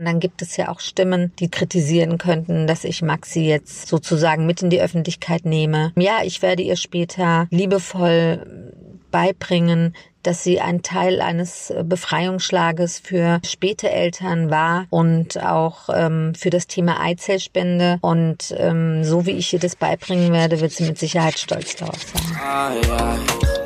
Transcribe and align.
Und 0.00 0.06
dann 0.06 0.18
gibt 0.18 0.40
es 0.40 0.56
ja 0.56 0.70
auch 0.70 0.80
Stimmen, 0.80 1.30
die 1.40 1.50
kritisieren 1.50 2.16
könnten, 2.16 2.66
dass 2.66 2.84
ich 2.84 3.02
Maxi 3.02 3.40
jetzt 3.40 3.86
sozusagen 3.86 4.46
mit 4.46 4.62
in 4.62 4.70
die 4.70 4.80
Öffentlichkeit 4.80 5.44
nehme. 5.44 5.92
Ja, 5.94 6.20
ich 6.24 6.40
werde 6.40 6.62
ihr 6.62 6.76
später 6.76 7.46
liebevoll 7.50 8.72
beibringen, 9.10 9.94
dass 10.22 10.42
sie 10.42 10.58
ein 10.58 10.80
Teil 10.80 11.20
eines 11.20 11.68
äh, 11.68 11.84
Befreiungsschlages 11.86 12.98
für 12.98 13.40
späte 13.44 13.90
Eltern 13.90 14.48
war 14.48 14.86
und 14.88 15.42
auch 15.42 15.90
ähm, 15.92 16.34
für 16.34 16.48
das 16.48 16.66
Thema 16.66 16.98
Eizellspende. 17.02 17.98
Und 18.00 18.54
ähm, 18.56 19.04
so 19.04 19.26
wie 19.26 19.32
ich 19.32 19.52
ihr 19.52 19.60
das 19.60 19.76
beibringen 19.76 20.32
werde, 20.32 20.62
wird 20.62 20.72
sie 20.72 20.84
mit 20.84 20.98
Sicherheit 20.98 21.38
stolz 21.38 21.76
darauf 21.76 21.98
sein. 22.00 23.59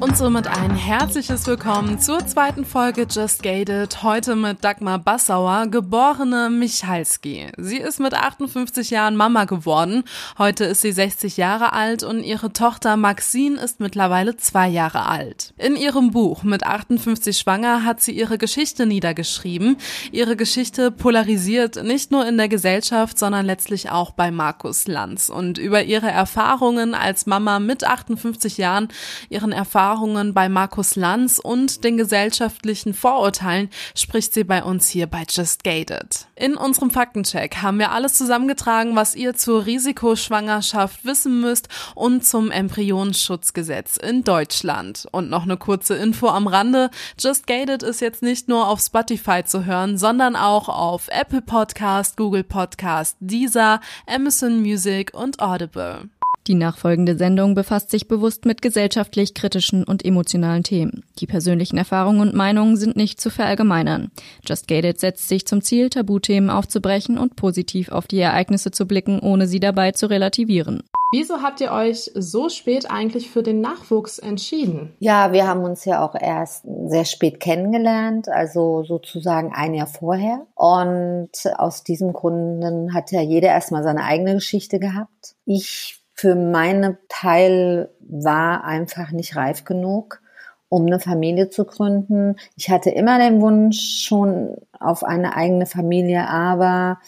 Und 0.00 0.16
somit 0.16 0.46
ein 0.46 0.74
herzliches 0.74 1.46
Willkommen 1.46 1.98
zur 1.98 2.26
zweiten 2.26 2.64
Folge 2.64 3.06
Just 3.08 3.42
Gated. 3.42 4.02
Heute 4.02 4.34
mit 4.34 4.64
Dagmar 4.64 4.98
Bassauer, 4.98 5.66
geborene 5.66 6.48
Michalski. 6.48 7.48
Sie 7.58 7.76
ist 7.76 8.00
mit 8.00 8.14
58 8.14 8.88
Jahren 8.88 9.14
Mama 9.14 9.44
geworden. 9.44 10.04
Heute 10.38 10.64
ist 10.64 10.80
sie 10.80 10.92
60 10.92 11.36
Jahre 11.36 11.74
alt 11.74 12.02
und 12.02 12.22
ihre 12.22 12.50
Tochter 12.50 12.96
Maxine 12.96 13.60
ist 13.60 13.80
mittlerweile 13.80 14.38
zwei 14.38 14.68
Jahre 14.68 15.04
alt. 15.04 15.52
In 15.58 15.76
ihrem 15.76 16.12
Buch 16.12 16.44
mit 16.44 16.64
58 16.64 17.36
schwanger 17.36 17.84
hat 17.84 18.00
sie 18.00 18.12
ihre 18.12 18.38
Geschichte 18.38 18.86
niedergeschrieben. 18.86 19.76
Ihre 20.12 20.34
Geschichte 20.34 20.90
polarisiert 20.90 21.84
nicht 21.84 22.10
nur 22.10 22.26
in 22.26 22.38
der 22.38 22.48
Gesellschaft, 22.48 23.18
sondern 23.18 23.44
letztlich 23.44 23.90
auch 23.90 24.12
bei 24.12 24.30
Markus 24.30 24.88
Lanz. 24.88 25.28
Und 25.28 25.58
über 25.58 25.82
ihre 25.82 26.10
Erfahrungen 26.10 26.94
als 26.94 27.26
Mama 27.26 27.58
mit 27.58 27.84
58 27.84 28.56
Jahren, 28.56 28.88
ihren 29.28 29.52
Erfahrungen 29.52 29.89
Erfahrungen 29.90 30.34
bei 30.34 30.48
Markus 30.48 30.94
Lanz 30.94 31.40
und 31.40 31.82
den 31.82 31.96
gesellschaftlichen 31.96 32.94
Vorurteilen 32.94 33.70
spricht 33.96 34.32
sie 34.32 34.44
bei 34.44 34.62
uns 34.62 34.88
hier 34.88 35.08
bei 35.08 35.24
Just 35.28 35.64
Gated. 35.64 36.28
In 36.36 36.54
unserem 36.54 36.92
Faktencheck 36.92 37.56
haben 37.56 37.80
wir 37.80 37.90
alles 37.90 38.14
zusammengetragen, 38.14 38.94
was 38.94 39.16
ihr 39.16 39.34
zur 39.34 39.66
Risikoschwangerschaft 39.66 41.04
wissen 41.04 41.40
müsst 41.40 41.68
und 41.96 42.24
zum 42.24 42.52
Embryonenschutzgesetz 42.52 43.96
in 43.96 44.22
Deutschland. 44.22 45.08
Und 45.10 45.28
noch 45.28 45.42
eine 45.42 45.56
kurze 45.56 45.96
Info 45.96 46.28
am 46.28 46.46
Rande. 46.46 46.90
Just 47.18 47.48
Gated 47.48 47.82
ist 47.82 48.00
jetzt 48.00 48.22
nicht 48.22 48.46
nur 48.46 48.68
auf 48.68 48.78
Spotify 48.78 49.42
zu 49.44 49.64
hören, 49.64 49.98
sondern 49.98 50.36
auch 50.36 50.68
auf 50.68 51.08
Apple 51.08 51.42
Podcast, 51.42 52.16
Google 52.16 52.44
Podcast, 52.44 53.16
Deezer, 53.18 53.80
Amazon 54.06 54.60
Music 54.60 55.12
und 55.14 55.40
Audible. 55.40 56.08
Die 56.46 56.54
nachfolgende 56.54 57.16
Sendung 57.16 57.54
befasst 57.54 57.90
sich 57.90 58.08
bewusst 58.08 58.46
mit 58.46 58.62
gesellschaftlich 58.62 59.34
kritischen 59.34 59.84
und 59.84 60.04
emotionalen 60.04 60.62
Themen. 60.62 61.04
Die 61.18 61.26
persönlichen 61.26 61.76
Erfahrungen 61.76 62.20
und 62.20 62.34
Meinungen 62.34 62.76
sind 62.76 62.96
nicht 62.96 63.20
zu 63.20 63.30
verallgemeinern. 63.30 64.10
Just 64.46 64.66
Gated 64.66 64.98
setzt 64.98 65.28
sich 65.28 65.46
zum 65.46 65.60
Ziel, 65.60 65.90
Tabuthemen 65.90 66.50
aufzubrechen 66.50 67.18
und 67.18 67.36
positiv 67.36 67.90
auf 67.90 68.06
die 68.06 68.20
Ereignisse 68.20 68.70
zu 68.70 68.86
blicken, 68.86 69.20
ohne 69.20 69.46
sie 69.46 69.60
dabei 69.60 69.92
zu 69.92 70.08
relativieren. 70.08 70.82
Wieso 71.12 71.42
habt 71.42 71.60
ihr 71.60 71.72
euch 71.72 72.12
so 72.14 72.48
spät 72.48 72.88
eigentlich 72.88 73.30
für 73.30 73.42
den 73.42 73.60
Nachwuchs 73.60 74.20
entschieden? 74.20 74.94
Ja, 75.00 75.32
wir 75.32 75.46
haben 75.46 75.64
uns 75.64 75.84
ja 75.84 76.04
auch 76.04 76.14
erst 76.14 76.64
sehr 76.86 77.04
spät 77.04 77.40
kennengelernt, 77.40 78.28
also 78.28 78.84
sozusagen 78.84 79.52
ein 79.52 79.74
Jahr 79.74 79.88
vorher. 79.88 80.46
Und 80.54 81.30
aus 81.56 81.82
diesem 81.82 82.12
Gründen 82.12 82.94
hat 82.94 83.10
ja 83.10 83.22
jeder 83.22 83.48
erstmal 83.48 83.82
seine 83.82 84.04
eigene 84.04 84.34
Geschichte 84.34 84.78
gehabt. 84.78 85.34
Ich 85.46 85.99
für 86.20 86.34
meinen 86.34 86.98
Teil 87.08 87.88
war 87.98 88.62
einfach 88.64 89.10
nicht 89.10 89.36
reif 89.36 89.64
genug, 89.64 90.20
um 90.68 90.84
eine 90.84 91.00
Familie 91.00 91.48
zu 91.48 91.64
gründen. 91.64 92.36
Ich 92.56 92.68
hatte 92.68 92.90
immer 92.90 93.18
den 93.18 93.40
Wunsch 93.40 94.04
schon 94.04 94.58
auf 94.78 95.02
eine 95.02 95.34
eigene 95.34 95.64
Familie, 95.64 96.28
aber 96.28 96.98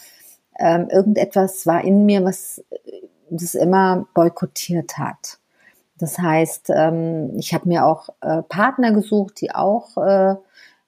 ähm, 0.58 0.88
irgendetwas 0.88 1.66
war 1.66 1.84
in 1.84 2.06
mir, 2.06 2.24
was 2.24 2.64
das 3.28 3.54
immer 3.54 4.06
boykottiert 4.14 4.96
hat. 4.96 5.36
Das 5.98 6.18
heißt, 6.18 6.70
ähm, 6.74 7.34
ich 7.36 7.52
habe 7.52 7.68
mir 7.68 7.84
auch 7.84 8.08
äh, 8.22 8.40
Partner 8.40 8.92
gesucht, 8.92 9.42
die 9.42 9.54
auch 9.54 9.98
äh, 9.98 10.36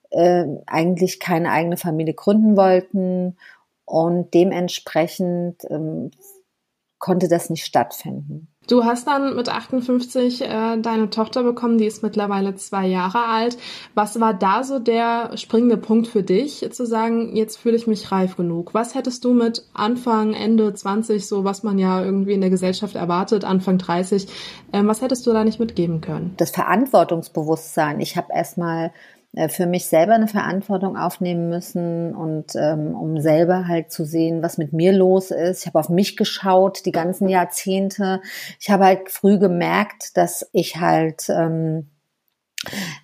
äh, 0.09 0.47
eigentlich 0.67 1.21
keine 1.21 1.51
eigene 1.51 1.77
Familie 1.77 2.15
gründen 2.15 2.57
wollten 2.57 3.37
und 3.85 4.33
dementsprechend 4.33 5.59
ähm, 5.69 6.11
konnte 7.05 7.29
das 7.29 7.51
nicht 7.51 7.67
stattfinden. 7.67 8.49
Du 8.67 8.87
hast 8.87 9.07
dann 9.07 9.37
mit 9.37 9.51
58 9.51 10.41
äh, 10.41 10.79
deine 10.79 11.11
Tochter 11.11 11.43
bekommen, 11.43 11.77
die 11.77 11.85
ist 11.85 12.03
mittlerweile 12.03 12.55
zwei 12.55 12.87
Jahre 12.87 13.27
alt. 13.27 13.59
Was 13.93 14.19
war 14.21 14.33
da 14.33 14.65
so 14.65 14.79
der 14.79 15.37
springende 15.37 15.77
Punkt 15.77 16.07
für 16.07 16.23
dich, 16.23 16.67
zu 16.73 16.87
sagen, 16.87 17.37
jetzt 17.37 17.59
fühle 17.59 17.77
ich 17.77 17.87
mich 17.87 18.11
reif 18.11 18.37
genug? 18.37 18.73
Was 18.73 18.95
hättest 18.95 19.23
du 19.23 19.35
mit 19.35 19.69
Anfang, 19.75 20.33
Ende 20.33 20.73
20, 20.73 21.27
so 21.27 21.45
was 21.45 21.63
man 21.63 21.79
ja 21.79 22.03
irgendwie 22.03 22.33
in 22.33 22.41
der 22.41 22.49
Gesellschaft 22.49 22.95
erwartet, 22.95 23.45
Anfang 23.45 23.77
30, 23.77 24.27
äh, 24.73 24.83
was 24.83 25.03
hättest 25.03 25.27
du 25.27 25.35
da 25.35 25.45
nicht 25.45 25.61
mitgeben 25.61 26.01
können? 26.01 26.33
Das 26.39 26.53
Verantwortungsbewusstsein. 26.53 28.01
Ich 28.01 28.17
habe 28.17 28.33
erstmal 28.33 28.93
für 29.49 29.67
mich 29.67 29.87
selber 29.87 30.15
eine 30.15 30.29
Verantwortung 30.29 30.97
aufnehmen 30.97 31.49
müssen 31.49 32.15
und 32.15 32.55
ähm, 32.55 32.95
um 32.95 33.21
selber 33.21 33.67
halt 33.67 33.91
zu 33.91 34.05
sehen, 34.05 34.43
was 34.43 34.59
mit 34.59 34.73
mir 34.73 34.93
los 34.93 35.31
ist. 35.31 35.63
Ich 35.63 35.67
habe 35.67 35.81
auf 35.81 35.89
mich 35.89 36.17
geschaut 36.17 36.85
die 36.87 36.93
ganzen 36.93 37.29
Jahrzehnte. 37.29 38.21
Ich 38.61 38.71
habe 38.71 38.85
halt 38.85 39.11
früh 39.11 39.39
gemerkt, 39.39 40.17
dass 40.17 40.49
ich 40.53 40.77
halt 40.77 41.29
ähm, 41.29 41.89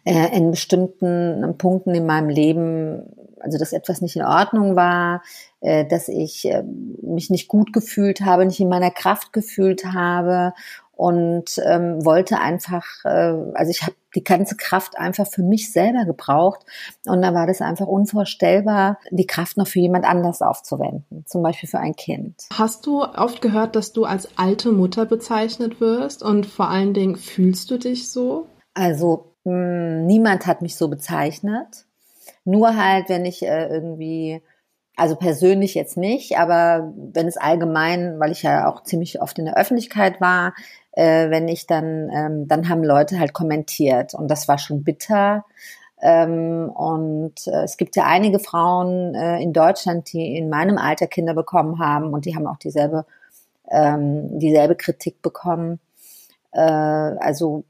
äh, 0.04 0.36
in 0.36 0.50
bestimmten 0.50 1.54
Punkten 1.58 1.94
in 1.94 2.06
meinem 2.06 2.28
Leben, 2.28 3.02
also 3.40 3.58
dass 3.58 3.72
etwas 3.72 4.00
nicht 4.00 4.16
in 4.16 4.22
Ordnung 4.22 4.76
war, 4.76 5.22
äh, 5.60 5.84
dass 5.84 6.08
ich 6.08 6.46
äh, 6.46 6.62
mich 7.02 7.30
nicht 7.30 7.48
gut 7.48 7.72
gefühlt 7.72 8.20
habe, 8.20 8.46
nicht 8.46 8.60
in 8.60 8.68
meiner 8.68 8.90
Kraft 8.90 9.32
gefühlt 9.32 9.84
habe 9.84 10.52
und 11.00 11.58
ähm, 11.64 12.04
wollte 12.04 12.40
einfach, 12.40 12.84
äh, 13.04 13.34
also 13.54 13.70
ich 13.70 13.80
habe 13.84 13.94
die 14.14 14.22
ganze 14.22 14.54
Kraft 14.54 14.98
einfach 14.98 15.26
für 15.26 15.42
mich 15.42 15.72
selber 15.72 16.04
gebraucht 16.04 16.60
und 17.06 17.22
da 17.22 17.32
war 17.32 17.46
das 17.46 17.62
einfach 17.62 17.86
unvorstellbar, 17.86 18.98
die 19.10 19.26
Kraft 19.26 19.56
noch 19.56 19.66
für 19.66 19.78
jemand 19.78 20.04
anders 20.04 20.42
aufzuwenden, 20.42 21.24
zum 21.26 21.42
Beispiel 21.42 21.70
für 21.70 21.78
ein 21.78 21.96
Kind. 21.96 22.48
Hast 22.52 22.84
du 22.84 23.02
oft 23.02 23.40
gehört, 23.40 23.76
dass 23.76 23.94
du 23.94 24.04
als 24.04 24.28
alte 24.36 24.72
Mutter 24.72 25.06
bezeichnet 25.06 25.80
wirst 25.80 26.22
und 26.22 26.44
vor 26.44 26.68
allen 26.68 26.92
Dingen 26.92 27.16
fühlst 27.16 27.70
du 27.70 27.78
dich 27.78 28.10
so? 28.10 28.48
Also 28.74 29.32
mh, 29.44 29.52
hm, 29.52 30.06
niemand 30.06 30.46
hat 30.46 30.60
mich 30.60 30.76
so 30.76 30.88
bezeichnet, 30.88 31.86
nur 32.44 32.76
halt, 32.76 33.08
wenn 33.08 33.24
ich 33.24 33.42
äh, 33.42 33.68
irgendwie 33.68 34.42
also 35.00 35.16
persönlich 35.16 35.74
jetzt 35.74 35.96
nicht, 35.96 36.36
aber 36.36 36.92
wenn 36.94 37.26
es 37.26 37.38
allgemein, 37.38 38.20
weil 38.20 38.32
ich 38.32 38.42
ja 38.42 38.68
auch 38.68 38.82
ziemlich 38.82 39.22
oft 39.22 39.38
in 39.38 39.46
der 39.46 39.56
Öffentlichkeit 39.56 40.20
war, 40.20 40.52
äh, 41.00 41.30
wenn 41.30 41.48
ich 41.48 41.66
dann, 41.66 42.10
ähm, 42.12 42.46
dann 42.46 42.68
haben 42.68 42.84
Leute 42.84 43.18
halt 43.18 43.32
kommentiert 43.32 44.12
und 44.12 44.28
das 44.28 44.48
war 44.48 44.58
schon 44.58 44.84
bitter. 44.84 45.46
Ähm, 46.02 46.70
und 46.74 47.46
äh, 47.46 47.62
es 47.62 47.78
gibt 47.78 47.96
ja 47.96 48.04
einige 48.04 48.38
Frauen 48.38 49.14
äh, 49.14 49.40
in 49.40 49.54
Deutschland, 49.54 50.12
die 50.12 50.36
in 50.36 50.50
meinem 50.50 50.76
Alter 50.76 51.06
Kinder 51.06 51.32
bekommen 51.32 51.78
haben 51.78 52.12
und 52.12 52.26
die 52.26 52.36
haben 52.36 52.46
auch 52.46 52.58
dieselbe, 52.58 53.06
ähm, 53.70 54.38
dieselbe 54.38 54.76
Kritik 54.76 55.22
bekommen. 55.22 55.80
Äh, 56.52 56.60
also 56.60 57.64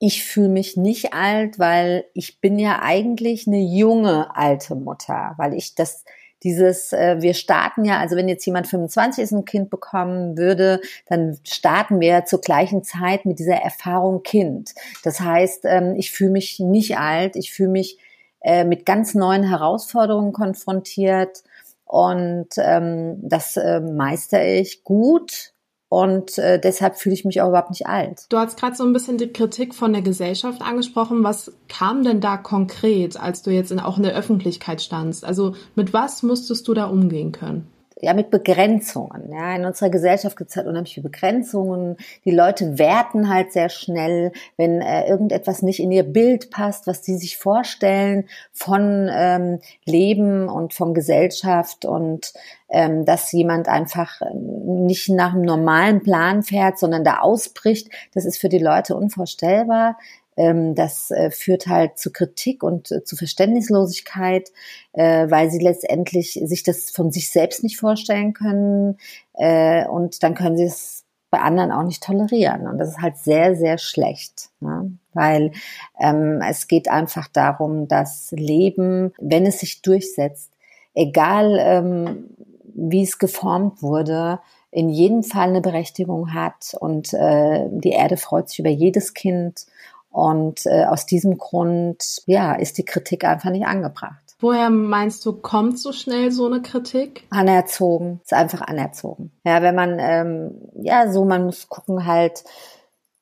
ich 0.00 0.24
fühle 0.24 0.48
mich 0.48 0.76
nicht 0.76 1.14
alt, 1.14 1.60
weil 1.60 2.04
ich 2.14 2.40
bin 2.40 2.58
ja 2.58 2.80
eigentlich 2.82 3.46
eine 3.46 3.60
junge 3.60 4.36
alte 4.36 4.74
Mutter, 4.74 5.34
weil 5.36 5.54
ich 5.54 5.76
das 5.76 6.04
dieses, 6.42 6.92
äh, 6.92 7.16
wir 7.20 7.34
starten 7.34 7.84
ja, 7.84 7.98
also 7.98 8.16
wenn 8.16 8.28
jetzt 8.28 8.44
jemand 8.44 8.66
25 8.66 9.24
ist 9.24 9.32
und 9.32 9.40
ein 9.40 9.44
Kind 9.44 9.70
bekommen 9.70 10.36
würde, 10.36 10.80
dann 11.06 11.38
starten 11.44 12.00
wir 12.00 12.24
zur 12.24 12.40
gleichen 12.40 12.82
Zeit 12.82 13.24
mit 13.24 13.38
dieser 13.38 13.56
Erfahrung 13.56 14.22
Kind. 14.22 14.74
Das 15.04 15.20
heißt, 15.20 15.64
ähm, 15.64 15.94
ich 15.96 16.10
fühle 16.10 16.30
mich 16.30 16.58
nicht 16.58 16.98
alt, 16.98 17.36
ich 17.36 17.52
fühle 17.52 17.70
mich 17.70 17.98
äh, 18.40 18.64
mit 18.64 18.86
ganz 18.86 19.14
neuen 19.14 19.44
Herausforderungen 19.44 20.32
konfrontiert 20.32 21.42
und 21.84 22.48
ähm, 22.56 23.18
das 23.22 23.56
äh, 23.56 23.80
meister 23.80 24.44
ich 24.44 24.82
gut 24.82 25.51
und 25.92 26.38
äh, 26.38 26.58
deshalb 26.58 26.96
fühle 26.96 27.14
ich 27.14 27.26
mich 27.26 27.42
auch 27.42 27.50
überhaupt 27.50 27.68
nicht 27.68 27.86
alt. 27.86 28.24
Du 28.30 28.38
hast 28.38 28.58
gerade 28.58 28.74
so 28.74 28.82
ein 28.82 28.94
bisschen 28.94 29.18
die 29.18 29.30
Kritik 29.30 29.74
von 29.74 29.92
der 29.92 30.00
Gesellschaft 30.00 30.62
angesprochen. 30.62 31.22
Was 31.22 31.52
kam 31.68 32.02
denn 32.02 32.22
da 32.22 32.38
konkret, 32.38 33.20
als 33.20 33.42
du 33.42 33.50
jetzt 33.50 33.70
in, 33.70 33.78
auch 33.78 33.98
in 33.98 34.02
der 34.02 34.14
Öffentlichkeit 34.14 34.80
standst? 34.80 35.22
Also 35.22 35.54
mit 35.74 35.92
was 35.92 36.22
musstest 36.22 36.66
du 36.66 36.72
da 36.72 36.86
umgehen 36.86 37.32
können? 37.32 37.66
Ja, 38.02 38.14
mit 38.14 38.30
Begrenzungen. 38.30 39.30
Ja, 39.30 39.54
in 39.54 39.64
unserer 39.64 39.88
Gesellschaft 39.88 40.36
gibt 40.36 40.50
es 40.50 40.56
halt 40.56 40.66
unheimlich 40.66 40.94
viele 40.94 41.08
Begrenzungen. 41.08 41.96
Die 42.24 42.32
Leute 42.32 42.76
werten 42.76 43.32
halt 43.32 43.52
sehr 43.52 43.68
schnell, 43.68 44.32
wenn 44.56 44.80
äh, 44.80 45.08
irgendetwas 45.08 45.62
nicht 45.62 45.78
in 45.78 45.92
ihr 45.92 46.02
Bild 46.02 46.50
passt, 46.50 46.88
was 46.88 47.04
sie 47.04 47.16
sich 47.16 47.38
vorstellen 47.38 48.24
von 48.52 49.08
ähm, 49.08 49.60
Leben 49.84 50.48
und 50.48 50.74
von 50.74 50.94
Gesellschaft 50.94 51.84
und 51.84 52.32
ähm, 52.68 53.04
dass 53.04 53.30
jemand 53.30 53.68
einfach 53.68 54.20
nicht 54.34 55.08
nach 55.08 55.34
einem 55.34 55.42
normalen 55.42 56.02
Plan 56.02 56.42
fährt, 56.42 56.80
sondern 56.80 57.04
da 57.04 57.20
ausbricht. 57.20 57.88
Das 58.14 58.24
ist 58.24 58.38
für 58.38 58.48
die 58.48 58.58
Leute 58.58 58.96
unvorstellbar. 58.96 59.96
Ähm, 60.36 60.74
das 60.74 61.10
äh, 61.10 61.30
führt 61.30 61.66
halt 61.66 61.98
zu 61.98 62.10
Kritik 62.10 62.62
und 62.62 62.90
äh, 62.90 63.04
zu 63.04 63.16
Verständnislosigkeit, 63.16 64.50
äh, 64.92 65.30
weil 65.30 65.50
sie 65.50 65.58
letztendlich 65.58 66.40
sich 66.44 66.62
das 66.62 66.90
von 66.90 67.12
sich 67.12 67.30
selbst 67.30 67.62
nicht 67.62 67.78
vorstellen 67.78 68.32
können 68.32 68.98
und 69.34 70.22
dann 70.22 70.34
können 70.34 70.58
sie 70.58 70.64
es 70.64 71.04
bei 71.32 71.40
anderen 71.40 71.72
auch 71.72 71.82
nicht 71.82 72.02
tolerieren. 72.02 72.68
Und 72.68 72.76
das 72.76 72.90
ist 72.90 73.00
halt 73.00 73.16
sehr, 73.16 73.56
sehr 73.56 73.78
schlecht, 73.78 74.50
ne? 74.60 74.92
weil 75.14 75.52
ähm, 75.98 76.42
es 76.46 76.68
geht 76.68 76.88
einfach 76.88 77.26
darum, 77.26 77.88
dass 77.88 78.30
Leben, 78.32 79.14
wenn 79.18 79.46
es 79.46 79.60
sich 79.60 79.80
durchsetzt, 79.80 80.52
egal 80.94 81.56
ähm, 81.58 82.26
wie 82.74 83.02
es 83.02 83.18
geformt 83.18 83.82
wurde, 83.82 84.40
in 84.70 84.90
jedem 84.90 85.22
Fall 85.22 85.48
eine 85.48 85.62
Berechtigung 85.62 86.34
hat 86.34 86.74
und 86.78 87.14
äh, 87.14 87.66
die 87.70 87.90
Erde 87.90 88.18
freut 88.18 88.50
sich 88.50 88.58
über 88.58 88.70
jedes 88.70 89.14
Kind 89.14 89.66
und 90.12 90.66
äh, 90.66 90.84
aus 90.84 91.06
diesem 91.06 91.38
Grund, 91.38 92.22
ja, 92.26 92.54
ist 92.54 92.78
die 92.78 92.84
Kritik 92.84 93.24
einfach 93.24 93.50
nicht 93.50 93.66
angebracht. 93.66 94.36
Woher 94.40 94.70
meinst 94.70 95.24
du, 95.24 95.32
kommt 95.32 95.78
so 95.78 95.92
schnell 95.92 96.32
so 96.32 96.46
eine 96.46 96.62
Kritik? 96.62 97.26
Anerzogen, 97.30 98.20
ist 98.22 98.32
einfach 98.32 98.60
anerzogen. 98.60 99.32
Ja, 99.44 99.62
wenn 99.62 99.74
man, 99.74 99.98
ähm, 99.98 100.60
ja, 100.74 101.10
so, 101.10 101.24
man 101.24 101.44
muss 101.44 101.68
gucken 101.68 102.06
halt, 102.06 102.44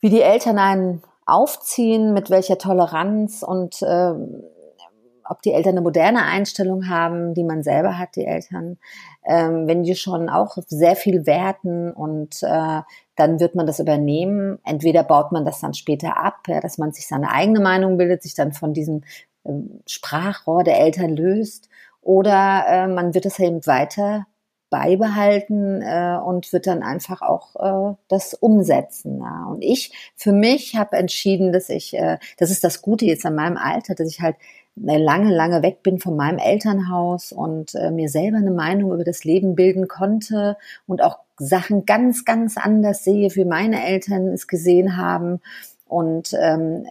wie 0.00 0.10
die 0.10 0.22
Eltern 0.22 0.58
einen 0.58 1.02
aufziehen, 1.26 2.12
mit 2.12 2.30
welcher 2.30 2.58
Toleranz 2.58 3.42
und 3.42 3.82
ähm, 3.86 4.42
ob 5.30 5.42
die 5.42 5.52
Eltern 5.52 5.72
eine 5.72 5.80
moderne 5.80 6.24
Einstellung 6.24 6.88
haben, 6.88 7.34
die 7.34 7.44
man 7.44 7.62
selber 7.62 7.98
hat, 7.98 8.16
die 8.16 8.26
Eltern, 8.26 8.78
ähm, 9.24 9.66
wenn 9.66 9.82
die 9.82 9.94
schon 9.94 10.28
auch 10.28 10.58
sehr 10.66 10.96
viel 10.96 11.26
werten 11.26 11.92
und 11.92 12.42
äh, 12.42 12.80
dann 13.16 13.40
wird 13.40 13.54
man 13.54 13.66
das 13.66 13.78
übernehmen. 13.78 14.58
Entweder 14.64 15.04
baut 15.04 15.32
man 15.32 15.44
das 15.44 15.60
dann 15.60 15.74
später 15.74 16.16
ab, 16.16 16.40
ja, 16.48 16.60
dass 16.60 16.78
man 16.78 16.92
sich 16.92 17.06
seine 17.06 17.30
eigene 17.30 17.60
Meinung 17.60 17.96
bildet, 17.96 18.22
sich 18.22 18.34
dann 18.34 18.52
von 18.52 18.74
diesem 18.74 19.02
äh, 19.44 19.52
Sprachrohr 19.86 20.64
der 20.64 20.80
Eltern 20.80 21.16
löst, 21.16 21.68
oder 22.02 22.64
äh, 22.66 22.86
man 22.88 23.14
wird 23.14 23.26
es 23.26 23.38
eben 23.38 23.66
weiter 23.66 24.26
beibehalten 24.70 25.82
äh, 25.82 26.16
und 26.24 26.52
wird 26.52 26.66
dann 26.66 26.82
einfach 26.82 27.22
auch 27.22 27.56
äh, 27.56 27.96
das 28.08 28.34
umsetzen. 28.34 29.20
Ja. 29.20 29.46
Und 29.50 29.62
ich 29.62 29.92
für 30.14 30.32
mich 30.32 30.76
habe 30.76 30.96
entschieden, 30.96 31.52
dass 31.52 31.68
ich, 31.68 31.92
äh, 31.94 32.18
das 32.38 32.50
ist 32.50 32.64
das 32.64 32.80
Gute 32.80 33.04
jetzt 33.04 33.26
an 33.26 33.34
meinem 33.34 33.56
Alter, 33.56 33.94
dass 33.96 34.08
ich 34.08 34.20
halt 34.20 34.36
lange, 34.82 35.34
lange 35.34 35.62
weg 35.62 35.82
bin 35.82 35.98
von 35.98 36.16
meinem 36.16 36.38
Elternhaus 36.38 37.32
und 37.32 37.74
äh, 37.74 37.90
mir 37.90 38.08
selber 38.08 38.38
eine 38.38 38.50
Meinung 38.50 38.92
über 38.92 39.04
das 39.04 39.24
Leben 39.24 39.54
bilden 39.54 39.88
konnte 39.88 40.56
und 40.86 41.02
auch 41.02 41.18
Sachen 41.38 41.86
ganz, 41.86 42.24
ganz 42.24 42.56
anders 42.56 43.04
sehe, 43.04 43.34
wie 43.34 43.44
meine 43.44 43.84
Eltern 43.84 44.28
es 44.28 44.46
gesehen 44.46 44.96
haben. 44.96 45.40
Und 45.88 46.34
ähm, 46.40 46.86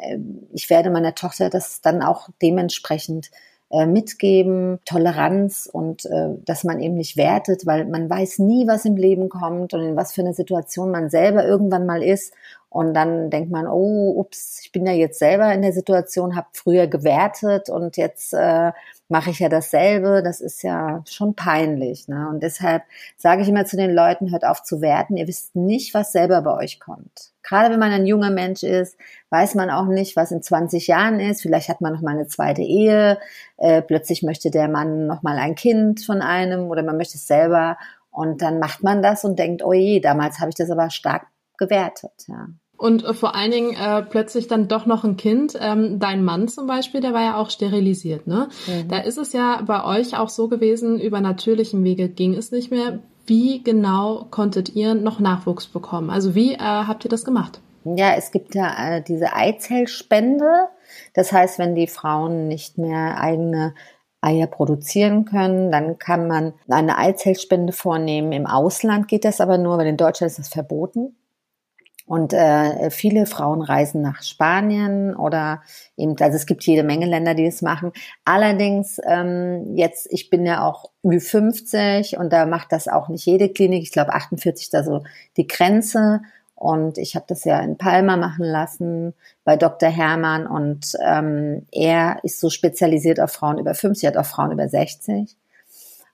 ich 0.51 0.69
werde 0.69 0.89
meiner 0.89 1.15
Tochter 1.15 1.49
das 1.49 1.81
dann 1.81 2.01
auch 2.01 2.29
dementsprechend 2.41 3.31
äh, 3.71 3.85
mitgeben, 3.85 4.79
Toleranz 4.83 5.69
und 5.71 6.05
äh, 6.05 6.29
dass 6.43 6.63
man 6.63 6.79
eben 6.79 6.95
nicht 6.95 7.17
wertet, 7.17 7.67
weil 7.67 7.85
man 7.85 8.09
weiß 8.09 8.39
nie, 8.39 8.67
was 8.67 8.83
im 8.85 8.97
Leben 8.97 9.29
kommt 9.29 9.75
und 9.75 9.81
in 9.81 9.95
was 9.95 10.11
für 10.11 10.21
eine 10.21 10.33
Situation 10.33 10.89
man 10.89 11.11
selber 11.11 11.45
irgendwann 11.45 11.85
mal 11.85 12.01
ist. 12.01 12.33
Und 12.69 12.93
dann 12.93 13.31
denkt 13.31 13.49
man, 13.51 13.65
oh, 13.67 14.13
ups, 14.15 14.61
ich 14.63 14.71
bin 14.71 14.85
ja 14.85 14.93
jetzt 14.93 15.17
selber 15.17 15.51
in 15.53 15.63
der 15.63 15.73
Situation, 15.73 16.35
habe 16.35 16.47
früher 16.53 16.85
gewertet 16.85 17.67
und 17.69 17.97
jetzt 17.97 18.31
äh, 18.33 18.71
mache 19.07 19.31
ich 19.31 19.39
ja 19.39 19.49
dasselbe. 19.49 20.21
Das 20.23 20.39
ist 20.39 20.61
ja 20.61 21.03
schon 21.09 21.33
peinlich. 21.33 22.07
Ne? 22.07 22.29
Und 22.29 22.43
deshalb 22.43 22.83
sage 23.17 23.41
ich 23.41 23.49
immer 23.49 23.65
zu 23.65 23.75
den 23.75 23.91
Leuten, 23.91 24.31
hört 24.31 24.45
auf 24.45 24.61
zu 24.61 24.81
werten. 24.81 25.17
Ihr 25.17 25.27
wisst 25.27 25.55
nicht, 25.55 25.95
was 25.95 26.11
selber 26.11 26.43
bei 26.43 26.53
euch 26.53 26.79
kommt. 26.79 27.31
Gerade 27.41 27.71
wenn 27.71 27.79
man 27.79 27.91
ein 27.91 28.05
junger 28.05 28.29
Mensch 28.29 28.61
ist, 28.61 28.95
weiß 29.31 29.55
man 29.55 29.71
auch 29.71 29.87
nicht, 29.87 30.15
was 30.15 30.31
in 30.31 30.43
20 30.43 30.85
Jahren 30.85 31.19
ist. 31.19 31.41
Vielleicht 31.41 31.69
hat 31.69 31.81
man 31.81 31.93
noch 31.93 32.01
mal 32.01 32.11
eine 32.11 32.27
zweite 32.27 32.61
Ehe. 32.61 33.17
Äh, 33.57 33.81
plötzlich 33.81 34.21
möchte 34.21 34.51
der 34.51 34.67
Mann 34.67 35.07
noch 35.07 35.23
mal 35.23 35.39
ein 35.39 35.55
Kind 35.55 36.05
von 36.05 36.21
einem 36.21 36.69
oder 36.69 36.83
man 36.83 36.97
möchte 36.97 37.17
es 37.17 37.25
selber. 37.25 37.77
Und 38.11 38.43
dann 38.43 38.59
macht 38.59 38.83
man 38.83 39.01
das 39.01 39.23
und 39.23 39.39
denkt, 39.39 39.63
oh 39.63 39.73
je, 39.73 39.99
damals 39.99 40.39
habe 40.39 40.49
ich 40.49 40.55
das 40.55 40.69
aber 40.69 40.91
stark 40.91 41.25
gewertet. 41.59 42.25
Ja. 42.27 42.47
Und 42.79 43.03
äh, 43.03 43.13
vor 43.13 43.35
allen 43.35 43.51
Dingen 43.51 43.75
äh, 43.75 44.01
plötzlich 44.01 44.47
dann 44.47 44.69
doch 44.69 44.85
noch 44.85 45.03
ein 45.03 45.17
Kind. 45.17 45.57
Ähm, 45.59 45.99
dein 45.99 46.23
Mann 46.23 46.47
zum 46.47 46.65
Beispiel, 46.65 47.01
der 47.01 47.13
war 47.13 47.21
ja 47.21 47.35
auch 47.37 47.49
sterilisiert, 47.49 48.25
ne? 48.25 48.47
Mhm. 48.67 48.87
Da 48.87 48.99
ist 48.99 49.17
es 49.17 49.33
ja 49.33 49.61
bei 49.65 49.83
euch 49.83 50.17
auch 50.17 50.29
so 50.29 50.47
gewesen, 50.47 50.99
über 50.99 51.19
natürlichen 51.19 51.83
Wege 51.83 52.07
ging 52.07 52.33
es 52.33 52.51
nicht 52.51 52.71
mehr. 52.71 52.99
Wie 53.25 53.61
genau 53.61 54.27
konntet 54.31 54.75
ihr 54.75 54.95
noch 54.95 55.19
Nachwuchs 55.19 55.67
bekommen? 55.67 56.09
Also 56.09 56.33
wie 56.33 56.53
äh, 56.53 56.57
habt 56.57 57.05
ihr 57.05 57.09
das 57.09 57.25
gemacht? 57.25 57.59
Ja, 57.83 58.13
es 58.15 58.31
gibt 58.31 58.55
ja 58.55 58.95
äh, 58.95 59.03
diese 59.03 59.33
Eizellspende. 59.33 60.69
Das 61.13 61.31
heißt, 61.31 61.59
wenn 61.59 61.75
die 61.75 61.87
Frauen 61.87 62.47
nicht 62.47 62.77
mehr 62.77 63.19
eigene 63.19 63.75
Eier 64.21 64.47
produzieren 64.47 65.25
können, 65.25 65.71
dann 65.71 65.97
kann 65.97 66.27
man 66.27 66.53
eine 66.69 66.97
Eizellspende 66.97 67.71
vornehmen. 67.71 68.31
Im 68.31 68.47
Ausland 68.47 69.07
geht 69.07 69.25
das 69.25 69.39
aber 69.41 69.57
nur, 69.57 69.77
weil 69.77 69.87
in 69.87 69.97
Deutschland 69.97 70.31
ist 70.31 70.39
das 70.39 70.49
verboten. 70.49 71.15
Und 72.09 72.33
äh, 72.33 72.89
viele 72.89 73.27
Frauen 73.27 73.61
reisen 73.61 74.01
nach 74.01 74.23
Spanien 74.23 75.15
oder 75.15 75.61
eben, 75.95 76.15
also 76.19 76.37
es 76.37 76.47
gibt 76.47 76.63
jede 76.63 76.81
Menge 76.81 77.05
Länder, 77.05 77.35
die 77.35 77.45
das 77.45 77.61
machen. 77.61 77.91
Allerdings 78.25 78.99
ähm, 79.05 79.75
jetzt, 79.75 80.07
ich 80.09 80.31
bin 80.31 80.43
ja 80.43 80.67
auch 80.67 80.89
Ü50 81.03 82.17
und 82.17 82.33
da 82.33 82.47
macht 82.47 82.71
das 82.71 82.87
auch 82.87 83.09
nicht 83.09 83.27
jede 83.27 83.49
Klinik. 83.49 83.83
Ich 83.83 83.91
glaube 83.91 84.15
48 84.15 84.65
ist 84.65 84.73
da 84.73 84.83
so 84.83 85.03
die 85.37 85.45
Grenze. 85.45 86.21
Und 86.55 86.97
ich 86.97 87.15
habe 87.15 87.25
das 87.27 87.43
ja 87.43 87.59
in 87.59 87.77
Palma 87.77 88.17
machen 88.17 88.43
lassen 88.43 89.13
bei 89.43 89.55
Dr. 89.55 89.89
Hermann 89.89 90.47
und 90.47 90.93
ähm, 91.05 91.67
er 91.71 92.23
ist 92.23 92.39
so 92.39 92.49
spezialisiert 92.49 93.19
auf 93.19 93.33
Frauen 93.33 93.59
über 93.59 93.75
50, 93.75 94.07
hat 94.07 94.17
auch 94.17 94.25
Frauen 94.25 94.51
über 94.51 94.67
60. 94.67 95.37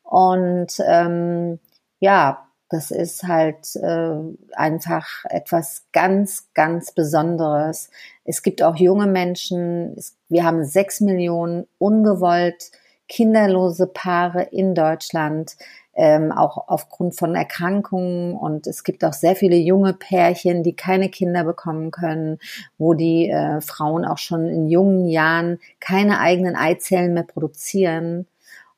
Und 0.03 0.73
ähm, 0.85 1.57
ja, 1.99 2.44
das 2.69 2.89
ist 2.91 3.23
halt 3.23 3.75
äh, 3.75 4.15
einfach 4.53 5.07
etwas 5.29 5.85
ganz, 5.91 6.49
ganz 6.53 6.91
Besonderes. 6.91 7.91
Es 8.23 8.41
gibt 8.41 8.63
auch 8.63 8.75
junge 8.75 9.07
Menschen. 9.07 9.93
Es, 9.97 10.17
wir 10.29 10.43
haben 10.43 10.65
sechs 10.65 10.99
Millionen 10.99 11.67
ungewollt 11.77 12.71
kinderlose 13.07 13.85
Paare 13.85 14.41
in 14.51 14.73
Deutschland, 14.73 15.57
ähm, 15.93 16.31
auch 16.31 16.67
aufgrund 16.67 17.15
von 17.15 17.35
Erkrankungen. 17.35 18.35
Und 18.35 18.65
es 18.65 18.83
gibt 18.83 19.05
auch 19.05 19.13
sehr 19.13 19.35
viele 19.35 19.57
junge 19.57 19.93
Pärchen, 19.93 20.63
die 20.63 20.75
keine 20.75 21.09
Kinder 21.09 21.43
bekommen 21.43 21.91
können, 21.91 22.39
wo 22.79 22.95
die 22.95 23.29
äh, 23.29 23.61
Frauen 23.61 24.05
auch 24.05 24.17
schon 24.17 24.47
in 24.47 24.67
jungen 24.67 25.05
Jahren 25.05 25.59
keine 25.79 26.19
eigenen 26.19 26.55
Eizellen 26.55 27.13
mehr 27.13 27.23
produzieren 27.23 28.25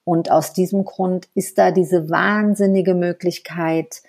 und 0.07 0.31
aus 0.31 0.53
diesem 0.53 0.85
Grund 0.85 1.27
ist 1.35 1.57
da 1.57 1.71
diese 1.71 2.09
wahnsinnige 2.09 2.93
Möglichkeit, 2.93 4.03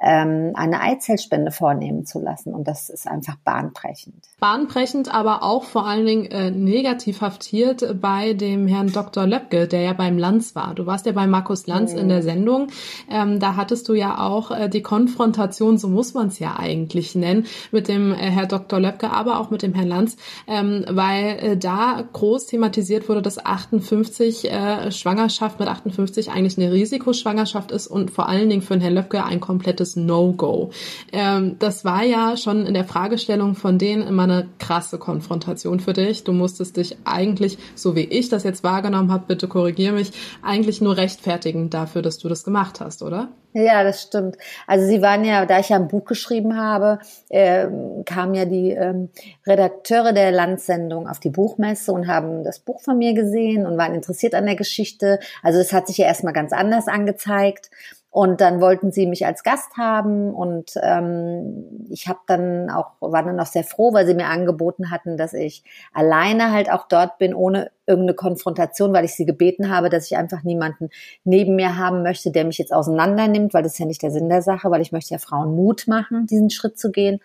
ähm, 0.00 0.52
eine 0.54 0.80
Eizellspende 0.80 1.50
vornehmen 1.50 2.06
zu 2.06 2.20
lassen. 2.20 2.54
Und 2.54 2.68
das 2.68 2.88
ist 2.88 3.08
einfach 3.08 3.36
bahnbrechend. 3.44 4.14
Bahnbrechend, 4.38 5.12
aber 5.12 5.42
auch 5.42 5.64
vor 5.64 5.86
allen 5.86 6.06
Dingen 6.06 6.26
äh, 6.26 6.50
negativ 6.52 7.20
haftiert 7.20 8.00
bei 8.00 8.34
dem 8.34 8.68
Herrn 8.68 8.92
Dr. 8.92 9.26
Löbke, 9.26 9.66
der 9.66 9.80
ja 9.80 9.92
beim 9.94 10.16
Lanz 10.16 10.54
war. 10.54 10.74
Du 10.74 10.86
warst 10.86 11.06
ja 11.06 11.12
bei 11.12 11.26
Markus 11.26 11.66
Lanz 11.66 11.92
mhm. 11.92 11.98
in 11.98 12.08
der 12.08 12.22
Sendung. 12.22 12.68
Ähm, 13.10 13.40
da 13.40 13.56
hattest 13.56 13.88
du 13.88 13.94
ja 13.94 14.20
auch 14.20 14.52
äh, 14.52 14.68
die 14.68 14.82
Konfrontation, 14.82 15.78
so 15.78 15.88
muss 15.88 16.14
man 16.14 16.28
es 16.28 16.38
ja 16.38 16.56
eigentlich 16.56 17.16
nennen, 17.16 17.46
mit 17.72 17.88
dem 17.88 18.12
äh, 18.12 18.16
Herr 18.16 18.46
Dr. 18.46 18.78
Löbke, 18.78 19.10
aber 19.10 19.40
auch 19.40 19.50
mit 19.50 19.62
dem 19.62 19.74
Herrn 19.74 19.88
Lanz, 19.88 20.16
ähm, 20.46 20.84
weil 20.88 21.38
äh, 21.40 21.56
da 21.56 22.04
groß 22.12 22.46
thematisiert 22.46 23.08
wurde, 23.08 23.22
dass 23.22 23.44
58 23.44 24.48
äh, 24.48 24.92
Schwangerschaft 24.92 25.58
mit 25.58 25.68
58 25.68 26.30
eigentlich 26.30 26.56
eine 26.56 26.72
Risikoschwangerschaft 26.72 27.72
ist 27.72 27.88
und 27.88 28.12
vor 28.12 28.28
allen 28.28 28.48
Dingen 28.48 28.62
für 28.62 28.74
den 28.74 28.82
Herrn 28.82 28.94
Löbke 28.94 29.24
ein 29.24 29.40
komplettes 29.40 29.87
absolutes 29.88 29.96
No-Go. 29.96 30.70
Ähm, 31.12 31.56
das 31.58 31.84
war 31.84 32.02
ja 32.02 32.36
schon 32.36 32.66
in 32.66 32.74
der 32.74 32.84
Fragestellung 32.84 33.54
von 33.54 33.78
denen 33.78 34.06
immer 34.06 34.24
eine 34.24 34.48
krasse 34.58 34.98
Konfrontation 34.98 35.80
für 35.80 35.92
dich. 35.92 36.24
Du 36.24 36.32
musstest 36.32 36.76
dich 36.76 36.96
eigentlich, 37.04 37.58
so 37.74 37.94
wie 37.94 38.04
ich 38.04 38.28
das 38.28 38.44
jetzt 38.44 38.64
wahrgenommen 38.64 39.12
habe, 39.12 39.24
bitte 39.26 39.48
korrigier 39.48 39.92
mich, 39.92 40.12
eigentlich 40.42 40.80
nur 40.80 40.96
rechtfertigen 40.96 41.70
dafür, 41.70 42.02
dass 42.02 42.18
du 42.18 42.28
das 42.28 42.44
gemacht 42.44 42.80
hast, 42.80 43.02
oder? 43.02 43.28
Ja, 43.54 43.82
das 43.82 44.02
stimmt. 44.02 44.36
Also 44.66 44.86
sie 44.86 45.00
waren 45.00 45.24
ja, 45.24 45.46
da 45.46 45.58
ich 45.58 45.70
ja 45.70 45.76
ein 45.76 45.88
Buch 45.88 46.04
geschrieben 46.04 46.56
habe, 46.56 46.98
äh, 47.30 47.66
kamen 48.04 48.34
ja 48.34 48.44
die 48.44 48.70
ähm, 48.72 49.08
Redakteure 49.46 50.12
der 50.12 50.30
Landsendung 50.32 51.08
auf 51.08 51.18
die 51.18 51.30
Buchmesse 51.30 51.92
und 51.92 52.06
haben 52.08 52.44
das 52.44 52.60
Buch 52.60 52.82
von 52.82 52.98
mir 52.98 53.14
gesehen 53.14 53.66
und 53.66 53.78
waren 53.78 53.94
interessiert 53.94 54.34
an 54.34 54.44
der 54.44 54.54
Geschichte. 54.54 55.18
Also 55.42 55.58
es 55.60 55.72
hat 55.72 55.86
sich 55.86 55.96
ja 55.96 56.06
erstmal 56.06 56.34
ganz 56.34 56.52
anders 56.52 56.88
angezeigt. 56.88 57.70
Und 58.10 58.40
dann 58.40 58.62
wollten 58.62 58.90
sie 58.90 59.06
mich 59.06 59.26
als 59.26 59.42
Gast 59.42 59.76
haben 59.76 60.32
und 60.32 60.72
ähm, 60.82 61.86
ich 61.90 62.08
habe 62.08 62.20
dann 62.26 62.70
auch 62.70 62.92
war 63.00 63.22
dann 63.22 63.38
auch 63.38 63.46
sehr 63.46 63.64
froh, 63.64 63.92
weil 63.92 64.06
sie 64.06 64.14
mir 64.14 64.28
angeboten 64.28 64.90
hatten, 64.90 65.18
dass 65.18 65.34
ich 65.34 65.62
alleine 65.92 66.50
halt 66.50 66.72
auch 66.72 66.88
dort 66.88 67.18
bin, 67.18 67.34
ohne 67.34 67.70
irgendeine 67.86 68.14
Konfrontation, 68.14 68.94
weil 68.94 69.04
ich 69.04 69.14
sie 69.14 69.26
gebeten 69.26 69.68
habe, 69.68 69.90
dass 69.90 70.06
ich 70.06 70.16
einfach 70.16 70.42
niemanden 70.42 70.88
neben 71.24 71.54
mir 71.54 71.76
haben 71.76 72.02
möchte, 72.02 72.30
der 72.30 72.46
mich 72.46 72.56
jetzt 72.56 72.72
auseinander 72.72 73.28
nimmt, 73.28 73.52
weil 73.52 73.62
das 73.62 73.72
ist 73.72 73.78
ja 73.78 73.86
nicht 73.86 74.02
der 74.02 74.10
Sinn 74.10 74.30
der 74.30 74.42
Sache, 74.42 74.70
weil 74.70 74.80
ich 74.80 74.92
möchte 74.92 75.12
ja 75.12 75.18
Frauen 75.18 75.54
Mut 75.54 75.86
machen, 75.86 76.26
diesen 76.26 76.48
Schritt 76.48 76.78
zu 76.78 76.90
gehen. 76.90 77.20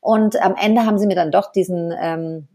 Und 0.00 0.40
am 0.42 0.56
Ende 0.60 0.84
haben 0.84 0.98
sie 0.98 1.06
mir 1.06 1.16
dann 1.16 1.30
doch 1.30 1.52
diesen 1.52 1.92
ähm, 1.96 2.48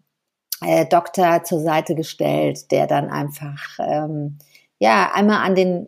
äh, 0.65 0.85
Doktor 0.85 1.43
zur 1.43 1.61
Seite 1.61 1.95
gestellt, 1.95 2.71
der 2.71 2.87
dann 2.87 3.09
einfach 3.09 3.79
ähm, 3.79 4.37
ja 4.79 5.11
einmal 5.13 5.45
an 5.45 5.55
den 5.55 5.87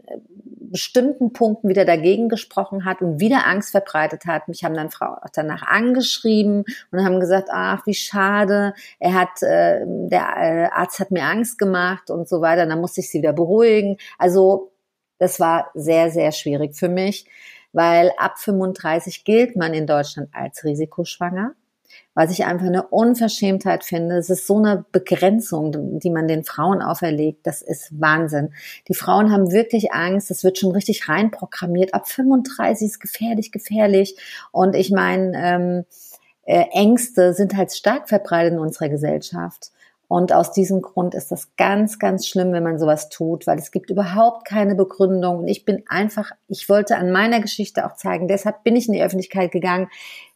bestimmten 0.71 1.33
Punkten 1.33 1.69
wieder 1.69 1.85
dagegen 1.85 2.29
gesprochen 2.29 2.85
hat 2.85 3.01
und 3.01 3.19
wieder 3.19 3.45
Angst 3.47 3.71
verbreitet 3.71 4.25
hat. 4.25 4.47
Mich 4.47 4.63
haben 4.63 4.73
dann 4.73 4.89
Frau 4.89 5.13
auch 5.13 5.29
danach 5.33 5.63
angeschrieben 5.63 6.65
und 6.91 7.05
haben 7.05 7.19
gesagt, 7.19 7.49
ach, 7.51 7.85
wie 7.85 7.93
schade, 7.93 8.73
er 8.99 9.13
hat, 9.13 9.41
äh, 9.41 9.81
der 9.85 10.75
Arzt 10.75 10.99
hat 10.99 11.11
mir 11.11 11.23
Angst 11.23 11.57
gemacht 11.57 12.09
und 12.09 12.27
so 12.27 12.41
weiter. 12.41 12.65
Dann 12.65 12.81
musste 12.81 13.01
ich 13.01 13.09
sie 13.09 13.19
wieder 13.19 13.33
beruhigen. 13.33 13.97
Also 14.17 14.71
das 15.19 15.39
war 15.39 15.69
sehr, 15.75 16.09
sehr 16.09 16.31
schwierig 16.31 16.75
für 16.75 16.89
mich, 16.89 17.25
weil 17.73 18.11
ab 18.17 18.39
35 18.39 19.23
gilt 19.23 19.55
man 19.55 19.73
in 19.73 19.85
Deutschland 19.85 20.29
als 20.33 20.63
risikoschwanger 20.63 21.53
was 22.13 22.31
ich 22.31 22.45
einfach 22.45 22.65
eine 22.65 22.87
Unverschämtheit 22.87 23.83
finde. 23.83 24.17
Es 24.17 24.29
ist 24.29 24.45
so 24.45 24.57
eine 24.57 24.85
Begrenzung, 24.91 25.99
die 25.99 26.09
man 26.09 26.27
den 26.27 26.43
Frauen 26.43 26.81
auferlegt. 26.81 27.47
Das 27.47 27.61
ist 27.61 27.89
Wahnsinn. 27.99 28.53
Die 28.89 28.93
Frauen 28.93 29.31
haben 29.31 29.51
wirklich 29.51 29.93
Angst. 29.93 30.29
Es 30.29 30.43
wird 30.43 30.57
schon 30.57 30.71
richtig 30.71 31.07
reinprogrammiert. 31.07 31.93
Ab 31.93 32.09
35 32.09 32.87
ist 32.87 32.99
gefährlich, 32.99 33.51
gefährlich. 33.51 34.17
Und 34.51 34.75
ich 34.75 34.91
meine, 34.91 35.31
ähm, 35.35 35.85
äh, 36.43 36.65
Ängste 36.73 37.33
sind 37.33 37.55
halt 37.55 37.71
stark 37.71 38.09
verbreitet 38.09 38.53
in 38.53 38.59
unserer 38.59 38.89
Gesellschaft. 38.89 39.71
Und 40.11 40.33
aus 40.33 40.51
diesem 40.51 40.81
Grund 40.81 41.15
ist 41.15 41.31
das 41.31 41.55
ganz, 41.55 41.97
ganz 41.97 42.27
schlimm, 42.27 42.51
wenn 42.51 42.65
man 42.65 42.77
sowas 42.77 43.07
tut, 43.07 43.47
weil 43.47 43.57
es 43.57 43.71
gibt 43.71 43.89
überhaupt 43.89 44.45
keine 44.45 44.75
Begründung. 44.75 45.37
Und 45.37 45.47
ich 45.47 45.63
bin 45.63 45.85
einfach, 45.87 46.31
ich 46.49 46.67
wollte 46.67 46.97
an 46.97 47.13
meiner 47.13 47.39
Geschichte 47.39 47.85
auch 47.85 47.95
zeigen, 47.95 48.27
deshalb 48.27 48.65
bin 48.65 48.75
ich 48.75 48.87
in 48.87 48.93
die 48.93 49.01
Öffentlichkeit 49.01 49.53
gegangen. 49.53 49.87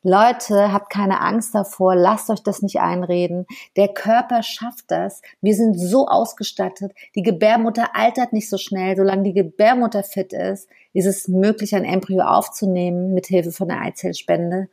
Leute, 0.01 0.72
habt 0.72 0.89
keine 0.89 1.20
Angst 1.20 1.53
davor, 1.53 1.94
lasst 1.94 2.29
euch 2.29 2.41
das 2.41 2.62
nicht 2.62 2.79
einreden. 2.79 3.48
Der 3.75 3.89
Körper 3.89 4.44
schafft 4.44 4.91
das. 4.91 5.22
Wir 5.41 5.55
sind 5.55 5.77
so 5.77 6.08
ausgestattet. 6.08 6.94
Die 7.15 7.24
Gebärmutter 7.24 7.98
altert 7.98 8.32
nicht 8.32 8.50
so 8.50 8.58
schnell. 8.58 8.96
Solange 8.96 9.24
die 9.24 9.34
Gebärmutter 9.34 10.03
fit 10.03 10.32
ist, 10.32 10.70
ist 10.94 11.05
es 11.05 11.27
möglich, 11.27 11.75
ein 11.75 11.84
Embryo 11.84 12.24
aufzunehmen 12.24 13.13
mit 13.13 13.25
Hilfe 13.25 13.51
von 13.51 13.67
der 13.67 13.82
Eizellspende. 13.82 14.70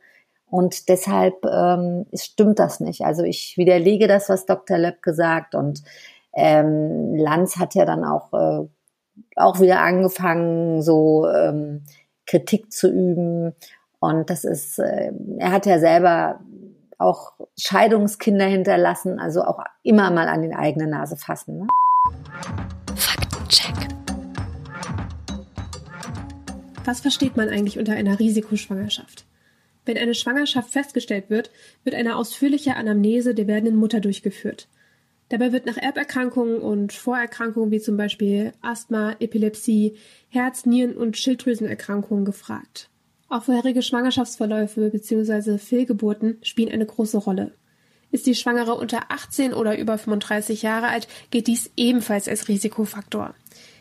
Und 0.53 0.87
deshalb 0.87 1.43
ähm, 1.45 2.05
stimmt 2.13 2.59
das 2.59 2.79
nicht. 2.79 3.01
Also 3.01 3.23
ich 3.23 3.57
widerlege 3.57 4.07
das, 4.07 4.29
was 4.29 4.45
Dr. 4.45 4.77
Löb 4.77 5.01
gesagt 5.01 5.55
und 5.55 5.81
ähm, 6.31 7.15
Lanz 7.15 7.57
hat 7.57 7.73
ja 7.73 7.85
dann 7.85 8.03
auch, 8.03 8.31
äh, 8.33 8.67
auch 9.35 9.59
wieder 9.61 9.79
angefangen, 9.79 10.83
so 10.83 11.27
ähm, 11.27 11.81
Kritik 12.27 12.71
zu 12.71 12.87
üben. 12.87 13.55
Und 13.99 14.29
das 14.29 14.43
ist, 14.43 14.77
äh, 14.77 15.11
er 15.39 15.51
hat 15.51 15.65
ja 15.65 15.79
selber 15.79 16.39
auch 16.99 17.33
Scheidungskinder 17.57 18.45
hinterlassen, 18.45 19.19
also 19.19 19.41
auch 19.41 19.57
immer 19.81 20.11
mal 20.11 20.27
an 20.27 20.43
die 20.43 20.53
eigene 20.53 20.85
Nase 20.85 21.17
fassen. 21.17 21.61
Ne? 21.61 21.67
Faktencheck. 22.95 23.87
Was 26.85 27.01
versteht 27.01 27.37
man 27.37 27.49
eigentlich 27.49 27.79
unter 27.79 27.93
einer 27.93 28.19
Risikoschwangerschaft? 28.19 29.25
Wenn 29.85 29.97
eine 29.97 30.15
Schwangerschaft 30.15 30.71
festgestellt 30.71 31.29
wird, 31.29 31.51
wird 31.83 31.95
eine 31.95 32.15
ausführliche 32.15 32.75
Anamnese 32.75 33.33
der 33.33 33.47
werdenden 33.47 33.75
Mutter 33.75 33.99
durchgeführt. 33.99 34.67
Dabei 35.29 35.51
wird 35.51 35.65
nach 35.65 35.77
Erberkrankungen 35.77 36.59
und 36.59 36.93
Vorerkrankungen 36.93 37.71
wie 37.71 37.79
zum 37.79 37.97
Beispiel 37.97 38.53
Asthma, 38.61 39.15
Epilepsie, 39.19 39.95
Herz-, 40.29 40.65
Nieren- 40.65 40.95
und 40.95 41.17
Schilddrüsenerkrankungen 41.17 42.25
gefragt. 42.25 42.89
Auch 43.29 43.43
vorherige 43.43 43.81
Schwangerschaftsverläufe 43.81 44.91
bzw. 44.91 45.57
Fehlgeburten 45.57 46.37
spielen 46.43 46.71
eine 46.71 46.85
große 46.85 47.17
Rolle. 47.17 47.53
Ist 48.11 48.27
die 48.27 48.35
Schwangere 48.35 48.75
unter 48.75 49.09
18 49.09 49.55
oder 49.55 49.75
über 49.75 49.97
35 49.97 50.61
Jahre 50.61 50.89
alt, 50.89 51.07
geht 51.31 51.47
dies 51.47 51.71
ebenfalls 51.75 52.27
als 52.27 52.47
Risikofaktor. 52.47 53.33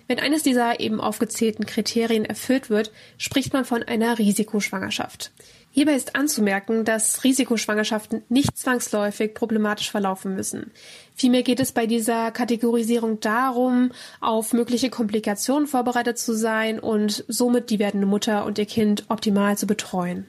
Wenn 0.09 0.19
eines 0.19 0.43
dieser 0.43 0.81
eben 0.81 1.01
aufgezählten 1.01 1.67
Kriterien 1.67 2.25
erfüllt 2.25 2.71
wird, 2.71 2.93
spricht 3.19 3.53
man 3.53 3.67
von 3.67 3.83
einer 3.83 4.19
Risikoschwangerschaft. 4.19 5.33
Hierbei 5.75 5.95
ist 5.95 6.17
anzumerken, 6.17 6.85
dass 6.85 7.25
Risikoschwangerschaften 7.25 8.25
nicht 8.29 8.59
zwangsläufig 8.59 9.33
problematisch 9.33 9.91
verlaufen 9.91 10.35
müssen. 10.35 10.71
Vielmehr 11.15 11.43
geht 11.43 11.61
es 11.61 11.73
bei 11.73 11.87
dieser 11.87 12.31
Kategorisierung 12.31 13.21
darum, 13.21 13.91
auf 14.21 14.53
mögliche 14.53 14.91
Komplikationen 14.91 15.67
vorbereitet 15.67 16.19
zu 16.19 16.37
sein 16.37 16.79
und 16.79 17.25
somit 17.27 17.71
die 17.71 17.79
werdende 17.79 18.07
Mutter 18.07 18.45
und 18.45 18.59
ihr 18.59 18.67
Kind 18.67 19.07
optimal 19.09 19.57
zu 19.57 19.67
betreuen. 19.67 20.27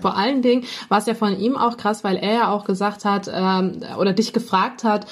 Vor 0.00 0.16
allen 0.16 0.40
Dingen 0.40 0.64
war 0.88 0.98
es 0.98 1.06
ja 1.06 1.14
von 1.14 1.38
ihm 1.38 1.56
auch 1.56 1.76
krass, 1.76 2.04
weil 2.04 2.16
er 2.16 2.32
ja 2.32 2.52
auch 2.52 2.64
gesagt 2.64 3.04
hat 3.04 3.30
ähm, 3.30 3.80
oder 3.98 4.12
dich 4.12 4.32
gefragt 4.32 4.84
hat, 4.84 5.06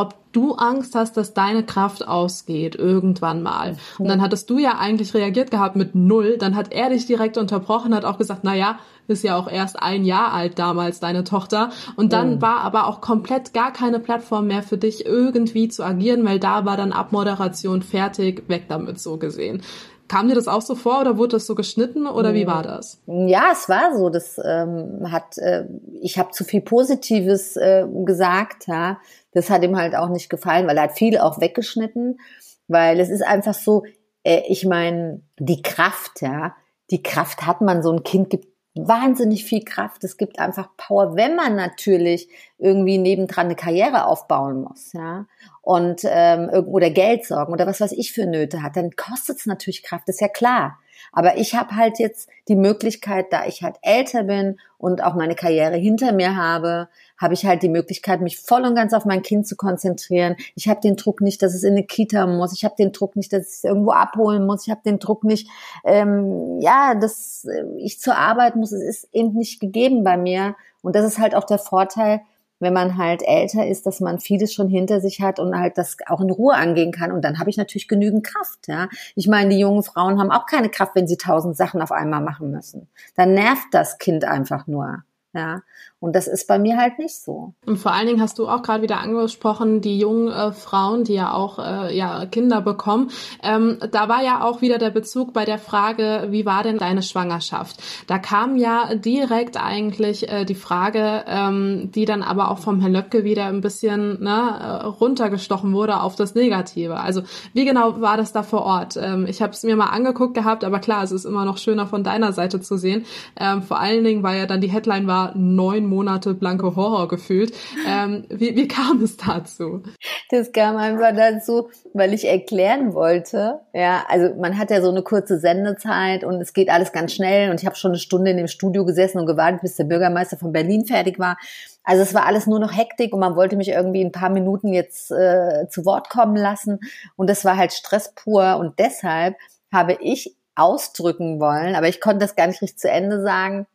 ob 0.00 0.14
du 0.32 0.54
Angst 0.54 0.94
hast, 0.94 1.16
dass 1.16 1.34
deine 1.34 1.64
Kraft 1.64 2.06
ausgeht 2.06 2.74
irgendwann 2.74 3.42
mal. 3.42 3.76
Und 3.98 4.08
dann 4.08 4.22
hattest 4.22 4.48
du 4.48 4.58
ja 4.58 4.78
eigentlich 4.78 5.12
reagiert 5.12 5.50
gehabt 5.50 5.76
mit 5.76 5.94
null. 5.94 6.36
Dann 6.38 6.56
hat 6.56 6.72
er 6.72 6.88
dich 6.88 7.04
direkt 7.06 7.36
unterbrochen, 7.36 7.94
hat 7.94 8.04
auch 8.04 8.16
gesagt, 8.16 8.40
na 8.42 8.54
ja, 8.54 8.78
ist 9.08 9.24
ja 9.24 9.36
auch 9.36 9.50
erst 9.50 9.82
ein 9.82 10.04
Jahr 10.04 10.32
alt 10.32 10.58
damals 10.58 11.00
deine 11.00 11.24
Tochter. 11.24 11.70
Und 11.96 12.12
dann 12.12 12.36
oh. 12.36 12.42
war 12.42 12.60
aber 12.60 12.86
auch 12.86 13.00
komplett 13.00 13.52
gar 13.52 13.72
keine 13.72 13.98
Plattform 13.98 14.46
mehr 14.46 14.62
für 14.62 14.78
dich 14.78 15.04
irgendwie 15.04 15.68
zu 15.68 15.84
agieren, 15.84 16.24
weil 16.24 16.38
da 16.38 16.64
war 16.64 16.76
dann 16.76 16.92
Abmoderation 16.92 17.82
fertig, 17.82 18.44
weg 18.48 18.66
damit 18.68 18.98
so 19.00 19.18
gesehen. 19.18 19.62
Kam 20.10 20.26
dir 20.26 20.34
das 20.34 20.48
auch 20.48 20.60
so 20.60 20.74
vor 20.74 21.02
oder 21.02 21.18
wurde 21.18 21.36
das 21.36 21.46
so 21.46 21.54
geschnitten 21.54 22.08
oder 22.08 22.34
wie 22.34 22.44
war 22.44 22.64
das? 22.64 23.00
Ja, 23.06 23.50
es 23.52 23.68
war 23.68 23.96
so. 23.96 24.10
Das 24.10 24.40
ähm, 24.44 25.06
hat, 25.12 25.38
äh, 25.38 25.66
ich 26.00 26.18
habe 26.18 26.32
zu 26.32 26.42
viel 26.42 26.62
Positives 26.62 27.56
äh, 27.56 27.86
gesagt, 28.04 28.66
ja. 28.66 28.98
Das 29.30 29.50
hat 29.50 29.62
ihm 29.62 29.76
halt 29.76 29.94
auch 29.94 30.08
nicht 30.08 30.28
gefallen, 30.28 30.66
weil 30.66 30.76
er 30.78 30.82
hat 30.82 30.98
viel 30.98 31.16
auch 31.16 31.40
weggeschnitten, 31.40 32.18
weil 32.66 32.98
es 32.98 33.08
ist 33.08 33.22
einfach 33.22 33.54
so, 33.54 33.84
äh, 34.24 34.42
ich 34.48 34.66
meine, 34.66 35.22
die 35.38 35.62
Kraft, 35.62 36.22
ja, 36.22 36.56
die 36.90 37.04
Kraft 37.04 37.46
hat 37.46 37.60
man, 37.60 37.84
so 37.84 37.92
ein 37.92 38.02
Kind 38.02 38.30
gibt 38.30 38.48
wahnsinnig 38.74 39.44
viel 39.44 39.64
Kraft. 39.64 40.04
Es 40.04 40.16
gibt 40.16 40.38
einfach 40.38 40.68
Power, 40.76 41.16
wenn 41.16 41.34
man 41.34 41.56
natürlich 41.56 42.28
irgendwie 42.58 42.98
nebendran 42.98 43.46
eine 43.46 43.56
Karriere 43.56 44.06
aufbauen 44.06 44.62
muss, 44.62 44.92
ja, 44.92 45.26
und 45.62 46.02
ähm, 46.04 46.48
oder 46.66 46.90
Geld 46.90 47.26
sorgen 47.26 47.52
oder 47.52 47.66
was 47.66 47.80
weiß 47.80 47.92
ich 47.92 48.12
für 48.12 48.26
Nöte 48.26 48.62
hat, 48.62 48.76
dann 48.76 48.90
kostet 48.92 49.38
es 49.38 49.46
natürlich 49.46 49.82
Kraft, 49.82 50.08
ist 50.08 50.20
ja 50.20 50.28
klar. 50.28 50.78
Aber 51.12 51.38
ich 51.38 51.54
habe 51.54 51.74
halt 51.74 51.98
jetzt 51.98 52.28
die 52.48 52.56
Möglichkeit, 52.56 53.32
da 53.32 53.46
ich 53.46 53.62
halt 53.62 53.76
älter 53.82 54.24
bin 54.24 54.60
und 54.78 55.02
auch 55.02 55.14
meine 55.14 55.34
Karriere 55.34 55.76
hinter 55.76 56.12
mir 56.12 56.36
habe, 56.36 56.88
habe 57.20 57.34
ich 57.34 57.44
halt 57.44 57.62
die 57.62 57.68
Möglichkeit, 57.68 58.22
mich 58.22 58.38
voll 58.38 58.64
und 58.64 58.74
ganz 58.74 58.94
auf 58.94 59.04
mein 59.04 59.22
Kind 59.22 59.46
zu 59.46 59.54
konzentrieren. 59.54 60.36
Ich 60.56 60.68
habe 60.68 60.80
den 60.80 60.96
Druck 60.96 61.20
nicht, 61.20 61.42
dass 61.42 61.54
es 61.54 61.62
in 61.62 61.74
eine 61.74 61.84
Kita 61.84 62.26
muss. 62.26 62.54
Ich 62.54 62.64
habe 62.64 62.74
den 62.78 62.92
Druck 62.92 63.14
nicht, 63.14 63.32
dass 63.32 63.42
ich 63.42 63.54
es 63.58 63.64
irgendwo 63.64 63.92
abholen 63.92 64.46
muss. 64.46 64.66
Ich 64.66 64.70
habe 64.70 64.80
den 64.84 64.98
Druck 64.98 65.22
nicht, 65.22 65.48
ähm, 65.84 66.58
ja, 66.60 66.94
dass 66.94 67.46
ich 67.76 68.00
zur 68.00 68.16
Arbeit 68.16 68.56
muss. 68.56 68.72
Es 68.72 68.82
ist 68.82 69.08
eben 69.12 69.34
nicht 69.34 69.60
gegeben 69.60 70.02
bei 70.02 70.16
mir. 70.16 70.56
Und 70.82 70.96
das 70.96 71.04
ist 71.04 71.18
halt 71.18 71.34
auch 71.34 71.44
der 71.44 71.58
Vorteil, 71.58 72.22
wenn 72.58 72.72
man 72.72 72.96
halt 72.98 73.22
älter 73.22 73.66
ist, 73.66 73.86
dass 73.86 74.00
man 74.00 74.20
vieles 74.20 74.52
schon 74.52 74.68
hinter 74.68 75.00
sich 75.00 75.20
hat 75.20 75.38
und 75.38 75.58
halt 75.58 75.78
das 75.78 75.96
auch 76.06 76.20
in 76.20 76.30
Ruhe 76.30 76.54
angehen 76.54 76.92
kann. 76.92 77.10
Und 77.10 77.22
dann 77.22 77.38
habe 77.38 77.50
ich 77.50 77.56
natürlich 77.56 77.88
genügend 77.88 78.24
Kraft. 78.24 78.68
Ja, 78.68 78.88
ich 79.14 79.26
meine, 79.28 79.50
die 79.50 79.58
jungen 79.58 79.82
Frauen 79.82 80.18
haben 80.20 80.30
auch 80.30 80.46
keine 80.46 80.68
Kraft, 80.68 80.94
wenn 80.94 81.08
sie 81.08 81.16
tausend 81.16 81.56
Sachen 81.56 81.82
auf 81.82 81.90
einmal 81.90 82.20
machen 82.20 82.50
müssen. 82.50 82.88
Dann 83.16 83.34
nervt 83.34 83.68
das 83.72 83.98
Kind 83.98 84.24
einfach 84.24 84.66
nur. 84.66 85.02
Ja, 85.32 85.62
und 86.00 86.16
das 86.16 86.26
ist 86.26 86.48
bei 86.48 86.58
mir 86.58 86.78
halt 86.78 86.98
nicht 86.98 87.14
so. 87.14 87.52
Und 87.66 87.76
vor 87.76 87.92
allen 87.92 88.06
Dingen 88.06 88.22
hast 88.22 88.38
du 88.38 88.48
auch 88.48 88.62
gerade 88.62 88.82
wieder 88.82 89.00
angesprochen, 89.00 89.82
die 89.82 89.98
jungen 89.98 90.28
äh, 90.28 90.50
Frauen, 90.50 91.04
die 91.04 91.12
ja 91.12 91.34
auch 91.34 91.58
äh, 91.58 91.94
ja, 91.94 92.24
Kinder 92.24 92.62
bekommen. 92.62 93.10
Ähm, 93.42 93.78
da 93.92 94.08
war 94.08 94.24
ja 94.24 94.42
auch 94.42 94.62
wieder 94.62 94.78
der 94.78 94.88
Bezug 94.88 95.34
bei 95.34 95.44
der 95.44 95.58
Frage, 95.58 96.28
wie 96.30 96.46
war 96.46 96.62
denn 96.62 96.78
deine 96.78 97.02
Schwangerschaft? 97.02 97.82
Da 98.06 98.18
kam 98.18 98.56
ja 98.56 98.94
direkt 98.94 99.62
eigentlich 99.62 100.30
äh, 100.30 100.46
die 100.46 100.54
Frage, 100.54 101.24
ähm, 101.26 101.90
die 101.94 102.06
dann 102.06 102.22
aber 102.22 102.50
auch 102.50 102.58
vom 102.58 102.80
Herrn 102.80 102.94
Löbke 102.94 103.22
wieder 103.22 103.44
ein 103.44 103.60
bisschen 103.60 104.22
ne, 104.22 104.58
äh, 104.58 104.86
runtergestochen 104.86 105.74
wurde 105.74 106.00
auf 106.00 106.16
das 106.16 106.34
Negative. 106.34 106.98
Also 106.98 107.22
wie 107.52 107.66
genau 107.66 108.00
war 108.00 108.16
das 108.16 108.32
da 108.32 108.42
vor 108.42 108.62
Ort? 108.62 108.96
Ähm, 108.96 109.26
ich 109.28 109.42
habe 109.42 109.52
es 109.52 109.64
mir 109.64 109.76
mal 109.76 109.90
angeguckt 109.90 110.32
gehabt, 110.32 110.64
aber 110.64 110.78
klar, 110.78 111.04
es 111.04 111.12
ist 111.12 111.26
immer 111.26 111.44
noch 111.44 111.58
schöner 111.58 111.86
von 111.86 112.04
deiner 112.04 112.32
Seite 112.32 112.58
zu 112.62 112.78
sehen. 112.78 113.04
Ähm, 113.36 113.60
vor 113.60 113.78
allen 113.78 114.02
Dingen, 114.02 114.22
weil 114.22 114.38
ja 114.38 114.46
dann 114.46 114.62
die 114.62 114.70
Headline 114.70 115.06
war, 115.06 115.36
neun 115.36 115.89
Monate 115.90 116.32
blanke 116.32 116.74
Horror 116.76 117.08
gefühlt. 117.08 117.52
Ähm, 117.86 118.24
wie, 118.30 118.56
wie 118.56 118.68
kam 118.68 119.02
es 119.02 119.18
dazu? 119.18 119.82
Das 120.30 120.52
kam 120.52 120.76
einfach 120.76 121.14
dazu, 121.14 121.68
weil 121.92 122.14
ich 122.14 122.26
erklären 122.26 122.94
wollte. 122.94 123.60
Ja, 123.74 124.04
also 124.08 124.34
man 124.36 124.56
hat 124.56 124.70
ja 124.70 124.80
so 124.80 124.88
eine 124.88 125.02
kurze 125.02 125.38
Sendezeit 125.38 126.24
und 126.24 126.40
es 126.40 126.54
geht 126.54 126.70
alles 126.70 126.92
ganz 126.92 127.12
schnell 127.12 127.50
und 127.50 127.60
ich 127.60 127.66
habe 127.66 127.76
schon 127.76 127.90
eine 127.90 127.98
Stunde 127.98 128.30
in 128.30 128.38
dem 128.38 128.48
Studio 128.48 128.84
gesessen 128.84 129.18
und 129.18 129.26
gewartet, 129.26 129.60
bis 129.60 129.76
der 129.76 129.84
Bürgermeister 129.84 130.38
von 130.38 130.52
Berlin 130.52 130.86
fertig 130.86 131.18
war. 131.18 131.36
Also 131.82 132.02
es 132.02 132.14
war 132.14 132.26
alles 132.26 132.46
nur 132.46 132.60
noch 132.60 132.76
Hektik 132.76 133.12
und 133.12 133.20
man 133.20 133.36
wollte 133.36 133.56
mich 133.56 133.68
irgendwie 133.68 134.04
ein 134.04 134.12
paar 134.12 134.30
Minuten 134.30 134.68
jetzt 134.68 135.10
äh, 135.10 135.66
zu 135.68 135.84
Wort 135.84 136.08
kommen 136.08 136.36
lassen 136.36 136.78
und 137.16 137.28
das 137.28 137.44
war 137.44 137.56
halt 137.56 137.72
Stress 137.72 138.14
pur 138.14 138.56
und 138.58 138.78
deshalb 138.78 139.36
habe 139.72 139.98
ich 140.00 140.36
ausdrücken 140.54 141.40
wollen, 141.40 141.74
aber 141.74 141.88
ich 141.88 142.00
konnte 142.00 142.18
das 142.18 142.36
gar 142.36 142.46
nicht 142.46 142.60
richtig 142.60 142.78
zu 142.78 142.90
Ende 142.90 143.22
sagen, 143.22 143.66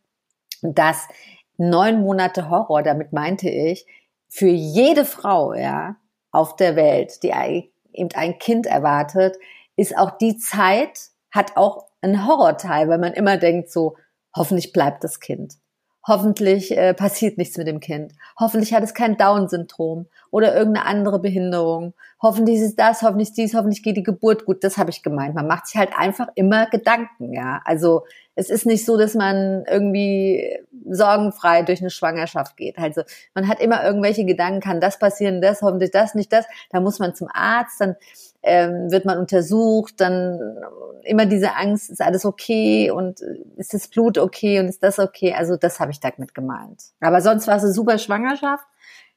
dass 0.62 1.08
neun 1.58 2.02
Monate 2.02 2.50
Horror, 2.50 2.84
damit 2.84 3.14
meinte 3.14 3.50
ich, 3.50 3.86
für 4.28 4.48
jede 4.48 5.06
Frau, 5.06 5.54
ja, 5.54 5.96
auf 6.32 6.56
der 6.56 6.76
Welt, 6.76 7.24
die 7.24 7.32
eben 7.94 8.10
ein 8.16 8.38
Kind 8.40 8.66
erwartet, 8.66 9.38
ist 9.76 9.98
auch 9.98 10.18
die 10.18 10.38
Zeit, 10.38 11.10
hat 11.32 11.56
auch 11.56 11.86
einen 12.02 12.28
Horrorteil, 12.28 12.90
weil 12.90 12.98
man 12.98 13.14
immer 13.14 13.38
denkt 13.38 13.72
so, 13.72 13.96
hoffentlich 14.36 14.74
bleibt 14.74 15.04
das 15.04 15.20
Kind. 15.20 15.56
Hoffentlich 16.08 16.78
äh, 16.78 16.94
passiert 16.94 17.38
nichts 17.38 17.58
mit 17.58 17.68
dem 17.68 17.80
Kind. 17.80 18.14
Hoffentlich 18.40 18.74
hat 18.74 18.84
es 18.84 18.94
kein 18.94 19.18
Down-Syndrom 19.18 20.08
oder 20.36 20.54
irgendeine 20.54 20.86
andere 20.86 21.20
Behinderung. 21.20 21.94
Hoffentlich 22.22 22.60
ist 22.60 22.78
das, 22.78 23.04
hoffentlich 23.04 23.32
dies, 23.32 23.54
hoffentlich 23.54 23.84
geht 23.84 23.96
die 23.96 24.04
Geburt 24.04 24.44
gut. 24.44 24.66
Das 24.66 24.78
habe 24.78 24.90
ich 24.90 25.02
gemeint. 25.02 25.34
Man 25.34 25.48
macht 25.48 25.66
sich 25.66 25.78
halt 25.78 25.92
einfach 25.98 26.28
immer 26.36 26.66
Gedanken, 26.66 27.32
ja. 27.32 27.62
Also 27.64 28.04
es 28.36 28.50
ist 28.50 28.66
nicht 28.66 28.86
so, 28.86 28.98
dass 28.98 29.14
man 29.14 29.64
irgendwie 29.66 30.60
sorgenfrei 30.90 31.62
durch 31.62 31.80
eine 31.80 31.90
Schwangerschaft 31.90 32.58
geht. 32.58 32.78
Also 32.78 33.04
man 33.34 33.48
hat 33.48 33.62
immer 33.62 33.86
irgendwelche 33.86 34.26
Gedanken, 34.26 34.60
kann 34.60 34.82
das 34.82 35.00
passieren, 35.00 35.42
das, 35.42 35.62
hoffentlich 35.62 35.92
das, 35.92 36.16
nicht 36.16 36.34
das. 36.34 36.44
Da 36.70 36.82
muss 36.82 37.00
man 37.00 37.16
zum 37.16 37.30
Arzt, 37.34 37.80
dann 37.80 37.96
ähm, 38.44 38.92
wird 38.92 39.06
man 39.06 39.18
untersucht, 39.18 40.02
dann 40.02 40.58
immer 41.04 41.28
diese 41.28 41.56
Angst, 41.56 41.90
ist 41.90 42.02
alles 42.02 42.26
okay 42.26 42.92
und 42.92 43.22
ist 43.56 43.74
das 43.74 43.88
Blut 43.88 44.18
okay 44.18 44.60
und 44.60 44.68
ist 44.68 44.84
das 44.84 45.00
okay? 45.00 45.34
Also 45.34 45.56
das 45.56 45.80
habe 45.80 45.92
ich 45.92 46.02
damit 46.02 46.36
gemeint. 46.36 46.84
Aber 47.00 47.22
sonst 47.22 47.48
war 47.48 47.56
es 47.56 47.64
eine 47.64 47.72
super 47.72 47.98
Schwangerschaft. 47.98 48.66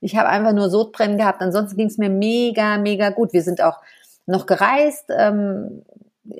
Ich 0.01 0.17
habe 0.17 0.29
einfach 0.29 0.53
nur 0.53 0.71
Sodbrennen 0.71 1.19
gehabt. 1.19 1.43
Ansonsten 1.43 1.77
ging 1.77 1.89
es 1.89 1.99
mir 1.99 2.11
mega, 2.11 2.79
mega 2.79 3.11
gut. 3.11 3.33
Wir 3.33 3.43
sind 3.43 3.63
auch 3.63 3.79
noch 4.27 4.47
gereist 4.47 5.07
ähm, 5.11 5.83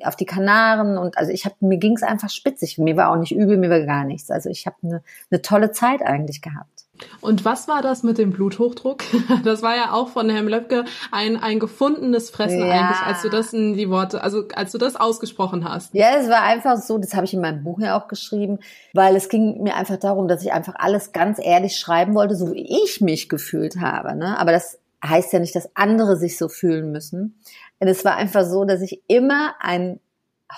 auf 0.03 0.15
die 0.15 0.25
Kanaren 0.25 0.97
und 0.97 1.17
also 1.17 1.31
ich 1.31 1.45
habe 1.45 1.55
mir 1.59 1.77
ging 1.77 1.95
es 1.95 2.03
einfach 2.03 2.29
spitzig. 2.29 2.77
Mir 2.77 2.97
war 2.97 3.11
auch 3.11 3.17
nicht 3.17 3.31
übel, 3.31 3.57
mir 3.57 3.69
war 3.69 3.81
gar 3.81 4.05
nichts. 4.05 4.31
Also 4.31 4.49
ich 4.49 4.65
habe 4.65 4.77
eine 4.83 5.03
ne 5.29 5.41
tolle 5.41 5.71
Zeit 5.71 6.01
eigentlich 6.01 6.41
gehabt. 6.41 6.85
Und 7.21 7.45
was 7.45 7.67
war 7.67 7.81
das 7.81 8.03
mit 8.03 8.17
dem 8.17 8.31
Bluthochdruck? 8.31 9.03
Das 9.43 9.61
war 9.61 9.75
ja 9.75 9.93
auch 9.93 10.09
von 10.09 10.29
Herrn 10.29 10.47
Löbke 10.47 10.85
ein, 11.11 11.37
ein 11.37 11.59
gefundenes 11.59 12.29
Fressen 12.29 12.59
ja. 12.59 12.71
eigentlich, 12.71 12.99
als 13.05 13.21
du 13.21 13.29
das 13.29 13.53
in 13.53 13.73
die 13.75 13.89
Worte, 13.89 14.21
also 14.21 14.43
als 14.53 14.71
du 14.71 14.77
das 14.77 14.95
ausgesprochen 14.95 15.67
hast. 15.67 15.93
Ja, 15.93 16.17
es 16.19 16.29
war 16.29 16.43
einfach 16.43 16.77
so, 16.77 16.97
das 16.97 17.13
habe 17.13 17.25
ich 17.25 17.33
in 17.33 17.41
meinem 17.41 17.63
Buch 17.63 17.79
ja 17.79 17.97
auch 17.97 18.07
geschrieben, 18.07 18.59
weil 18.93 19.15
es 19.15 19.29
ging 19.29 19.61
mir 19.63 19.75
einfach 19.75 19.97
darum, 19.97 20.27
dass 20.27 20.43
ich 20.43 20.51
einfach 20.51 20.73
alles 20.77 21.13
ganz 21.13 21.39
ehrlich 21.41 21.77
schreiben 21.77 22.15
wollte, 22.15 22.35
so 22.35 22.53
wie 22.53 22.83
ich 22.83 23.01
mich 23.01 23.29
gefühlt 23.29 23.79
habe. 23.79 24.15
Ne? 24.15 24.37
Aber 24.37 24.51
das 24.51 24.79
heißt 25.05 25.31
ja 25.31 25.39
nicht, 25.39 25.55
dass 25.55 25.69
andere 25.75 26.17
sich 26.17 26.37
so 26.37 26.49
fühlen 26.49 26.91
müssen. 26.91 27.39
Und 27.79 27.87
es 27.87 28.03
war 28.03 28.15
einfach 28.15 28.45
so, 28.45 28.65
dass 28.65 28.81
ich 28.81 29.01
immer 29.07 29.55
ein 29.59 29.99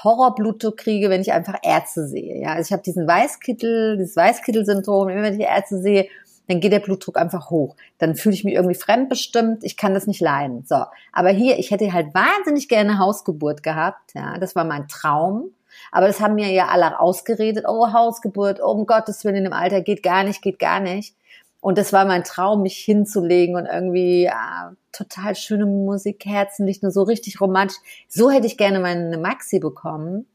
Horrorblutdruck 0.03 0.77
kriege, 0.77 1.09
wenn 1.09 1.21
ich 1.21 1.33
einfach 1.33 1.59
Ärzte 1.63 2.07
sehe. 2.07 2.41
Ja, 2.41 2.53
also 2.53 2.67
ich 2.67 2.73
habe 2.73 2.83
diesen 2.83 3.07
Weißkittel, 3.07 3.97
dieses 3.97 4.15
Weißkittel-Syndrom. 4.15 5.09
Immer 5.09 5.23
wenn 5.23 5.39
ich 5.39 5.45
Ärzte 5.45 5.79
sehe, 5.79 6.07
dann 6.47 6.59
geht 6.59 6.71
der 6.71 6.79
Blutdruck 6.79 7.17
einfach 7.17 7.49
hoch. 7.49 7.75
Dann 7.97 8.15
fühle 8.15 8.35
ich 8.35 8.43
mich 8.43 8.55
irgendwie 8.55 8.75
fremdbestimmt, 8.75 9.63
ich 9.63 9.77
kann 9.77 9.93
das 9.93 10.07
nicht 10.07 10.21
leiden. 10.21 10.63
So, 10.65 10.83
aber 11.13 11.29
hier, 11.29 11.59
ich 11.59 11.71
hätte 11.71 11.91
halt 11.93 12.13
wahnsinnig 12.13 12.67
gerne 12.67 12.99
Hausgeburt 12.99 13.63
gehabt, 13.63 14.13
ja, 14.15 14.37
das 14.37 14.55
war 14.55 14.63
mein 14.63 14.87
Traum. 14.87 15.51
Aber 15.91 16.07
das 16.07 16.19
haben 16.19 16.35
mir 16.35 16.51
ja 16.51 16.67
alle 16.67 16.99
ausgeredet, 16.99 17.65
oh, 17.67 17.93
Hausgeburt, 17.93 18.59
oh, 18.61 18.71
um 18.71 18.85
Gottes 18.85 19.23
Willen, 19.23 19.43
dem 19.43 19.53
Alter 19.53 19.81
geht 19.81 20.03
gar 20.03 20.23
nicht, 20.23 20.41
geht 20.41 20.59
gar 20.59 20.79
nicht. 20.79 21.15
Und 21.61 21.77
das 21.77 21.93
war 21.93 22.05
mein 22.05 22.23
Traum, 22.23 22.63
mich 22.63 22.77
hinzulegen 22.77 23.55
und 23.55 23.67
irgendwie 23.67 24.23
ja, 24.23 24.73
total 24.91 25.35
schöne 25.35 25.67
Musik, 25.67 26.25
Herzenlicht, 26.25 26.81
nur 26.81 26.91
so 26.91 27.03
richtig 27.03 27.39
romantisch. 27.39 27.77
So 28.07 28.31
hätte 28.31 28.47
ich 28.47 28.57
gerne 28.57 28.79
meine 28.79 29.17
Maxi 29.17 29.59
bekommen. 29.59 30.25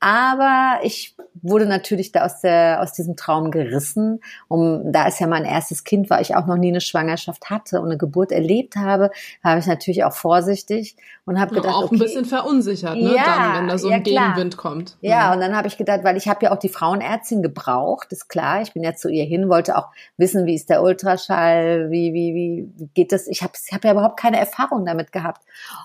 Aber 0.00 0.80
ich 0.82 1.16
wurde 1.42 1.66
natürlich 1.66 2.12
da 2.12 2.24
aus, 2.24 2.40
der, 2.40 2.80
aus 2.82 2.92
diesem 2.92 3.16
Traum 3.16 3.50
gerissen. 3.50 4.20
Um, 4.48 4.92
da 4.92 5.06
es 5.06 5.18
ja 5.18 5.26
mein 5.26 5.44
erstes 5.44 5.84
Kind 5.84 6.10
war, 6.10 6.20
ich 6.20 6.34
auch 6.36 6.46
noch 6.46 6.56
nie 6.56 6.68
eine 6.68 6.80
Schwangerschaft 6.80 7.50
hatte 7.50 7.80
und 7.80 7.86
eine 7.86 7.98
Geburt 7.98 8.32
erlebt 8.32 8.76
habe, 8.76 9.10
habe 9.42 9.60
ich 9.60 9.66
natürlich 9.66 10.04
auch 10.04 10.12
vorsichtig 10.12 10.96
und 11.24 11.38
habe 11.38 11.54
gedacht, 11.54 11.74
auch 11.74 11.84
okay, 11.84 11.96
ein 11.96 11.98
bisschen 11.98 12.24
verunsichert, 12.24 12.96
ne? 12.96 13.14
Ja, 13.14 13.24
dann, 13.24 13.54
wenn 13.58 13.68
da 13.68 13.78
so 13.78 13.88
ein 13.88 13.92
ja, 13.92 13.98
Gegenwind 13.98 14.56
kommt. 14.56 14.96
Ja, 15.00 15.26
mhm. 15.26 15.34
und 15.34 15.40
dann 15.40 15.56
habe 15.56 15.68
ich 15.68 15.76
gedacht, 15.76 16.00
weil 16.02 16.16
ich 16.16 16.28
habe 16.28 16.46
ja 16.46 16.52
auch 16.52 16.58
die 16.58 16.68
Frauenärztin 16.68 17.42
gebraucht, 17.42 18.12
ist 18.12 18.28
klar. 18.28 18.62
Ich 18.62 18.72
bin 18.72 18.82
ja 18.82 18.94
zu 18.94 19.08
ihr 19.08 19.24
hin, 19.24 19.48
wollte 19.48 19.76
auch 19.76 19.88
wissen, 20.16 20.46
wie 20.46 20.54
ist 20.54 20.70
der 20.70 20.82
Ultraschall, 20.82 21.90
wie 21.90 22.14
wie 22.14 22.34
wie 22.34 22.88
geht 22.94 23.12
das? 23.12 23.26
Ich 23.26 23.42
habe 23.42 23.52
ich 23.62 23.72
hab 23.72 23.84
ja 23.84 23.92
überhaupt 23.92 24.18
keine 24.18 24.38
Erfahrung 24.38 24.86
damit 24.86 25.12
gehabt. 25.12 25.42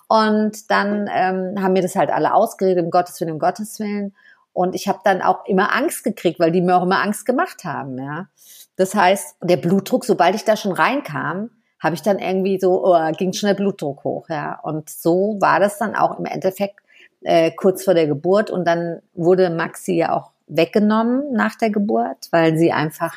Und 0.08 0.71
dann 0.71 1.10
ähm, 1.13 1.62
haben 1.62 1.73
mir 1.73 1.82
das 1.82 1.95
halt 1.95 2.10
alle 2.10 2.34
ausgeredet, 2.34 2.84
um 2.84 2.91
Gottes 2.91 3.19
Willen, 3.19 3.34
um 3.34 3.39
Gottes 3.39 3.80
Willen. 3.80 4.12
Und 4.54 4.76
ich 4.76 4.88
habe 4.88 5.00
dann 5.04 5.22
auch 5.22 5.46
immer 5.46 5.76
Angst 5.76 6.04
gekriegt, 6.04 6.39
weil 6.39 6.52
die 6.52 6.62
mir 6.62 6.78
auch 6.78 6.84
immer 6.84 7.02
Angst 7.02 7.26
gemacht 7.26 7.63
haben. 7.63 7.98
Ja, 7.98 8.28
das 8.76 8.96
heißt, 8.96 9.38
der 9.42 9.58
Blutdruck, 9.58 10.06
sobald 10.06 10.36
ich 10.36 10.46
da 10.46 10.56
schon 10.56 10.72
reinkam, 10.72 11.50
habe 11.80 11.96
ich 11.96 12.02
dann 12.02 12.20
irgendwie 12.20 12.60
so, 12.60 12.86
oh, 12.86 13.12
ging 13.18 13.34
schon 13.34 13.48
der 13.48 13.56
Blutdruck 13.56 14.04
hoch. 14.04 14.30
Ja, 14.30 14.60
und 14.63 14.89
so 14.89 15.38
war 15.39 15.60
das 15.60 15.78
dann 15.80 15.96
auch 15.96 16.18
im 16.18 16.26
Endeffekt 16.26 16.80
äh, 17.22 17.52
kurz 17.52 17.84
vor 17.84 17.94
der 17.94 18.08
Geburt. 18.08 18.52
Und 18.52 18.66
dann 18.66 19.02
wurde 19.13 19.50
Maxi 19.50 19.94
ja 19.94 20.13
auch 20.13 20.32
weggenommen 20.48 21.34
nach 21.34 21.56
der 21.56 21.72
Geburt, 21.72 22.28
weil 22.32 22.58
sie 22.58 22.72
einfach, 22.72 23.16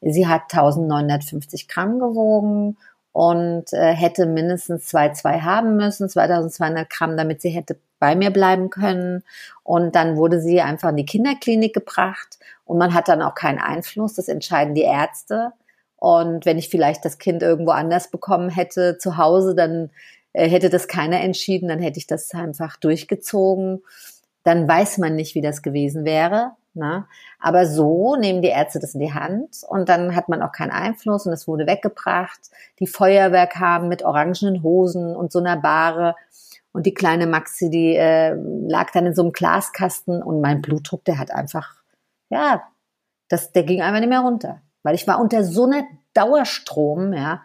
sie 0.00 0.26
hat 0.26 0.42
1950 0.52 1.68
Gramm 1.68 1.98
gewogen 1.98 2.76
und 3.12 3.72
äh, 3.72 3.92
hätte 3.92 4.26
mindestens 4.26 4.86
zwei 4.86 5.10
zwei 5.10 5.40
haben 5.40 5.76
müssen, 5.76 6.08
2200 6.08 6.88
Gramm, 6.88 7.16
damit 7.16 7.42
sie 7.42 7.50
hätte 7.50 7.76
bei 7.98 8.14
mir 8.14 8.30
bleiben 8.30 8.70
können. 8.70 9.22
Und 9.70 9.94
dann 9.94 10.16
wurde 10.16 10.40
sie 10.40 10.60
einfach 10.60 10.88
in 10.88 10.96
die 10.96 11.06
Kinderklinik 11.06 11.72
gebracht 11.72 12.40
und 12.64 12.76
man 12.76 12.92
hat 12.92 13.06
dann 13.06 13.22
auch 13.22 13.36
keinen 13.36 13.60
Einfluss. 13.60 14.14
Das 14.14 14.26
entscheiden 14.26 14.74
die 14.74 14.82
Ärzte. 14.82 15.52
Und 15.94 16.44
wenn 16.44 16.58
ich 16.58 16.70
vielleicht 16.70 17.04
das 17.04 17.18
Kind 17.18 17.40
irgendwo 17.40 17.70
anders 17.70 18.10
bekommen 18.10 18.50
hätte 18.50 18.98
zu 18.98 19.16
Hause, 19.16 19.54
dann 19.54 19.90
äh, 20.32 20.48
hätte 20.48 20.70
das 20.70 20.88
keiner 20.88 21.20
entschieden, 21.20 21.68
dann 21.68 21.78
hätte 21.78 21.98
ich 21.98 22.08
das 22.08 22.34
einfach 22.34 22.78
durchgezogen. 22.78 23.84
Dann 24.42 24.66
weiß 24.66 24.98
man 24.98 25.14
nicht, 25.14 25.36
wie 25.36 25.40
das 25.40 25.62
gewesen 25.62 26.04
wäre. 26.04 26.50
Ne? 26.74 27.06
Aber 27.38 27.64
so 27.64 28.16
nehmen 28.16 28.42
die 28.42 28.48
Ärzte 28.48 28.80
das 28.80 28.94
in 28.94 29.00
die 29.00 29.14
Hand 29.14 29.58
und 29.68 29.88
dann 29.88 30.16
hat 30.16 30.28
man 30.28 30.42
auch 30.42 30.50
keinen 30.50 30.72
Einfluss 30.72 31.26
und 31.26 31.32
es 31.32 31.46
wurde 31.46 31.68
weggebracht. 31.68 32.40
Die 32.80 32.88
Feuerwehr 32.88 33.46
kam 33.46 33.86
mit 33.86 34.02
orangenen 34.02 34.64
Hosen 34.64 35.14
und 35.14 35.30
so 35.30 35.38
einer 35.38 35.58
Bahre 35.58 36.16
und 36.72 36.86
die 36.86 36.94
kleine 36.94 37.26
Maxi, 37.26 37.70
die 37.70 37.96
äh, 37.96 38.34
lag 38.34 38.90
dann 38.92 39.06
in 39.06 39.14
so 39.14 39.22
einem 39.22 39.32
Glaskasten 39.32 40.22
und 40.22 40.40
mein 40.40 40.62
Blutdruck, 40.62 41.04
der 41.04 41.18
hat 41.18 41.30
einfach, 41.30 41.82
ja, 42.28 42.62
das, 43.28 43.52
der 43.52 43.64
ging 43.64 43.82
einfach 43.82 44.00
nicht 44.00 44.08
mehr 44.08 44.20
runter, 44.20 44.60
weil 44.82 44.94
ich 44.94 45.06
war 45.06 45.20
unter 45.20 45.44
so 45.44 45.64
einer 45.64 45.84
Dauerstrom, 46.14 47.12
ja, 47.12 47.42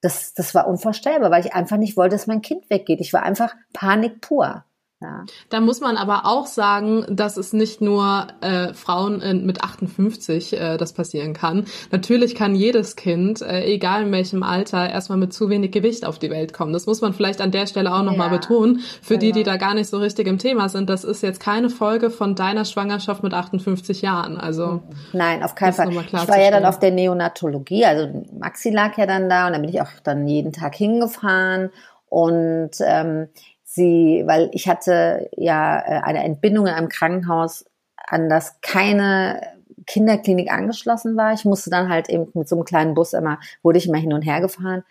das, 0.00 0.34
das 0.34 0.54
war 0.54 0.66
unvorstellbar, 0.66 1.30
weil 1.30 1.44
ich 1.44 1.54
einfach 1.54 1.76
nicht 1.76 1.96
wollte, 1.96 2.14
dass 2.14 2.26
mein 2.26 2.42
Kind 2.42 2.70
weggeht. 2.70 3.00
Ich 3.00 3.12
war 3.12 3.22
einfach 3.22 3.54
Panik 3.72 4.20
pur. 4.20 4.64
Ja. 5.02 5.24
Da 5.48 5.60
muss 5.60 5.80
man 5.80 5.96
aber 5.96 6.26
auch 6.26 6.46
sagen, 6.46 7.06
dass 7.08 7.38
es 7.38 7.54
nicht 7.54 7.80
nur 7.80 8.26
äh, 8.42 8.74
Frauen 8.74 9.22
in, 9.22 9.46
mit 9.46 9.64
58 9.64 10.52
äh, 10.52 10.76
das 10.76 10.92
passieren 10.92 11.32
kann. 11.32 11.64
Natürlich 11.90 12.34
kann 12.34 12.54
jedes 12.54 12.96
Kind, 12.96 13.40
äh, 13.40 13.64
egal 13.64 14.02
in 14.02 14.12
welchem 14.12 14.42
Alter, 14.42 14.90
erstmal 14.90 15.16
mit 15.16 15.32
zu 15.32 15.48
wenig 15.48 15.72
Gewicht 15.72 16.04
auf 16.04 16.18
die 16.18 16.28
Welt 16.28 16.52
kommen. 16.52 16.74
Das 16.74 16.84
muss 16.84 17.00
man 17.00 17.14
vielleicht 17.14 17.40
an 17.40 17.50
der 17.50 17.66
Stelle 17.66 17.94
auch 17.94 18.02
nochmal 18.02 18.30
ja. 18.30 18.36
betonen. 18.36 18.80
Für 19.00 19.16
genau. 19.16 19.20
die, 19.20 19.32
die 19.32 19.42
da 19.42 19.56
gar 19.56 19.72
nicht 19.72 19.88
so 19.88 19.96
richtig 19.96 20.26
im 20.26 20.36
Thema 20.36 20.68
sind, 20.68 20.90
das 20.90 21.04
ist 21.04 21.22
jetzt 21.22 21.40
keine 21.40 21.70
Folge 21.70 22.10
von 22.10 22.34
deiner 22.34 22.66
Schwangerschaft 22.66 23.22
mit 23.22 23.32
58 23.32 24.02
Jahren. 24.02 24.36
Also 24.36 24.82
Nein, 25.14 25.42
auf 25.42 25.54
keinen 25.54 25.72
Fall. 25.72 25.90
Ich 25.90 26.12
war 26.12 26.40
ja 26.40 26.50
dann 26.50 26.66
auf 26.66 26.78
der 26.78 26.90
Neonatologie, 26.90 27.86
also 27.86 28.26
Maxi 28.38 28.68
lag 28.68 28.98
ja 28.98 29.06
dann 29.06 29.30
da 29.30 29.46
und 29.46 29.54
da 29.54 29.58
bin 29.60 29.70
ich 29.70 29.80
auch 29.80 29.88
dann 30.04 30.28
jeden 30.28 30.52
Tag 30.52 30.74
hingefahren 30.74 31.70
und 32.10 32.72
ähm, 32.84 33.28
sie, 33.72 34.24
weil 34.26 34.50
ich 34.52 34.68
hatte 34.68 35.30
ja 35.36 35.78
äh, 35.78 36.00
eine 36.02 36.24
Entbindung 36.24 36.66
in 36.66 36.72
einem 36.72 36.88
Krankenhaus, 36.88 37.64
an 37.96 38.28
das 38.28 38.60
keine 38.62 39.40
Kinderklinik 39.86 40.52
angeschlossen 40.52 41.16
war. 41.16 41.32
Ich 41.32 41.44
musste 41.44 41.70
dann 41.70 41.88
halt 41.88 42.08
eben 42.08 42.28
mit 42.34 42.48
so 42.48 42.56
einem 42.56 42.64
kleinen 42.64 42.94
Bus 42.94 43.12
immer, 43.12 43.38
wurde 43.62 43.78
ich 43.78 43.88
immer 43.88 43.98
hin 43.98 44.12
und 44.12 44.22
her 44.22 44.40
gefahren. 44.40 44.82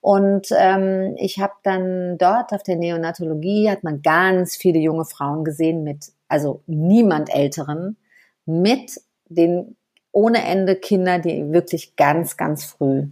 Und 0.00 0.48
ähm, 0.56 1.14
ich 1.18 1.40
habe 1.40 1.54
dann 1.62 2.18
dort 2.18 2.52
auf 2.52 2.62
der 2.62 2.76
Neonatologie, 2.76 3.70
hat 3.70 3.84
man 3.84 4.02
ganz 4.02 4.56
viele 4.56 4.78
junge 4.78 5.06
Frauen 5.06 5.44
gesehen 5.44 5.82
mit, 5.82 6.12
also 6.28 6.62
niemand 6.66 7.34
Älteren, 7.34 7.96
mit 8.44 9.00
den 9.28 9.76
ohne 10.12 10.44
Ende 10.44 10.76
Kinder, 10.76 11.18
die 11.18 11.52
wirklich 11.52 11.96
ganz, 11.96 12.36
ganz 12.36 12.64
früh 12.64 13.08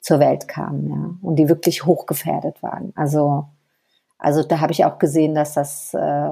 zur 0.00 0.20
Welt 0.20 0.48
kamen, 0.48 0.90
ja, 0.90 1.28
und 1.28 1.36
die 1.36 1.48
wirklich 1.48 1.84
hochgefährdet 1.84 2.62
waren. 2.62 2.92
Also, 2.94 3.46
also 4.18 4.42
da 4.42 4.60
habe 4.60 4.72
ich 4.72 4.84
auch 4.84 4.98
gesehen, 4.98 5.34
dass 5.34 5.54
das 5.54 5.94
äh, 5.94 6.30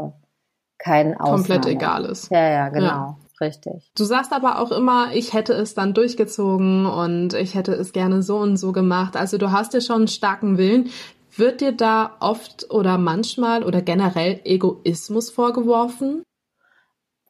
kein 0.78 1.18
Ausnahme. 1.18 1.36
Komplett 1.36 1.66
egal 1.66 2.04
ist. 2.04 2.30
Ja, 2.30 2.48
ja, 2.48 2.68
genau. 2.68 2.86
Ja. 2.86 3.16
Richtig. 3.40 3.90
Du 3.94 4.04
sagst 4.04 4.32
aber 4.32 4.60
auch 4.60 4.72
immer, 4.72 5.12
ich 5.12 5.34
hätte 5.34 5.52
es 5.52 5.74
dann 5.74 5.92
durchgezogen 5.92 6.86
und 6.86 7.34
ich 7.34 7.54
hätte 7.54 7.74
es 7.74 7.92
gerne 7.92 8.22
so 8.22 8.38
und 8.38 8.56
so 8.56 8.72
gemacht. 8.72 9.14
Also 9.14 9.36
du 9.36 9.52
hast 9.52 9.74
ja 9.74 9.80
schon 9.80 9.96
einen 9.96 10.08
starken 10.08 10.56
Willen. 10.56 10.90
Wird 11.36 11.60
dir 11.60 11.72
da 11.72 12.16
oft 12.20 12.70
oder 12.70 12.96
manchmal 12.96 13.62
oder 13.62 13.82
generell 13.82 14.40
Egoismus 14.44 15.30
vorgeworfen? 15.30 16.22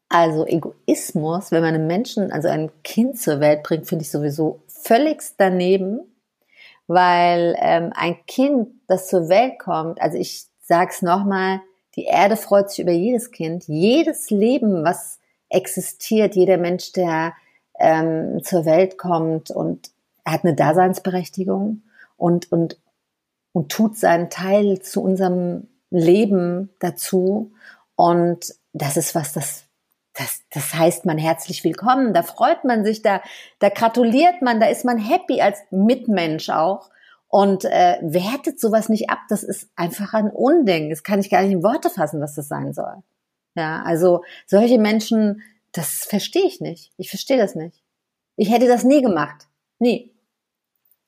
Also 0.08 0.46
Egoismus, 0.46 1.50
wenn 1.50 1.62
man 1.62 1.74
einen 1.74 1.88
Menschen, 1.88 2.30
also 2.30 2.46
ein 2.46 2.70
Kind 2.84 3.18
zur 3.18 3.40
Welt 3.40 3.64
bringt, 3.64 3.88
finde 3.88 4.04
ich 4.04 4.10
sowieso 4.12 4.62
völlig 4.68 5.20
daneben, 5.36 6.00
weil 6.86 7.56
ähm, 7.58 7.92
ein 7.94 8.16
Kind, 8.26 8.68
das 8.86 9.08
zur 9.08 9.28
Welt 9.28 9.58
kommt, 9.58 10.00
also 10.00 10.16
ich 10.16 10.46
sag's 10.60 11.02
nochmal, 11.02 11.60
die 11.96 12.04
Erde 12.04 12.36
freut 12.36 12.70
sich 12.70 12.80
über 12.80 12.92
jedes 12.92 13.30
Kind, 13.30 13.64
jedes 13.66 14.30
Leben, 14.30 14.84
was 14.84 15.18
existiert, 15.48 16.34
jeder 16.34 16.58
Mensch, 16.58 16.92
der 16.92 17.32
ähm, 17.78 18.42
zur 18.42 18.64
Welt 18.64 18.98
kommt 18.98 19.50
und 19.50 19.90
hat 20.24 20.44
eine 20.44 20.54
Daseinsberechtigung 20.54 21.82
und, 22.16 22.50
und, 22.50 22.78
und 23.52 23.70
tut 23.70 23.96
seinen 23.96 24.28
Teil 24.28 24.80
zu 24.80 25.02
unserem 25.02 25.68
Leben 25.90 26.70
dazu. 26.80 27.52
Und 27.94 28.54
das 28.72 28.96
ist 28.96 29.14
was, 29.14 29.32
das, 29.32 29.65
das, 30.16 30.42
das 30.50 30.74
heißt 30.74 31.04
man 31.04 31.18
herzlich 31.18 31.62
willkommen, 31.62 32.14
da 32.14 32.22
freut 32.22 32.64
man 32.64 32.84
sich, 32.84 33.02
da, 33.02 33.20
da 33.58 33.68
gratuliert 33.68 34.42
man, 34.42 34.60
da 34.60 34.66
ist 34.66 34.84
man 34.84 34.98
happy 34.98 35.40
als 35.40 35.60
Mitmensch 35.70 36.48
auch 36.48 36.90
und 37.28 37.64
äh, 37.64 37.98
wertet 38.00 38.58
sowas 38.58 38.88
nicht 38.88 39.10
ab. 39.10 39.18
Das 39.28 39.42
ist 39.42 39.68
einfach 39.76 40.14
ein 40.14 40.30
Unding. 40.30 40.90
Das 40.90 41.02
kann 41.02 41.20
ich 41.20 41.28
gar 41.28 41.42
nicht 41.42 41.52
in 41.52 41.62
Worte 41.62 41.90
fassen, 41.90 42.20
was 42.20 42.34
das 42.34 42.48
sein 42.48 42.72
soll. 42.72 43.02
Ja, 43.54 43.82
also 43.82 44.22
solche 44.46 44.78
Menschen, 44.78 45.42
das 45.72 46.04
verstehe 46.04 46.46
ich 46.46 46.60
nicht. 46.60 46.92
Ich 46.96 47.10
verstehe 47.10 47.38
das 47.38 47.54
nicht. 47.54 47.82
Ich 48.36 48.50
hätte 48.50 48.68
das 48.68 48.84
nie 48.84 49.02
gemacht. 49.02 49.48
Nie. 49.78 50.15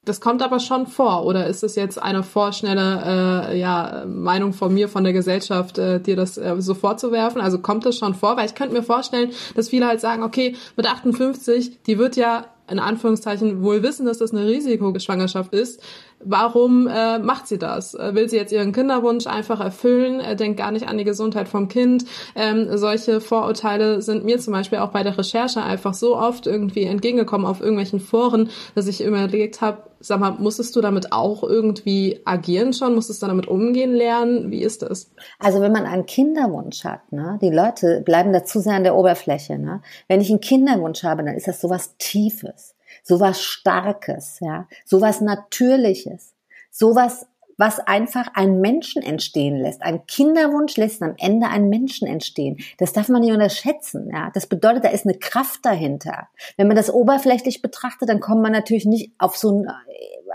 Das 0.08 0.22
kommt 0.22 0.42
aber 0.42 0.58
schon 0.58 0.86
vor, 0.86 1.26
oder 1.26 1.46
ist 1.48 1.62
es 1.62 1.74
jetzt 1.74 2.00
eine 2.02 2.22
vorschnelle 2.22 3.50
äh, 3.50 3.58
ja, 3.58 4.04
Meinung 4.06 4.54
von 4.54 4.72
mir, 4.72 4.88
von 4.88 5.04
der 5.04 5.12
Gesellschaft, 5.12 5.76
äh, 5.76 6.00
dir 6.00 6.16
das 6.16 6.38
äh, 6.38 6.54
so 6.60 6.72
vorzuwerfen? 6.72 7.42
Also 7.42 7.58
kommt 7.58 7.84
das 7.84 7.98
schon 7.98 8.14
vor? 8.14 8.38
Weil 8.38 8.46
ich 8.46 8.54
könnte 8.54 8.74
mir 8.74 8.82
vorstellen, 8.82 9.32
dass 9.54 9.68
viele 9.68 9.86
halt 9.86 10.00
sagen, 10.00 10.22
okay, 10.22 10.56
mit 10.76 10.86
58, 10.86 11.82
die 11.82 11.98
wird 11.98 12.16
ja 12.16 12.46
in 12.70 12.78
Anführungszeichen 12.78 13.62
wohl 13.62 13.82
wissen, 13.82 14.06
dass 14.06 14.16
das 14.16 14.32
eine 14.32 14.46
Risikoschwangerschaft 14.46 15.52
ist. 15.52 15.82
Warum 16.20 16.88
äh, 16.88 17.18
macht 17.18 17.46
sie 17.46 17.58
das? 17.58 17.94
Äh, 17.94 18.14
will 18.14 18.28
sie 18.28 18.36
jetzt 18.36 18.52
ihren 18.52 18.72
Kinderwunsch 18.72 19.26
einfach 19.26 19.60
erfüllen? 19.60 20.18
Äh, 20.20 20.34
denkt 20.34 20.58
gar 20.58 20.72
nicht 20.72 20.88
an 20.88 20.98
die 20.98 21.04
Gesundheit 21.04 21.48
vom 21.48 21.68
Kind. 21.68 22.04
Ähm, 22.34 22.76
solche 22.76 23.20
Vorurteile 23.20 24.02
sind 24.02 24.24
mir 24.24 24.38
zum 24.38 24.52
Beispiel 24.52 24.78
auch 24.78 24.90
bei 24.90 25.04
der 25.04 25.16
Recherche 25.16 25.62
einfach 25.62 25.94
so 25.94 26.16
oft 26.16 26.46
irgendwie 26.46 26.84
entgegengekommen 26.84 27.46
auf 27.46 27.60
irgendwelchen 27.60 28.00
Foren, 28.00 28.50
dass 28.74 28.88
ich 28.88 29.04
überlegt 29.04 29.60
habe, 29.60 29.84
sag 30.00 30.18
mal, 30.18 30.32
musstest 30.32 30.74
du 30.74 30.80
damit 30.80 31.12
auch 31.12 31.44
irgendwie 31.44 32.20
agieren 32.24 32.72
schon? 32.72 32.96
Musstest 32.96 33.22
du 33.22 33.26
damit 33.26 33.46
umgehen 33.46 33.94
lernen? 33.94 34.50
Wie 34.50 34.62
ist 34.62 34.82
das? 34.82 35.12
Also 35.38 35.60
wenn 35.60 35.72
man 35.72 35.86
einen 35.86 36.06
Kinderwunsch 36.06 36.84
hat, 36.84 37.12
ne, 37.12 37.38
die 37.40 37.50
Leute 37.50 38.02
bleiben 38.04 38.32
dazu 38.32 38.58
sehr 38.58 38.74
an 38.74 38.84
der 38.84 38.96
Oberfläche. 38.96 39.58
Ne? 39.58 39.82
Wenn 40.08 40.20
ich 40.20 40.30
einen 40.30 40.40
Kinderwunsch 40.40 41.04
habe, 41.04 41.22
dann 41.22 41.36
ist 41.36 41.46
das 41.46 41.60
sowas 41.60 41.96
Tiefes 41.98 42.74
sowas 43.08 43.42
Starkes, 43.42 44.38
ja, 44.40 44.68
sowas 44.84 45.20
Natürliches, 45.20 46.34
sowas, 46.70 47.26
was 47.56 47.80
einfach 47.80 48.28
einen 48.34 48.60
Menschen 48.60 49.02
entstehen 49.02 49.56
lässt. 49.56 49.82
Ein 49.82 50.06
Kinderwunsch 50.06 50.76
lässt 50.76 51.02
am 51.02 51.14
Ende 51.18 51.48
einen 51.48 51.68
Menschen 51.68 52.06
entstehen. 52.06 52.58
Das 52.76 52.92
darf 52.92 53.08
man 53.08 53.22
nicht 53.22 53.32
unterschätzen, 53.32 54.10
ja. 54.12 54.30
Das 54.32 54.46
bedeutet, 54.46 54.84
da 54.84 54.90
ist 54.90 55.06
eine 55.06 55.18
Kraft 55.18 55.64
dahinter. 55.64 56.28
Wenn 56.56 56.68
man 56.68 56.76
das 56.76 56.92
oberflächlich 56.92 57.60
betrachtet, 57.60 58.08
dann 58.08 58.20
kommt 58.20 58.42
man 58.42 58.52
natürlich 58.52 58.84
nicht 58.84 59.12
auf 59.18 59.36
so 59.36 59.48
einen, 59.48 59.70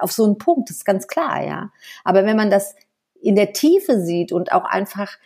auf 0.01 0.12
so 0.12 0.25
einen 0.25 0.38
Punkt, 0.38 0.69
das 0.69 0.77
ist 0.77 0.86
ganz 0.86 1.07
klar, 1.07 1.45
ja. 1.45 1.71
Aber 2.03 2.25
wenn 2.25 2.36
man 2.36 2.49
das 2.49 2.75
in 3.21 3.36
der 3.36 3.53
Tiefe 3.53 4.01
sieht 4.01 4.33
und 4.33 4.51
auch 4.51 4.65
einfach 4.65 5.17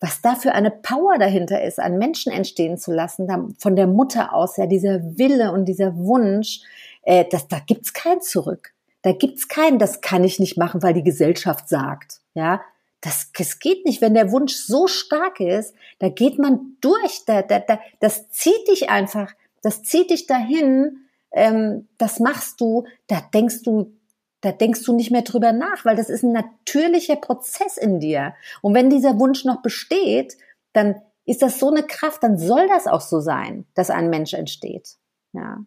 was 0.00 0.20
da 0.20 0.34
für 0.34 0.52
eine 0.52 0.70
Power 0.70 1.18
dahinter 1.18 1.62
ist, 1.62 1.80
einen 1.80 1.98
Menschen 1.98 2.30
entstehen 2.32 2.78
zu 2.78 2.92
lassen, 2.92 3.54
von 3.58 3.74
der 3.74 3.86
Mutter 3.86 4.32
aus, 4.32 4.56
ja, 4.56 4.66
dieser 4.66 5.00
Wille 5.18 5.52
und 5.52 5.64
dieser 5.64 5.96
Wunsch, 5.96 6.60
äh, 7.08 7.24
das, 7.24 7.48
da 7.48 7.58
gibt's 7.58 7.94
kein 7.94 8.20
Zurück. 8.20 8.74
Da 9.00 9.12
gibt's 9.12 9.48
kein, 9.48 9.78
das 9.78 10.02
kann 10.02 10.24
ich 10.24 10.38
nicht 10.38 10.58
machen, 10.58 10.82
weil 10.82 10.92
die 10.92 11.02
Gesellschaft 11.02 11.66
sagt. 11.66 12.20
Ja, 12.34 12.60
das, 13.00 13.32
das 13.36 13.60
geht 13.60 13.86
nicht. 13.86 14.02
Wenn 14.02 14.12
der 14.12 14.30
Wunsch 14.30 14.54
so 14.54 14.86
stark 14.86 15.40
ist, 15.40 15.74
da 16.00 16.10
geht 16.10 16.38
man 16.38 16.76
durch. 16.82 17.24
Da, 17.24 17.40
da, 17.40 17.60
da, 17.60 17.80
das 18.00 18.28
zieht 18.28 18.68
dich 18.68 18.90
einfach. 18.90 19.32
Das 19.62 19.82
zieht 19.82 20.10
dich 20.10 20.26
dahin. 20.26 21.08
Ähm, 21.32 21.88
das 21.96 22.20
machst 22.20 22.60
du. 22.60 22.84
Da 23.06 23.22
denkst 23.32 23.62
du, 23.62 23.96
da 24.42 24.52
denkst 24.52 24.84
du 24.84 24.94
nicht 24.94 25.10
mehr 25.10 25.22
drüber 25.22 25.52
nach, 25.52 25.86
weil 25.86 25.96
das 25.96 26.10
ist 26.10 26.24
ein 26.24 26.32
natürlicher 26.32 27.16
Prozess 27.16 27.78
in 27.78 28.00
dir. 28.00 28.34
Und 28.60 28.74
wenn 28.74 28.90
dieser 28.90 29.18
Wunsch 29.18 29.46
noch 29.46 29.62
besteht, 29.62 30.36
dann 30.74 31.00
ist 31.24 31.40
das 31.40 31.58
so 31.58 31.70
eine 31.70 31.84
Kraft, 31.84 32.22
dann 32.22 32.36
soll 32.36 32.68
das 32.68 32.86
auch 32.86 33.00
so 33.00 33.20
sein, 33.20 33.64
dass 33.72 33.88
ein 33.88 34.10
Mensch 34.10 34.34
entsteht. 34.34 34.96
Ja. 35.32 35.64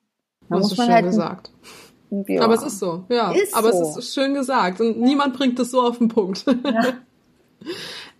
Da 0.51 0.57
muss 0.59 0.77
man 0.77 0.87
schön 0.87 0.95
halt 0.95 1.05
gesagt. 1.05 1.51
Ja. 2.27 2.41
Aber 2.41 2.55
es 2.55 2.63
ist 2.63 2.79
so, 2.79 3.05
ja. 3.09 3.31
Ist 3.31 3.55
aber 3.55 3.71
so. 3.71 3.83
es 3.83 3.97
ist 3.97 4.13
schön 4.13 4.33
gesagt 4.33 4.81
und 4.81 4.99
niemand 4.99 5.37
bringt 5.37 5.57
es 5.59 5.71
so 5.71 5.81
auf 5.81 5.97
den 5.97 6.09
Punkt. 6.09 6.45
Ja. 6.45 6.93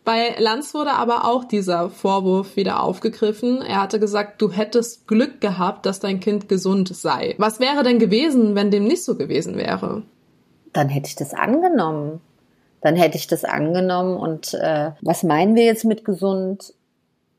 Bei 0.03 0.35
Lanz 0.39 0.73
wurde 0.73 0.93
aber 0.93 1.25
auch 1.25 1.43
dieser 1.43 1.89
Vorwurf 1.89 2.55
wieder 2.55 2.81
aufgegriffen. 2.81 3.61
Er 3.61 3.81
hatte 3.81 3.99
gesagt, 3.99 4.41
du 4.41 4.51
hättest 4.51 5.07
Glück 5.07 5.41
gehabt, 5.41 5.85
dass 5.85 5.99
dein 5.99 6.19
Kind 6.19 6.49
gesund 6.49 6.95
sei. 6.95 7.35
Was 7.37 7.59
wäre 7.59 7.83
denn 7.83 7.99
gewesen, 7.99 8.55
wenn 8.55 8.71
dem 8.71 8.85
nicht 8.85 9.03
so 9.03 9.15
gewesen 9.15 9.57
wäre? 9.57 10.01
Dann 10.73 10.89
hätte 10.89 11.07
ich 11.07 11.15
das 11.15 11.33
angenommen. 11.35 12.19
Dann 12.81 12.95
hätte 12.95 13.17
ich 13.17 13.27
das 13.27 13.43
angenommen 13.43 14.17
und 14.17 14.55
äh, 14.55 14.91
was 15.01 15.21
meinen 15.21 15.55
wir 15.55 15.65
jetzt 15.65 15.85
mit 15.85 16.03
gesund? 16.03 16.73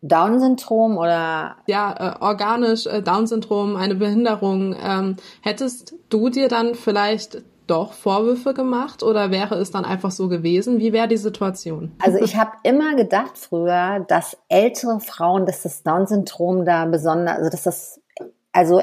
Down-Syndrom 0.03 0.99
oder? 0.99 1.57
Ja, 1.67 2.17
äh, 2.19 2.23
organisch 2.23 2.87
äh, 2.87 3.03
Down-Syndrom, 3.03 3.77
eine 3.77 3.95
Behinderung. 3.95 4.77
Ähm, 4.83 5.17
hättest 5.41 5.95
du 6.11 6.29
dir 6.29 6.49
dann 6.49 6.75
vielleicht 6.75 7.43
doch 7.69 7.93
Vorwürfe 7.93 8.53
gemacht 8.53 9.03
oder 9.03 9.31
wäre 9.31 9.55
es 9.55 9.71
dann 9.71 9.85
einfach 9.85 10.11
so 10.11 10.29
gewesen? 10.29 10.81
Wie 10.81 10.93
wäre 10.93 11.09
die 11.09 11.17
Situation? 11.17 11.93
Also 12.01 12.19
ich 12.19 12.37
habe 12.37 12.51
immer 12.65 12.97
gedacht 12.97 13.39
früher, 13.39 14.05
dass 14.09 14.37
ältere 14.49 15.01
Frauen, 15.01 15.47
dass 15.47 15.63
das 15.63 15.83
Down-Syndrom 15.83 16.65
da 16.65 16.85
besonders, 16.87 17.39
also 17.39 17.51
dass 17.51 17.63
das 17.63 18.01
also 18.53 18.83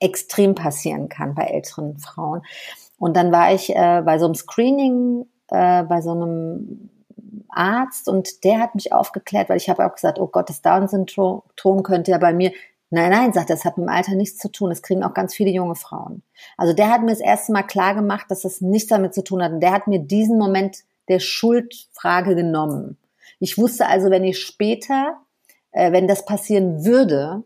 extrem 0.00 0.54
passieren 0.54 1.08
kann 1.08 1.34
bei 1.34 1.44
älteren 1.44 1.98
Frauen. 1.98 2.42
Und 2.98 3.16
dann 3.16 3.30
war 3.32 3.52
ich 3.52 3.70
äh, 3.70 4.02
bei 4.04 4.18
so 4.18 4.24
einem 4.24 4.34
Screening, 4.34 5.26
äh, 5.48 5.82
bei 5.84 6.00
so 6.00 6.12
einem 6.12 6.90
Arzt 7.56 8.08
und 8.08 8.44
der 8.44 8.60
hat 8.60 8.74
mich 8.74 8.92
aufgeklärt, 8.92 9.48
weil 9.48 9.56
ich 9.56 9.68
habe 9.68 9.86
auch 9.86 9.94
gesagt, 9.94 10.18
oh 10.18 10.26
Gott, 10.26 10.48
das 10.48 10.62
Down-Syndrom 10.62 11.82
könnte 11.82 12.10
ja 12.10 12.18
bei 12.18 12.32
mir. 12.32 12.52
Nein, 12.90 13.10
nein, 13.10 13.32
sagt 13.32 13.50
er, 13.50 13.56
das 13.56 13.64
hat 13.64 13.76
mit 13.76 13.88
dem 13.88 13.92
Alter 13.92 14.14
nichts 14.14 14.38
zu 14.38 14.50
tun. 14.50 14.70
Das 14.70 14.82
kriegen 14.82 15.02
auch 15.02 15.14
ganz 15.14 15.34
viele 15.34 15.50
junge 15.50 15.74
Frauen. 15.74 16.22
Also 16.56 16.72
der 16.74 16.90
hat 16.90 17.00
mir 17.00 17.08
das 17.08 17.20
erste 17.20 17.52
Mal 17.52 17.64
klar 17.64 17.94
gemacht, 17.94 18.26
dass 18.28 18.42
das 18.42 18.60
nichts 18.60 18.88
damit 18.88 19.14
zu 19.14 19.24
tun 19.24 19.42
hat. 19.42 19.52
Und 19.52 19.60
der 19.60 19.72
hat 19.72 19.86
mir 19.86 19.98
diesen 19.98 20.38
Moment 20.38 20.84
der 21.08 21.18
Schuldfrage 21.18 22.34
genommen. 22.34 22.98
Ich 23.40 23.58
wusste 23.58 23.86
also, 23.86 24.10
wenn 24.10 24.24
ich 24.24 24.38
später, 24.38 25.18
äh, 25.72 25.92
wenn 25.92 26.06
das 26.06 26.24
passieren 26.24 26.84
würde, 26.84 27.42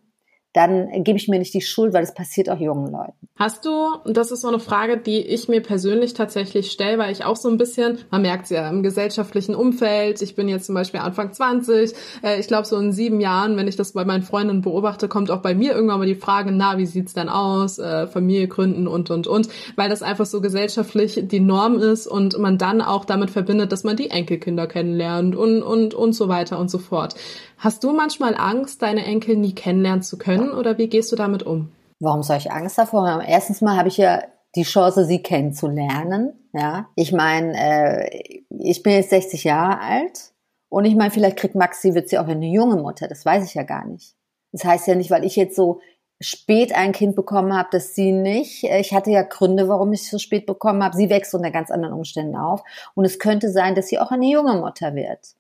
dann 0.55 1.05
gebe 1.05 1.19
ich 1.19 1.29
mir 1.29 1.39
nicht 1.39 1.53
die 1.53 1.61
Schuld, 1.61 1.93
weil 1.93 2.03
es 2.03 2.15
passiert 2.15 2.49
auch 2.49 2.59
jungen 2.59 2.91
Leuten. 2.91 3.29
Hast 3.37 3.67
du, 3.67 3.71
und 4.05 4.17
das 4.17 4.33
ist 4.33 4.41
so 4.41 4.49
eine 4.49 4.59
Frage, 4.59 4.97
die 4.97 5.21
ich 5.21 5.47
mir 5.47 5.61
persönlich 5.61 6.15
tatsächlich 6.15 6.73
stelle, 6.73 6.99
weil 6.99 7.13
ich 7.13 7.25
auch 7.25 7.37
so 7.37 7.49
ein 7.51 7.59
bisschen, 7.59 7.99
man 8.11 8.23
merkt 8.23 8.45
es 8.45 8.51
ja 8.51 8.69
im 8.69 8.83
gesellschaftlichen 8.83 9.55
Umfeld, 9.55 10.23
ich 10.23 10.35
bin 10.35 10.49
jetzt 10.49 10.67
zum 10.67 10.75
Beispiel 10.75 11.01
Anfang 11.01 11.33
20, 11.33 11.93
äh, 12.23 12.41
ich 12.41 12.49
glaube 12.49 12.67
so 12.67 12.79
in 12.79 12.93
sieben 12.93 13.21
Jahren, 13.21 13.57
wenn 13.57 13.69
ich 13.69 13.77
das 13.77 13.93
bei 13.93 14.07
meinen 14.07 14.23
Freundinnen 14.23 14.63
beobachte, 14.63 15.07
kommt 15.07 15.31
auch 15.31 15.43
bei 15.43 15.55
mir 15.55 15.75
irgendwann 15.75 15.99
mal 15.99 16.07
die 16.07 16.15
Frage, 16.15 16.51
na, 16.51 16.79
wie 16.79 16.87
sieht's 16.87 17.13
denn 17.13 17.29
aus, 17.29 17.79
äh, 17.79 18.07
Familie 18.07 18.49
gründen 18.49 18.89
und, 18.89 19.11
und, 19.11 19.27
und, 19.27 19.49
weil 19.77 19.91
das 19.91 20.03
einfach 20.03 20.27
so 20.27 20.41
gesellschaftlich 20.41 21.21
die 21.25 21.41
Norm 21.41 21.79
ist 21.79 22.07
und 22.07 22.39
man 22.39 22.57
dann 22.57 22.81
auch 22.81 23.05
damit 23.05 23.31
verbindet, 23.31 23.71
dass 23.71 23.85
man 23.85 23.97
die 23.97 24.11
Enkelkinder 24.11 24.67
kennenlernt 24.67 25.37
und, 25.37 25.63
und, 25.63 25.93
und 25.93 26.15
so 26.15 26.29
weiter 26.29 26.59
und 26.59 26.71
so 26.71 26.79
fort. 26.79 27.15
Hast 27.59 27.83
du 27.83 27.93
manchmal 27.93 28.37
Angst, 28.37 28.83
deine 28.83 29.05
Enkel 29.05 29.37
nie 29.37 29.53
kennenlernen 29.53 30.03
zu 30.03 30.17
können 30.17 30.53
oder 30.53 30.79
wie 30.79 30.89
gehst 30.89 31.11
du 31.11 31.17
damit 31.17 31.43
um? 31.43 31.73
Warum 31.99 32.23
soll 32.23 32.37
ich 32.37 32.53
Angst 32.53 32.79
davor 32.79 33.09
haben? 33.09 33.21
Erstens 33.21 33.61
mal 33.61 33.77
habe 33.77 33.89
ich 33.89 33.97
ja 33.97 34.23
die 34.55 34.63
Chance, 34.63 35.05
sie 35.05 35.23
kennenzulernen. 35.23 36.33
Ja, 36.53 36.89
ich 36.95 37.13
meine, 37.13 37.53
äh, 37.57 38.43
ich 38.49 38.83
bin 38.85 38.93
jetzt 38.93 39.11
60 39.11 39.43
Jahre 39.43 39.81
alt 39.81 40.33
und 40.69 40.85
ich 40.85 40.95
meine, 40.95 41.11
vielleicht 41.11 41.37
kriegt 41.37 41.57
Maxi, 41.57 41.95
wird 41.95 42.09
sie 42.09 42.19
auch 42.19 42.29
eine 42.29 42.47
junge 42.47 42.77
Mutter. 42.77 43.09
Das 43.09 43.27
weiß 43.27 43.45
ich 43.45 43.55
ja 43.55 43.65
gar 43.65 43.85
nicht. 43.85 44.15
Das 44.53 44.65
heißt 44.65 44.87
ja 44.87 44.95
nicht, 44.95 45.11
weil 45.11 45.25
ich 45.25 45.35
jetzt 45.35 45.57
so 45.57 45.81
spät 46.21 46.73
ein 46.75 46.93
Kind 46.93 47.17
bekommen 47.17 47.57
habe, 47.57 47.69
dass 47.73 47.95
sie 47.95 48.13
nicht. 48.13 48.65
Ich 48.65 48.95
hatte 48.95 49.11
ja 49.11 49.23
Gründe, 49.23 49.69
warum 49.69 49.93
ich 49.93 50.09
so 50.09 50.19
spät 50.19 50.47
bekommen 50.47 50.83
habe. 50.83 50.97
Sie 50.97 51.11
wächst 51.11 51.35
unter 51.35 51.51
ganz 51.51 51.71
anderen 51.71 51.95
Umständen 51.95 52.37
auf. 52.37 52.63
Und 52.95 53.05
es 53.05 53.19
könnte 53.19 53.51
sein, 53.51 53.75
dass 53.75 53.89
sie 53.89 53.99
auch 53.99 54.11
eine 54.11 54.27
junge 54.27 54.55
Mutter 54.55 54.95
wird. 54.95 55.35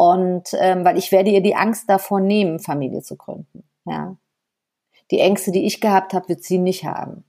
Und 0.00 0.56
ähm, 0.58 0.82
weil 0.86 0.96
ich 0.96 1.12
werde 1.12 1.28
ihr 1.28 1.42
die 1.42 1.54
Angst 1.54 1.90
davor 1.90 2.20
nehmen, 2.20 2.58
Familie 2.58 3.02
zu 3.02 3.16
gründen. 3.16 3.64
Ja. 3.84 4.16
Die 5.10 5.20
Ängste, 5.20 5.52
die 5.52 5.66
ich 5.66 5.82
gehabt 5.82 6.14
habe, 6.14 6.30
wird 6.30 6.42
sie 6.42 6.56
nicht 6.56 6.86
haben. 6.86 7.24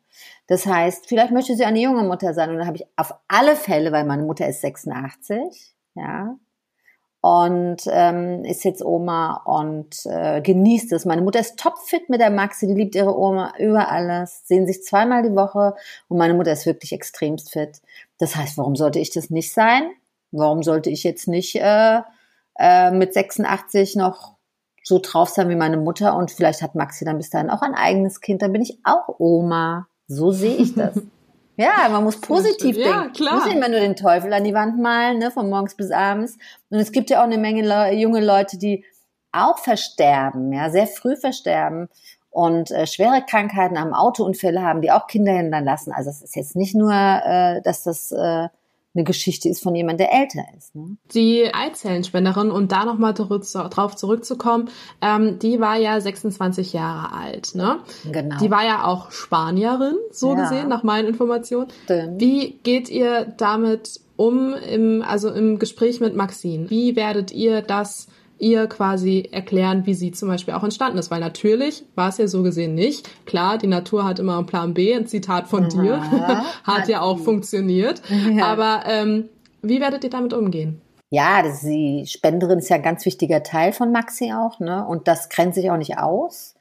Das 0.48 0.66
heißt, 0.66 1.06
vielleicht 1.06 1.34
möchte 1.34 1.54
sie 1.58 1.66
eine 1.66 1.82
junge 1.82 2.04
Mutter 2.04 2.34
sein. 2.34 2.50
Und 2.50 2.60
dann 2.60 2.68
habe 2.68 2.78
ich 2.78 2.86
auf 2.96 3.14
alle 3.28 3.58
Fälle, 3.58 3.92
weil 3.92 4.06
meine 4.06 4.24
Mutter 4.24 4.48
ist 4.48 4.62
86, 4.62 5.76
ja, 5.96 6.38
und 7.20 7.82
ähm, 7.92 8.46
ist 8.46 8.64
jetzt 8.64 8.86
Oma 8.86 9.42
und 9.44 10.06
äh, 10.06 10.40
genießt 10.40 10.94
es. 10.94 11.04
Meine 11.04 11.24
Mutter 11.24 11.42
ist 11.42 11.60
topfit 11.60 12.08
mit 12.08 12.22
der 12.22 12.30
Maxi, 12.30 12.68
die 12.68 12.74
liebt 12.74 12.96
ihre 12.96 13.20
Oma 13.20 13.54
über 13.60 13.92
alles, 13.92 14.48
sehen 14.48 14.66
sich 14.66 14.82
zweimal 14.86 15.24
die 15.24 15.36
Woche 15.36 15.76
und 16.08 16.18
meine 16.18 16.36
Mutter 16.36 16.54
ist 16.54 16.66
wirklich 16.66 16.94
extremst 16.94 17.52
fit. 17.52 17.82
Das 18.18 18.38
heißt, 18.38 18.58
warum 18.58 18.78
sollte 18.78 19.00
ich 19.00 19.10
das 19.10 19.30
nicht 19.30 19.54
sein? 19.54 19.92
Warum 20.32 20.64
sollte 20.64 20.90
ich 20.90 21.04
jetzt 21.04 21.28
nicht 21.28 21.58
äh, 21.58 22.00
äh, 22.62 22.92
mit 22.92 23.14
86 23.14 23.96
noch 23.96 24.36
so 24.84 25.00
drauf 25.00 25.30
sein 25.30 25.50
wie 25.50 25.56
meine 25.56 25.78
Mutter 25.78 26.16
und 26.16 26.32
vielleicht 26.32 26.62
hat 26.62 26.76
Maxi 26.76 27.06
dann 27.06 27.18
bis 27.18 27.30
dahin 27.30 27.50
auch 27.50 27.62
ein 27.62 27.74
eigenes 27.74 28.22
Kind, 28.22 28.42
dann 28.42 28.54
bin 28.54 28.62
ich 28.62 28.80
auch 28.84 29.20
Oma. 29.20 29.88
So 30.08 30.32
sehe 30.32 30.56
ich 30.56 30.76
das. 30.76 30.94
Ja, 31.58 31.90
man 31.92 32.06
muss 32.06 32.20
positiv 32.20 32.76
denken. 32.76 32.90
Ja, 32.90 33.10
klar. 33.10 33.36
Man 33.36 33.44
muss 33.44 33.54
immer 33.54 33.70
nur 33.70 33.82
den 33.82 33.96
Teufel 33.96 34.34
an 34.34 34.46
die 34.46 34.54
Wand 34.54 34.80
malen, 34.80 35.20
ne, 35.20 35.30
von 35.30 35.48
morgens 35.48 35.76
bis 35.76 35.92
abends. 35.92 36.38
Und 36.70 36.80
es 36.80 36.92
gibt 36.92 37.12
ja 37.12 37.20
auch 37.20 37.26
eine 37.26 37.38
Menge 37.38 37.62
Le 37.62 37.94
junge 37.94 38.24
Leute, 38.24 38.58
die 38.58 38.84
auch 39.32 39.60
versterben, 39.60 40.52
ja, 40.54 40.72
sehr 40.72 40.88
früh 40.88 41.16
versterben 41.16 41.90
und 42.32 42.72
äh, 42.72 42.88
schwere 42.88 43.24
Krankheiten 43.30 43.80
haben, 43.80 43.94
Autounfälle 43.94 44.64
haben, 44.64 44.82
die 44.82 44.92
auch 44.92 45.06
Kinder 45.06 45.34
hinterlassen. 45.34 45.92
Also 45.92 46.10
es 46.10 46.24
ist 46.24 46.36
jetzt 46.36 46.56
nicht 46.56 46.74
nur, 46.74 46.94
äh, 46.94 47.62
dass 47.62 47.84
das 47.84 48.12
äh, 48.12 48.48
eine 48.94 49.04
Geschichte 49.06 49.48
ist 49.48 49.64
von 49.64 49.74
jemand, 49.74 50.00
der 50.00 50.12
älter 50.14 50.44
ist. 50.58 50.76
Ne? 50.76 50.98
Die 51.14 51.50
Eizellenspenderin, 51.54 52.52
um 52.52 52.68
da 52.68 52.84
nochmal 52.84 53.14
drauf 53.14 53.96
zurückzukommen, 53.96 54.70
ähm, 55.02 55.40
die 55.40 55.60
war 55.62 55.78
ja 55.78 56.00
26 56.00 56.74
Jahre 56.74 57.14
alt. 57.14 57.56
Ne? 57.56 57.80
Genau. 58.12 58.38
Die 58.40 58.52
war 58.52 58.66
ja 58.66 58.86
auch 58.86 59.12
Spanierin, 59.12 59.96
so 60.12 60.34
ja. 60.34 60.42
gesehen, 60.42 60.68
nach 60.68 60.84
meinen 60.84 61.08
Informationen. 61.08 61.68
Stimmt. 61.86 62.20
Wie 62.20 62.60
geht 62.64 62.90
ihr 62.90 63.34
damit 63.38 64.02
um, 64.18 64.54
im, 64.54 65.02
also 65.08 65.30
im 65.30 65.58
Gespräch 65.58 66.02
mit 66.02 66.16
Maxine? 66.16 66.70
Wie 66.70 66.96
werdet 66.98 67.32
ihr 67.32 67.62
das 67.62 68.08
ihr 68.42 68.68
quasi 68.68 69.30
erklären, 69.32 69.86
wie 69.86 69.94
sie 69.94 70.12
zum 70.12 70.28
Beispiel 70.28 70.54
auch 70.54 70.64
entstanden 70.64 70.98
ist. 70.98 71.12
Weil 71.12 71.20
natürlich 71.20 71.86
war 71.96 72.10
es 72.10 72.18
ja 72.18 72.28
so 72.28 72.44
gesehen 72.44 72.76
nicht. 72.76 73.10
Klar, 73.26 73.58
die 73.58 73.68
Natur 73.68 74.04
hat 74.04 74.20
immer 74.20 74.38
einen 74.38 74.48
Plan 74.48 74.74
B, 74.74 74.94
ein 74.94 75.08
Zitat 75.08 75.48
von 75.48 75.70
ja, 75.70 75.82
dir, 75.82 76.44
hat 76.64 76.88
ja 76.88 77.02
auch 77.02 77.20
funktioniert. 77.20 78.02
Ja. 78.10 78.48
Aber 78.48 78.84
ähm, 78.88 79.30
wie 79.62 79.80
werdet 79.80 80.04
ihr 80.04 80.10
damit 80.10 80.34
umgehen? 80.34 80.82
Ja, 81.10 81.44
das, 81.44 81.62
die 81.62 82.06
Spenderin 82.08 82.60
ist 82.60 82.70
ja 82.70 82.78
ein 82.78 82.84
ganz 82.84 83.06
wichtiger 83.06 83.44
Teil 83.44 83.74
von 83.74 83.92
Maxi 83.92 84.32
auch, 84.32 84.60
ne? 84.60 84.86
Und 84.88 85.08
das 85.08 85.30
grenzt 85.30 85.56
sich 85.56 85.70
auch 85.70 85.78
nicht 85.78 85.98
aus. 85.98 86.56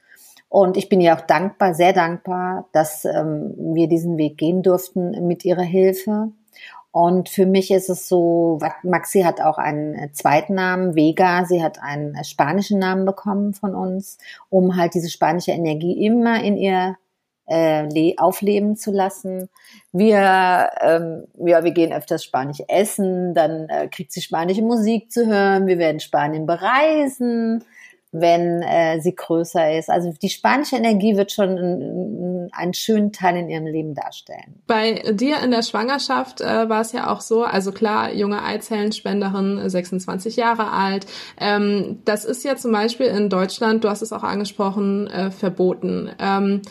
Und 0.49 0.77
ich 0.77 0.89
bin 0.89 1.01
ihr 1.01 1.15
auch 1.15 1.21
dankbar, 1.21 1.75
sehr 1.75 1.93
dankbar, 1.93 2.69
dass 2.73 3.05
ähm, 3.05 3.55
wir 3.57 3.87
diesen 3.87 4.19
Weg 4.19 4.37
gehen 4.37 4.63
durften 4.65 5.27
mit 5.29 5.45
ihrer 5.45 5.63
Hilfe. 5.63 6.33
Und 6.93 7.29
für 7.29 7.47
mich 7.47 7.71
ist 7.71 7.89
es 7.89 8.09
so, 8.09 8.59
Maxi 8.83 9.21
hat 9.23 9.41
auch 9.41 9.59
einen 9.59 9.95
äh, 9.95 10.13
zweiten 10.13 10.55
Namen, 10.55 10.97
Vega. 10.97 11.45
Sie 11.45 11.63
hat 11.63 11.81
einen 11.81 12.15
äh, 12.15 12.25
spanischen 12.25 12.81
Namen 12.81 13.05
bekommen 13.05 13.55
von 13.55 13.75
uns, 13.75 14.19
um 14.49 14.77
halt 14.77 14.95
diese 14.95 15.09
spanische 15.09 15.53
Energie 15.53 16.05
immer 16.05 16.43
in 16.43 16.57
ihr 16.57 16.97
äh, 17.47 18.15
aufleben 18.17 18.77
zu 18.77 18.91
lassen. 18.91 19.49
Wir, 19.93 20.71
ähm, 20.81 21.25
ja, 21.39 21.63
wir 21.63 21.73
gehen 21.73 21.93
öfters 21.93 22.25
Spanisch 22.25 22.63
essen, 22.69 23.35
dann 23.35 23.69
äh, 23.69 23.89
kriegt 23.89 24.13
sie 24.13 24.21
spanische 24.21 24.63
Musik 24.63 25.13
zu 25.13 25.27
hören. 25.27 25.67
Wir 25.67 25.79
werden 25.79 26.01
Spanien 26.01 26.47
bereisen 26.47 27.65
wenn 28.13 28.63
äh, 28.63 29.01
sie 29.01 29.15
größer 29.15 29.79
ist. 29.79 29.89
Also 29.89 30.13
die 30.21 30.31
spanische 30.31 30.77
Energie 30.77 31.17
wird 31.17 31.31
schon 31.31 32.51
einen, 32.53 32.75
schönen 32.75 33.13
Teil 33.13 33.37
in 33.37 33.49
ihrem 33.49 33.67
Leben 33.67 33.95
darstellen. 33.95 34.63
Bei 34.67 34.95
dir 35.13 35.43
in 35.43 35.51
der 35.51 35.63
Schwangerschaft 35.63 36.41
äh, 36.41 36.69
war 36.69 36.81
es 36.81 36.93
ja 36.93 37.11
auch 37.13 37.21
so, 37.21 37.45
also 37.45 37.73
klar, 37.73 38.13
junge 38.13 38.43
Eizellenspenderin, 38.43 39.69
26 39.69 40.37
Jahre 40.37 40.73
alt. 40.73 41.07
Ähm, 41.39 42.01
das 42.05 42.25
ist 42.25 42.45
ja 42.45 42.57
zum 42.57 42.73
Beispiel 42.73 43.07
in 43.07 43.29
Deutschland, 43.29 43.85
du 43.85 43.89
hast 43.89 44.03
es 44.03 44.13
auch 44.13 44.25
angesprochen, 44.25 45.07
äh, 45.07 45.31
verboten. 45.31 46.11
Ähm, 46.19 46.63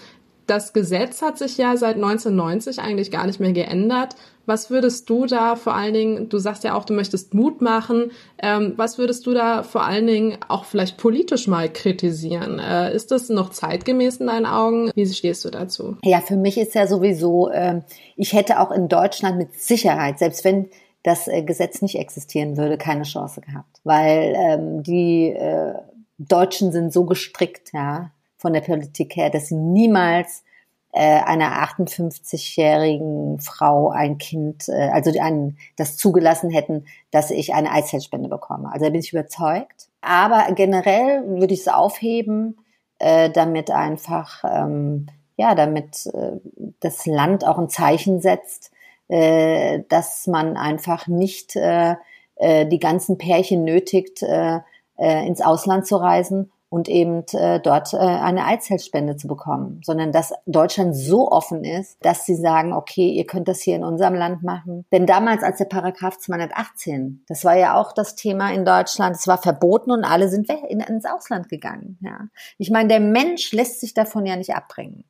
das 0.49 0.73
Gesetz 0.73 1.21
hat 1.21 1.37
sich 1.37 1.57
ja 1.57 1.77
seit 1.77 1.95
1990 1.95 2.79
eigentlich 2.79 3.11
gar 3.11 3.25
nicht 3.27 3.39
mehr 3.39 3.53
geändert. 3.53 4.15
Was 4.45 4.71
würdest 4.71 5.07
du 5.09 5.27
da 5.27 5.55
vor 5.55 5.75
allen 5.75 5.93
Dingen, 5.93 6.29
du 6.29 6.39
sagst 6.39 6.63
ja 6.63 6.75
auch, 6.75 6.83
du 6.83 6.93
möchtest 6.93 7.35
Mut 7.35 7.61
machen, 7.61 8.11
ähm, 8.41 8.73
was 8.77 8.97
würdest 8.97 9.27
du 9.27 9.33
da 9.35 9.61
vor 9.61 9.83
allen 9.83 10.07
Dingen 10.07 10.37
auch 10.47 10.65
vielleicht 10.65 10.97
politisch 10.97 11.47
mal 11.47 11.71
kritisieren? 11.71 12.57
Äh, 12.57 12.95
ist 12.95 13.11
das 13.11 13.29
noch 13.29 13.49
zeitgemäß 13.49 14.17
in 14.17 14.27
deinen 14.27 14.47
Augen? 14.47 14.89
Wie 14.95 15.05
stehst 15.05 15.45
du 15.45 15.51
dazu? 15.51 15.97
Ja, 16.03 16.21
für 16.21 16.35
mich 16.35 16.57
ist 16.57 16.73
ja 16.73 16.87
sowieso, 16.87 17.49
äh, 17.49 17.81
ich 18.15 18.33
hätte 18.33 18.59
auch 18.59 18.71
in 18.71 18.87
Deutschland 18.87 19.37
mit 19.37 19.53
Sicherheit, 19.53 20.17
selbst 20.17 20.43
wenn 20.43 20.69
das 21.03 21.27
äh, 21.27 21.43
Gesetz 21.43 21.83
nicht 21.83 21.95
existieren 21.95 22.57
würde, 22.57 22.77
keine 22.77 23.03
Chance 23.03 23.41
gehabt. 23.41 23.79
Weil 23.83 24.33
ähm, 24.35 24.81
die 24.81 25.29
äh, 25.29 25.73
Deutschen 26.17 26.71
sind 26.71 26.91
so 26.91 27.05
gestrickt, 27.05 27.69
ja, 27.73 28.11
von 28.39 28.53
der 28.53 28.61
Politik 28.61 29.15
her, 29.15 29.29
dass 29.29 29.49
sie 29.49 29.55
niemals 29.55 30.43
äh, 30.91 31.19
einer 31.21 31.51
58-jährigen 31.63 33.39
Frau 33.39 33.89
ein 33.89 34.17
Kind, 34.17 34.67
äh, 34.69 34.89
also 34.91 35.11
ein, 35.19 35.57
das 35.75 35.97
zugelassen 35.97 36.49
hätten, 36.49 36.85
dass 37.11 37.29
ich 37.29 37.53
eine 37.53 37.71
Eizellspende 37.71 38.29
bekomme. 38.29 38.71
Also 38.71 38.85
da 38.85 38.91
bin 38.91 39.01
ich 39.01 39.13
überzeugt. 39.13 39.89
Aber 40.01 40.51
generell 40.53 41.27
würde 41.27 41.53
ich 41.53 41.59
es 41.59 41.67
aufheben, 41.67 42.57
äh, 42.97 43.29
damit 43.29 43.69
einfach, 43.69 44.43
ähm, 44.43 45.07
ja, 45.35 45.53
damit 45.53 46.07
äh, 46.07 46.37
das 46.79 47.05
Land 47.05 47.45
auch 47.45 47.59
ein 47.59 47.69
Zeichen 47.69 48.19
setzt, 48.21 48.71
äh, 49.09 49.81
dass 49.89 50.27
man 50.27 50.57
einfach 50.57 51.07
nicht 51.07 51.55
äh, 51.55 51.95
äh, 52.35 52.65
die 52.65 52.79
ganzen 52.79 53.17
Pärchen 53.17 53.63
nötigt, 53.63 54.23
äh, 54.23 54.59
äh, 54.97 55.27
ins 55.27 55.41
Ausland 55.41 55.85
zu 55.85 55.97
reisen 55.97 56.51
und 56.69 56.87
eben 56.87 57.23
äh, 57.33 57.59
dort 57.59 57.93
äh, 57.93 57.97
eine 57.97 58.45
Eizellspende 58.45 59.17
zu 59.17 59.27
bekommen, 59.27 59.81
sondern 59.83 60.11
dass 60.11 60.33
Deutschland 60.45 60.95
so 60.95 61.31
offen 61.31 61.63
ist, 61.63 61.97
dass 62.01 62.25
sie 62.25 62.35
sagen, 62.35 62.73
okay, 62.73 63.09
ihr 63.09 63.25
könnt 63.25 63.47
das 63.47 63.61
hier 63.61 63.75
in 63.75 63.83
unserem 63.83 64.13
Land 64.13 64.43
machen. 64.43 64.85
Denn 64.91 65.07
damals, 65.07 65.43
als 65.43 65.57
der 65.57 65.65
Paragraph 65.65 66.19
218, 66.19 67.23
das 67.27 67.43
war 67.43 67.57
ja 67.57 67.75
auch 67.75 67.91
das 67.91 68.15
Thema 68.15 68.53
in 68.53 68.65
Deutschland, 68.65 69.15
es 69.15 69.27
war 69.27 69.39
verboten 69.39 69.91
und 69.91 70.03
alle 70.03 70.29
sind 70.29 70.49
in, 70.69 70.79
ins 70.79 71.05
Ausland 71.05 71.49
gegangen. 71.49 71.97
Ja. 72.01 72.27
Ich 72.59 72.69
meine, 72.69 72.87
der 72.87 72.99
Mensch 72.99 73.51
lässt 73.51 73.79
sich 73.79 73.95
davon 73.95 74.25
ja 74.25 74.35
nicht 74.35 74.55
abbringen. 74.55 75.05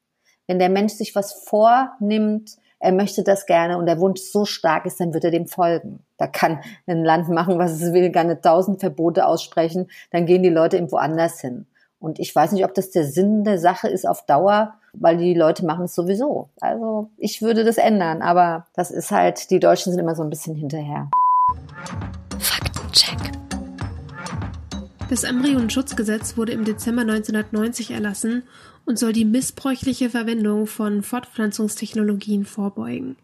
Wenn 0.47 0.59
der 0.59 0.69
Mensch 0.69 0.93
sich 0.93 1.13
was 1.13 1.33
vornimmt, 1.33 2.57
er 2.79 2.93
möchte 2.93 3.23
das 3.23 3.45
gerne 3.45 3.77
und 3.77 3.85
der 3.85 3.99
Wunsch 3.99 4.21
so 4.21 4.45
stark 4.45 4.85
ist, 4.85 4.99
dann 4.99 5.13
wird 5.13 5.25
er 5.25 5.31
dem 5.31 5.47
folgen. 5.47 5.99
Da 6.17 6.27
kann 6.27 6.61
ein 6.87 7.03
Land 7.03 7.29
machen, 7.29 7.59
was 7.59 7.73
es 7.73 7.93
will, 7.93 8.09
gar 8.09 8.23
nicht 8.23 8.41
tausend 8.41 8.79
Verbote 8.79 9.25
aussprechen, 9.25 9.89
dann 10.11 10.25
gehen 10.25 10.43
die 10.43 10.49
Leute 10.49 10.77
irgendwo 10.77 10.97
anders 10.97 11.41
hin. 11.41 11.65
Und 11.99 12.19
ich 12.19 12.33
weiß 12.33 12.53
nicht, 12.53 12.63
ob 12.63 12.73
das 12.73 12.91
der 12.91 13.03
Sinn 13.03 13.43
der 13.43 13.59
Sache 13.59 13.89
ist 13.89 14.07
auf 14.07 14.25
Dauer, 14.25 14.75
weil 14.93 15.17
die 15.17 15.33
Leute 15.33 15.65
machen 15.65 15.85
es 15.85 15.95
sowieso. 15.95 16.47
Also 16.61 17.09
ich 17.17 17.41
würde 17.41 17.65
das 17.65 17.77
ändern, 17.77 18.21
aber 18.21 18.65
das 18.73 18.89
ist 18.89 19.11
halt, 19.11 19.49
die 19.49 19.59
Deutschen 19.59 19.91
sind 19.91 19.99
immer 19.99 20.15
so 20.15 20.23
ein 20.23 20.29
bisschen 20.29 20.55
hinterher. 20.55 21.09
Faktencheck. 22.39 23.17
Das 25.09 25.23
Embryonschutzgesetz 25.23 26.37
wurde 26.37 26.53
im 26.53 26.63
Dezember 26.63 27.01
1990 27.01 27.91
erlassen 27.91 28.43
und 28.89 28.97
soll 28.97 29.13
die 29.13 29.23
missbräuchliche 29.23 30.09
Verwendung 30.09 30.65
von 30.65 31.03
Fortpflanzungstechnologien 31.03 32.43
vorbeugen. 32.43 33.17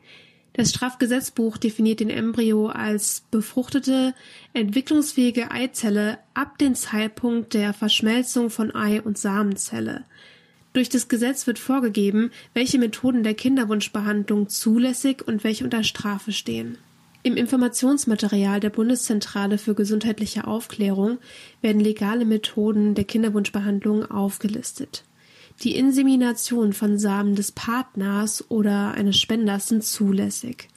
Das 0.54 0.70
Strafgesetzbuch 0.70 1.58
definiert 1.58 2.02
den 2.02 2.12
Embryo 2.12 2.68
als 2.68 3.24
befruchtete, 3.32 4.14
entwicklungsfähige 4.54 5.50
Eizelle 5.50 6.20
ab 6.36 6.60
dem 6.60 6.76
Zeitpunkt 6.76 7.56
der 7.56 7.74
Verschmelzung 7.74 8.52
von 8.52 8.76
Ei- 8.76 9.02
und 9.02 9.18
Samenzelle. 9.18 10.04
Durch 10.74 10.90
das 10.90 11.08
Gesetz 11.08 11.48
wird 11.48 11.58
vorgegeben, 11.58 12.30
welche 12.54 12.78
Methoden 12.78 13.24
der 13.24 13.34
Kinderwunschbehandlung 13.34 14.50
zulässig 14.50 15.28
und 15.28 15.44
welche 15.44 15.64
unter 15.64 15.84
Strafe 15.84 16.32
stehen. 16.32 16.78
Im 17.24 17.38
Informationsmaterial 17.38 18.60
der 18.60 18.70
Bundeszentrale 18.70 19.58
für 19.58 19.74
gesundheitliche 19.74 20.46
Aufklärung 20.46 21.18
werden 21.64 21.82
legale 21.82 22.24
Methoden 22.24 22.94
der 22.94 23.06
Kinderwunschbehandlung 23.06 24.06
aufgelistet. 24.12 25.04
Die 25.64 25.76
Insemination 25.76 26.74
von 26.74 27.00
Samen 27.00 27.36
des 27.36 27.52
Partners 27.52 28.44
oder 28.50 28.94
eines 28.94 29.18
Spenders 29.20 29.68
sind 29.68 29.84
zulässig. 29.84 30.68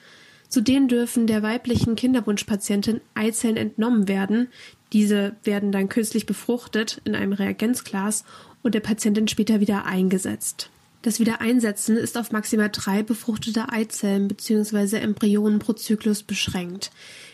Zudem 0.48 0.88
dürfen 0.88 1.26
der 1.26 1.42
weiblichen 1.42 1.94
Kinderwunschpatientin 1.96 3.00
Eizellen 3.14 3.56
entnommen 3.56 4.08
werden. 4.08 4.48
Diese 4.92 5.36
werden 5.44 5.72
dann 5.72 5.88
künstlich 5.88 6.24
befruchtet 6.24 7.02
in 7.04 7.14
einem 7.14 7.32
Reagenzglas 7.32 8.24
und 8.62 8.74
der 8.74 8.80
Patientin 8.80 9.28
später 9.28 9.60
wieder 9.60 9.84
eingesetzt. 9.84 10.70
Das 11.02 11.20
Wiedereinsetzen 11.20 11.96
ist 11.96 12.18
auf 12.18 12.32
maximal 12.32 12.70
drei 12.72 13.02
befruchtete 13.02 13.70
Eizellen 13.70 14.26
bzw. 14.26 14.96
Embryonen 14.96 15.58
pro 15.58 15.74
Zyklus 15.74 16.22
beschränkt. 16.22 16.90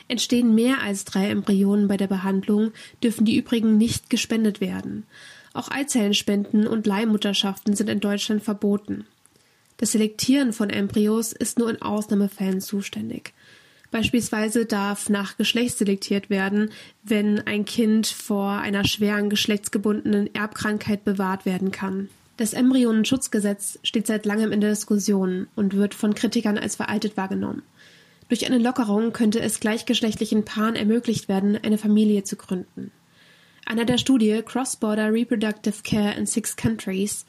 Entstehen 0.06 0.54
mehr 0.54 0.82
als 0.82 1.04
drei 1.04 1.30
Embryonen 1.30 1.88
bei 1.88 1.96
der 1.96 2.08
Behandlung, 2.08 2.72
dürfen 3.02 3.24
die 3.24 3.36
übrigen 3.36 3.78
nicht 3.78 4.10
gespendet 4.10 4.60
werden. 4.60 5.06
Auch 5.54 5.70
Eizellenspenden 5.70 6.66
und 6.66 6.86
Leihmutterschaften 6.86 7.74
sind 7.74 7.88
in 7.88 8.00
Deutschland 8.00 8.42
verboten. 8.42 9.06
Das 9.76 9.92
Selektieren 9.92 10.52
von 10.52 10.68
Embryos 10.68 11.32
ist 11.32 11.58
nur 11.58 11.70
in 11.70 11.80
Ausnahmefällen 11.80 12.60
zuständig. 12.60 13.32
Beispielsweise 13.92 14.66
darf 14.66 15.08
nach 15.08 15.36
Geschlecht 15.36 15.78
selektiert 15.78 16.28
werden, 16.28 16.70
wenn 17.04 17.46
ein 17.46 17.64
Kind 17.64 18.08
vor 18.08 18.50
einer 18.50 18.84
schweren 18.84 19.30
geschlechtsgebundenen 19.30 20.34
Erbkrankheit 20.34 21.04
bewahrt 21.04 21.46
werden 21.46 21.70
kann. 21.70 22.08
Das 22.36 22.52
Embryonenschutzgesetz 22.52 23.78
steht 23.84 24.08
seit 24.08 24.26
langem 24.26 24.50
in 24.50 24.60
der 24.60 24.70
Diskussion 24.70 25.46
und 25.54 25.74
wird 25.74 25.94
von 25.94 26.14
Kritikern 26.14 26.58
als 26.58 26.74
veraltet 26.74 27.16
wahrgenommen. 27.16 27.62
Durch 28.28 28.44
eine 28.44 28.58
Lockerung 28.58 29.12
könnte 29.12 29.40
es 29.40 29.60
gleichgeschlechtlichen 29.60 30.44
Paaren 30.44 30.74
ermöglicht 30.74 31.28
werden, 31.28 31.56
eine 31.62 31.78
Familie 31.78 32.24
zu 32.24 32.34
gründen. 32.34 32.90
Einer 33.66 33.84
der 33.84 33.98
Studie 33.98 34.42
Cross-Border 34.44 35.12
Reproductive 35.12 35.82
Care 35.82 36.14
in 36.14 36.26
Six 36.26 36.56
Countries 36.56 37.24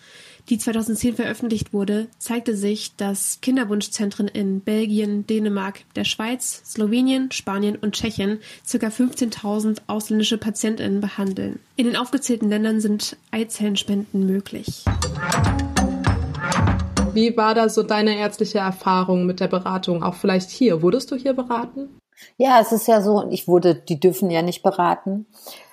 die 0.50 0.60
2010 0.60 1.15
veröffentlicht 1.15 1.74
wurde, 1.74 2.06
zeigte 2.19 2.56
sich, 2.56 2.95
dass 2.98 3.39
Kinderwunschzentren 3.41 4.28
in 4.28 4.62
Belgien, 4.62 5.26
Dänemark, 5.26 5.82
der 5.95 6.04
Schweiz, 6.04 6.62
Slowenien, 6.65 7.32
Spanien 7.32 7.76
und 7.76 7.95
Tschechien 7.95 8.39
ca. 8.69 8.88
15.000 8.88 9.80
ausländische 9.88 10.38
Patientinnen 10.38 11.02
behandeln. 11.02 11.60
In 11.78 11.88
den 11.88 11.95
aufgezählten 11.95 12.50
Ländern 12.50 12.80
sind 12.80 13.17
Eizellenspenden 13.32 14.28
möglich. 14.28 14.86
Wie 17.13 17.36
war 17.36 17.56
da 17.56 17.67
so 17.67 17.82
deine 17.82 18.15
ärztliche 18.15 18.60
Erfahrung 18.60 19.26
mit 19.26 19.39
der 19.39 19.48
Beratung? 19.48 20.04
Auch 20.04 20.13
vielleicht 20.13 20.52
hier. 20.52 20.84
Wurdest 20.84 21.10
du 21.10 21.15
hier 21.15 21.34
beraten? 21.34 21.89
Ja, 22.38 22.60
es 22.62 22.71
ist 22.71 22.88
ja 22.88 23.02
so, 23.02 23.28
ich 23.32 23.48
wurde, 23.48 23.74
die 23.74 24.00
dürfen 24.00 24.30
ja 24.30 24.41
nicht 24.41 24.62
beraten. 24.62 25.26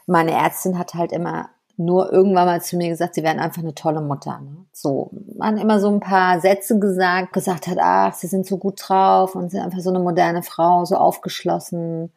Meine 0.07 0.33
Ärztin 0.33 0.79
hat 0.79 0.95
halt 0.95 1.13
immer 1.13 1.51
nur 1.77 2.13
irgendwann 2.13 2.47
mal 2.47 2.63
zu 2.63 2.77
mir 2.77 2.89
gesagt, 2.89 3.15
sie 3.15 3.23
wären 3.23 3.41
einfach 3.41 3.63
eine 3.63 3.75
tolle 3.75 4.01
Mutter. 4.01 4.41
Ne? 4.41 4.65
So, 4.73 5.11
man 5.37 5.57
immer 5.57 5.81
so 5.81 5.89
ein 5.89 6.01
paar 6.01 6.41
Sätze 6.41 6.79
gesagt, 6.79 7.33
gesagt 7.33 7.67
hat, 7.67 7.79
ach, 7.81 8.15
sie 8.15 8.27
sind 8.27 8.47
so 8.47 8.59
gut 8.59 8.81
drauf 8.87 9.35
und 9.35 9.51
sind 9.51 9.63
einfach 9.63 9.81
so 9.81 9.91
eine 9.91 9.99
moderne 9.99 10.43
Frau, 10.43 10.85
so 10.85 10.97
aufgeschlossen 10.97 12.13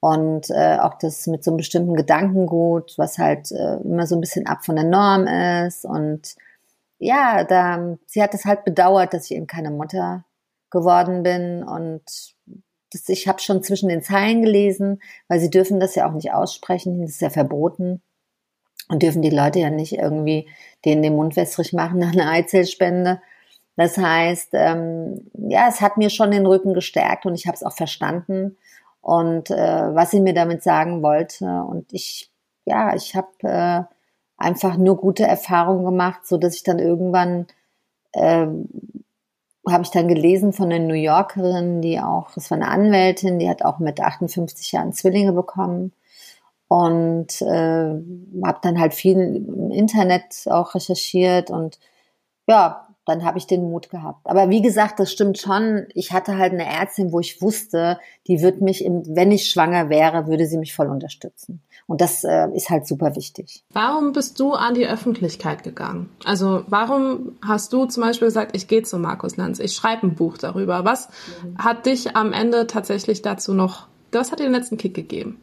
und 0.00 0.50
äh, 0.50 0.78
auch 0.78 0.94
das 0.94 1.26
mit 1.26 1.44
so 1.44 1.50
einem 1.50 1.58
bestimmten 1.58 1.94
Gedankengut, 1.94 2.94
was 2.96 3.18
halt 3.18 3.50
äh, 3.52 3.76
immer 3.78 4.06
so 4.06 4.16
ein 4.16 4.20
bisschen 4.20 4.46
ab 4.46 4.64
von 4.64 4.76
der 4.76 4.84
Norm 4.84 5.26
ist 5.26 5.84
und 5.84 6.36
ja, 6.98 7.44
da, 7.44 7.96
sie 8.06 8.22
hat 8.22 8.34
es 8.34 8.44
halt 8.44 8.64
bedauert, 8.64 9.14
dass 9.14 9.24
ich 9.24 9.36
eben 9.36 9.46
keine 9.46 9.70
Mutter 9.70 10.24
geworden 10.70 11.22
bin 11.22 11.64
und 11.64 12.02
das, 12.92 13.08
ich 13.08 13.28
habe 13.28 13.40
schon 13.40 13.62
zwischen 13.62 13.88
den 13.88 14.02
Zeilen 14.02 14.42
gelesen, 14.42 15.00
weil 15.28 15.40
sie 15.40 15.50
dürfen 15.50 15.80
das 15.80 15.94
ja 15.94 16.08
auch 16.08 16.12
nicht 16.12 16.32
aussprechen, 16.32 17.00
das 17.00 17.10
ist 17.12 17.22
ja 17.22 17.30
verboten 17.30 18.02
und 18.88 19.02
dürfen 19.02 19.22
die 19.22 19.30
Leute 19.30 19.60
ja 19.60 19.70
nicht 19.70 19.92
irgendwie 19.92 20.48
denen 20.84 21.02
den 21.02 21.16
Mund 21.16 21.36
wässrig 21.36 21.72
machen 21.72 21.98
nach 21.98 22.12
einer 22.12 22.30
Eizellspende. 22.30 23.20
Das 23.76 23.96
heißt, 23.96 24.50
ähm, 24.52 25.30
ja, 25.32 25.68
es 25.68 25.80
hat 25.80 25.96
mir 25.96 26.10
schon 26.10 26.32
den 26.32 26.46
Rücken 26.46 26.74
gestärkt 26.74 27.24
und 27.24 27.34
ich 27.34 27.46
habe 27.46 27.54
es 27.54 27.62
auch 27.62 27.74
verstanden 27.74 28.56
und 29.00 29.50
äh, 29.50 29.94
was 29.94 30.10
sie 30.10 30.20
mir 30.20 30.34
damit 30.34 30.62
sagen 30.62 31.02
wollte. 31.02 31.46
Und 31.46 31.92
ich, 31.92 32.30
ja, 32.64 32.94
ich 32.94 33.14
habe 33.14 33.28
äh, 33.42 33.82
einfach 34.36 34.76
nur 34.76 34.96
gute 34.96 35.24
Erfahrungen 35.24 35.84
gemacht, 35.84 36.26
so 36.26 36.36
dass 36.36 36.54
ich 36.56 36.62
dann 36.62 36.78
irgendwann 36.78 37.46
äh, 38.12 38.46
habe 39.68 39.82
ich 39.82 39.90
dann 39.90 40.08
gelesen 40.08 40.52
von 40.52 40.72
einer 40.72 40.84
New 40.84 40.94
Yorkerin, 40.94 41.82
die 41.82 42.00
auch, 42.00 42.30
das 42.34 42.50
war 42.50 42.56
eine 42.56 42.68
Anwältin, 42.68 43.38
die 43.38 43.48
hat 43.48 43.62
auch 43.64 43.78
mit 43.78 44.00
58 44.00 44.72
Jahren 44.72 44.92
Zwillinge 44.92 45.32
bekommen. 45.32 45.92
Und 46.68 47.42
äh, 47.42 48.00
habe 48.44 48.58
dann 48.62 48.78
halt 48.78 48.94
viel 48.94 49.16
im 49.18 49.70
Internet 49.72 50.46
auch 50.46 50.74
recherchiert 50.76 51.50
und 51.50 51.80
ja, 52.46 52.89
dann 53.10 53.24
habe 53.24 53.38
ich 53.38 53.46
den 53.46 53.68
Mut 53.68 53.90
gehabt. 53.90 54.20
Aber 54.24 54.48
wie 54.50 54.62
gesagt, 54.62 55.00
das 55.00 55.10
stimmt 55.10 55.38
schon. 55.38 55.86
Ich 55.94 56.12
hatte 56.12 56.38
halt 56.38 56.52
eine 56.52 56.64
Ärztin, 56.64 57.12
wo 57.12 57.20
ich 57.20 57.42
wusste, 57.42 57.98
die 58.26 58.40
wird 58.40 58.60
mich, 58.60 58.84
wenn 58.86 59.32
ich 59.32 59.50
schwanger 59.50 59.88
wäre, 59.88 60.26
würde 60.26 60.46
sie 60.46 60.58
mich 60.58 60.74
voll 60.74 60.88
unterstützen. 60.88 61.60
Und 61.86 62.00
das 62.00 62.22
äh, 62.22 62.46
ist 62.54 62.70
halt 62.70 62.86
super 62.86 63.16
wichtig. 63.16 63.64
Warum 63.72 64.12
bist 64.12 64.38
du 64.38 64.52
an 64.52 64.74
die 64.74 64.86
Öffentlichkeit 64.86 65.64
gegangen? 65.64 66.08
Also 66.24 66.62
warum 66.68 67.36
hast 67.44 67.72
du 67.72 67.86
zum 67.86 68.04
Beispiel 68.04 68.28
gesagt, 68.28 68.54
ich 68.54 68.68
gehe 68.68 68.84
zu 68.84 68.96
Markus 68.98 69.36
Lanz, 69.36 69.58
ich 69.58 69.74
schreibe 69.74 70.06
ein 70.06 70.14
Buch 70.14 70.38
darüber? 70.38 70.84
Was 70.84 71.08
mhm. 71.42 71.58
hat 71.58 71.86
dich 71.86 72.14
am 72.14 72.32
Ende 72.32 72.68
tatsächlich 72.68 73.22
dazu 73.22 73.54
noch, 73.54 73.88
was 74.12 74.30
hat 74.30 74.38
dir 74.38 74.44
den 74.44 74.52
letzten 74.52 74.76
Kick 74.76 74.94
gegeben? 74.94 75.40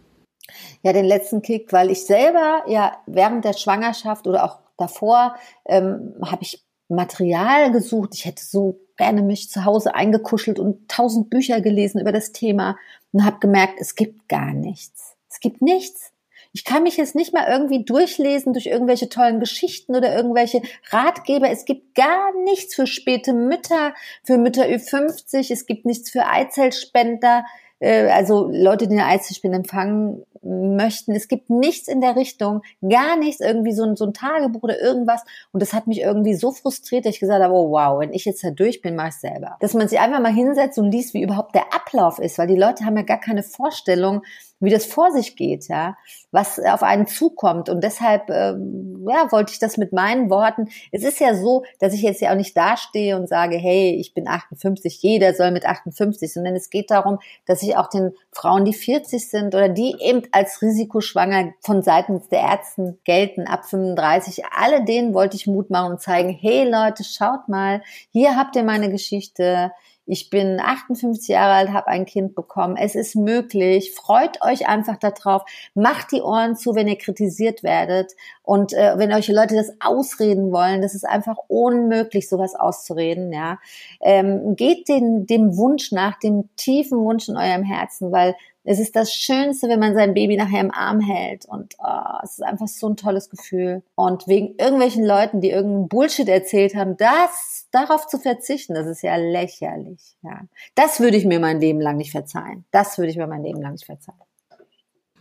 Ja, 0.84 0.94
den 0.94 1.06
letzten 1.06 1.42
Kick, 1.42 1.74
weil 1.74 1.92
ich 1.92 2.06
selber 2.06 2.64
ja 2.68 2.94
während 3.06 3.44
der 3.44 3.54
Schwangerschaft 3.54 4.26
oder 4.26 4.46
auch 4.46 4.60
davor 4.78 5.36
ähm, 5.66 6.14
habe 6.24 6.44
ich 6.44 6.64
Material 6.90 7.72
gesucht. 7.72 8.12
Ich 8.14 8.26
hätte 8.26 8.44
so 8.44 8.80
gerne 8.98 9.22
mich 9.22 9.50
zu 9.50 9.66
Hause 9.66 9.96
eingekuschelt 9.96 10.60
und 10.60 10.90
tausend 10.90 11.30
Bücher 11.30 11.62
gelesen 11.62 12.02
über 12.02 12.12
das 12.12 12.32
Thema 12.32 12.78
und 13.12 13.24
habe 13.24 13.40
gemerkt, 13.40 13.76
es 13.80 13.96
gibt 13.96 14.28
gar 14.28 14.54
nichts. 14.54 15.16
Es 15.30 15.40
gibt 15.40 15.62
nichts. 15.62 16.12
Ich 16.54 16.66
kann 16.66 16.84
mich 16.84 16.98
jetzt 16.98 17.14
nicht 17.14 17.34
mal 17.34 17.46
irgendwie 17.48 17.86
durchlesen 17.86 18.54
durch 18.54 18.66
irgendwelche 18.66 19.10
tollen 19.10 19.40
Geschichten 19.40 19.96
oder 19.96 20.16
irgendwelche 20.16 20.62
Ratgeber. 20.90 21.52
Es 21.52 21.66
gibt 21.66 21.94
gar 21.94 22.34
nichts 22.44 22.74
für 22.74 22.88
späte 22.88 23.34
Mütter, 23.34 23.94
für 24.24 24.38
Mütter 24.38 24.64
Ü50. 24.64 25.52
Es 25.52 25.66
gibt 25.68 25.86
nichts 25.86 26.10
für 26.10 26.26
Eizellspender. 26.26 27.46
Äh, 27.80 28.10
also 28.10 28.50
Leute, 28.52 28.88
die 28.88 28.96
eine 28.98 29.06
Eizellspende 29.06 29.58
empfangen 29.58 30.24
möchten. 30.44 31.14
Es 31.14 31.28
gibt 31.28 31.50
nichts 31.50 31.88
in 31.88 32.02
der 32.02 32.16
Richtung, 32.16 32.62
gar 32.88 33.18
nichts, 33.18 33.42
irgendwie 33.42 33.74
so 33.74 33.84
ein, 33.84 33.96
so 33.96 34.06
ein 34.06 34.14
Tagebuch 34.14 34.64
oder 34.64 34.80
irgendwas. 34.80 35.24
Und 35.52 35.62
das 35.62 35.74
hat 35.74 35.88
mich 35.88 36.02
irgendwie 36.02 36.36
so 36.36 36.52
frustriert, 36.52 37.06
dass 37.06 37.16
ich 37.16 37.20
gesagt 37.20 37.44
habe, 37.44 37.54
oh 37.54 37.72
wow, 37.72 38.00
wenn 38.00 38.14
ich 38.14 38.26
jetzt 38.26 38.44
da 38.44 38.52
durch 38.52 38.82
bin, 38.82 38.96
mach 38.96 39.10
ich 39.10 39.16
selber. 39.16 39.58
Dass 39.60 39.74
man 39.74 39.88
sich 39.88 40.00
einfach 40.00 40.20
mal 40.20 40.34
hinsetzt 40.34 40.78
und 40.78 40.92
liest, 40.92 41.14
wie 41.14 41.24
überhaupt 41.24 41.56
der 41.56 41.74
Ablauf 41.74 42.20
ist, 42.20 42.38
weil 42.38 42.48
die 42.48 42.56
Leute 42.56 42.86
haben 42.86 42.98
ja 42.98 43.04
gar 43.04 43.20
keine 43.20 43.44
Vorstellung, 43.44 44.22
wie 44.60 44.70
das 44.70 44.86
vor 44.86 45.12
sich 45.12 45.36
geht, 45.36 45.68
ja, 45.68 45.98
was 46.32 46.60
auf 46.60 46.84
einen 46.84 47.08
zukommt. 47.08 47.70
Und 47.70 47.84
deshalb, 47.84 48.30
ähm, 48.30 49.06
ja, 49.10 49.32
wollte 49.32 49.54
ich 49.54 49.60
das 49.60 49.78
mit 49.78 49.94
meinen 49.94 50.30
Worten. 50.30 50.70
Es 50.92 51.04
ist 51.04 51.20
ja 51.20 51.36
so, 51.36 51.64
dass 51.80 51.94
ich 51.94 52.02
jetzt 52.02 52.22
ja 52.22 52.32
auch 52.32 52.36
nicht 52.36 52.58
dastehe 52.58 53.16
und 53.16 53.30
sage, 53.30 53.58
hey, 53.58 53.96
ich 54.00 54.14
bin 54.14 54.28
58, 54.28 55.02
jeder 55.02 55.34
soll 55.34 55.52
mit 55.52 55.66
58, 55.66 56.34
sondern 56.34 56.56
es 56.56 56.70
geht 56.70 56.90
darum, 56.90 57.20
dass 57.46 57.62
ich 57.62 57.78
auch 57.78 57.88
den 57.88 58.14
Frauen, 58.32 58.66
die 58.66 58.74
40 58.74 59.30
sind 59.30 59.54
oder 59.54 59.70
die 59.70 59.96
eben 60.00 60.24
als 60.32 60.62
risikoschwanger 60.62 61.54
von 61.62 61.84
Seiten 61.84 62.22
der 62.32 62.42
Ärzten 62.42 63.00
gelten, 63.04 63.48
ab 63.48 63.66
35, 63.66 64.44
alle 64.58 64.84
denen 64.84 65.14
wollte 65.14 65.36
ich 65.36 65.48
Mut 65.48 65.70
machen 65.70 65.94
und 65.94 66.02
zeigen, 66.02 66.30
hey 66.30 66.70
Leute, 66.70 67.04
schaut 67.04 67.48
mal, 67.48 67.82
hier 68.12 68.36
habt 68.36 68.56
ihr 68.56 68.64
meine 68.64 68.90
Geschichte, 68.90 69.72
ich 70.08 70.30
bin 70.30 70.60
58 70.62 71.28
Jahre 71.28 71.54
alt, 71.54 71.74
habe 71.74 71.88
ein 71.88 72.06
Kind 72.06 72.34
bekommen. 72.34 72.78
Es 72.78 72.96
ist 72.96 73.16
möglich. 73.16 73.94
Freut 73.94 74.42
euch 74.42 74.68
einfach 74.68 74.96
darauf. 74.98 75.44
Macht 75.76 76.14
die 76.14 76.22
Ohren 76.22 76.56
zu, 76.56 76.76
wenn 76.76 76.88
ihr 76.88 76.98
kritisiert 76.98 77.62
werdet. 77.62 78.14
Und 78.42 78.72
äh, 78.72 78.98
wenn 78.98 79.12
euch 79.12 79.28
Leute 79.28 79.56
das 79.56 79.74
ausreden 79.82 80.54
wollen, 80.54 80.82
das 80.82 80.96
ist 80.96 81.06
einfach 81.06 81.36
unmöglich, 81.50 82.30
sowas 82.30 82.56
auszureden. 82.56 83.34
Ja, 83.34 83.60
ähm, 84.00 84.56
geht 84.56 84.88
den, 84.88 85.28
dem 85.28 85.58
Wunsch 85.58 85.92
nach, 85.92 86.18
dem 86.20 86.48
tiefen 86.56 87.00
Wunsch 87.00 87.28
in 87.28 87.36
eurem 87.36 87.64
Herzen, 87.64 88.14
weil 88.14 88.36
es 88.64 88.80
ist 88.80 88.96
das 88.96 89.14
Schönste, 89.14 89.70
wenn 89.70 89.80
man 89.80 89.94
sein 89.94 90.14
Baby 90.14 90.36
nachher 90.36 90.62
im 90.62 90.74
Arm 90.74 91.00
hält. 91.00 91.46
Und 91.46 91.76
oh, 91.80 92.18
es 92.24 92.34
ist 92.34 92.44
einfach 92.44 92.68
so 92.68 92.88
ein 92.90 92.98
tolles 92.98 93.30
Gefühl. 93.30 93.82
Und 93.96 94.28
wegen 94.28 94.56
irgendwelchen 94.58 95.06
Leuten, 95.06 95.40
die 95.40 95.52
irgendeinen 95.52 95.88
Bullshit 95.88 96.28
erzählt 96.28 96.76
haben, 96.76 96.98
das 96.98 97.57
darauf 97.78 98.08
zu 98.08 98.20
verzichten, 98.20 98.74
das 98.74 98.88
ist 98.88 99.02
ja 99.02 99.16
lächerlich. 99.16 100.18
Ja. 100.22 100.42
Das 100.76 101.00
würde 101.00 101.18
ich 101.18 101.26
mir 101.26 101.40
mein 101.40 101.62
Leben 101.62 101.82
lang 101.82 101.98
nicht 101.98 102.12
verzeihen. 102.12 102.66
Das 102.72 102.98
würde 102.98 103.12
ich 103.12 103.18
mir 103.18 103.28
mein 103.28 103.44
Leben 103.44 103.62
lang 103.62 103.74
nicht 103.74 103.86
verzeihen. 103.86 104.18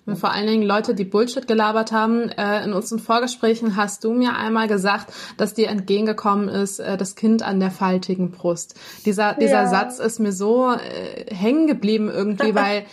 Und 0.06 0.16
vor 0.16 0.32
allen 0.32 0.46
Dingen 0.46 0.62
Leute, 0.62 0.94
die 0.94 1.04
Bullshit 1.04 1.48
gelabert 1.48 1.90
haben. 1.90 2.30
Äh, 2.30 2.64
in 2.64 2.72
unseren 2.72 3.00
Vorgesprächen 3.00 3.74
hast 3.74 4.04
du 4.04 4.12
mir 4.12 4.36
einmal 4.36 4.68
gesagt, 4.68 5.12
dass 5.36 5.52
dir 5.52 5.68
entgegengekommen 5.68 6.48
ist, 6.48 6.78
äh, 6.78 6.96
das 6.96 7.16
Kind 7.16 7.42
an 7.42 7.58
der 7.58 7.72
faltigen 7.72 8.30
Brust. 8.30 8.78
Dieser, 9.04 9.34
dieser 9.34 9.62
ja. 9.62 9.66
Satz 9.66 9.98
ist 9.98 10.20
mir 10.20 10.32
so 10.32 10.72
äh, 10.72 11.34
hängen 11.34 11.66
geblieben 11.66 12.08
irgendwie, 12.08 12.54
weil 12.54 12.84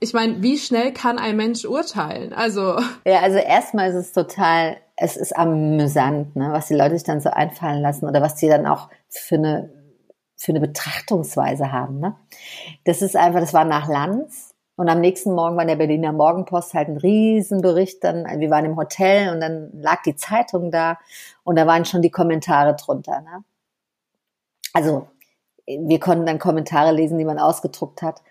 ich 0.00 0.12
meine, 0.12 0.42
wie 0.42 0.58
schnell 0.58 0.92
kann 0.92 1.18
ein 1.18 1.36
Mensch 1.36 1.64
urteilen? 1.64 2.32
Also. 2.32 2.80
Ja, 3.06 3.20
also 3.20 3.36
erstmal 3.36 3.90
ist 3.90 3.96
es 3.96 4.12
total, 4.12 4.78
es 5.02 5.16
ist 5.16 5.36
amüsant, 5.36 6.36
ne, 6.36 6.50
was 6.52 6.68
die 6.68 6.74
Leute 6.74 6.94
sich 6.94 7.04
dann 7.04 7.20
so 7.20 7.30
einfallen 7.30 7.80
lassen 7.80 8.06
oder 8.06 8.20
was 8.20 8.34
die 8.34 8.48
dann 8.48 8.66
auch 8.66 8.90
für 9.08 9.36
eine 9.36 9.70
für 10.36 10.52
eine 10.52 10.60
Betrachtungsweise 10.60 11.70
haben. 11.70 12.00
Ne? 12.00 12.16
Das 12.84 13.02
ist 13.02 13.14
einfach, 13.14 13.40
das 13.40 13.52
war 13.52 13.66
nach 13.66 13.88
Lanz. 13.88 14.54
Und 14.74 14.88
am 14.88 15.00
nächsten 15.00 15.34
Morgen 15.34 15.56
war 15.56 15.62
in 15.62 15.68
der 15.68 15.76
Berliner 15.76 16.12
Morgenpost 16.12 16.72
halt 16.72 16.88
ein 16.88 16.96
Riesenbericht. 16.96 18.02
Dann, 18.02 18.24
wir 18.40 18.48
waren 18.48 18.64
im 18.64 18.76
Hotel 18.76 19.34
und 19.34 19.40
dann 19.40 19.70
lag 19.74 20.02
die 20.02 20.16
Zeitung 20.16 20.70
da 20.70 20.98
und 21.44 21.56
da 21.56 21.66
waren 21.66 21.84
schon 21.84 22.00
die 22.00 22.10
Kommentare 22.10 22.74
drunter. 22.74 23.20
Ne? 23.20 23.44
Also 24.72 25.08
wir 25.66 26.00
konnten 26.00 26.24
dann 26.24 26.38
Kommentare 26.38 26.92
lesen, 26.92 27.18
die 27.18 27.26
man 27.26 27.38
ausgedruckt 27.38 28.00
hat. 28.00 28.22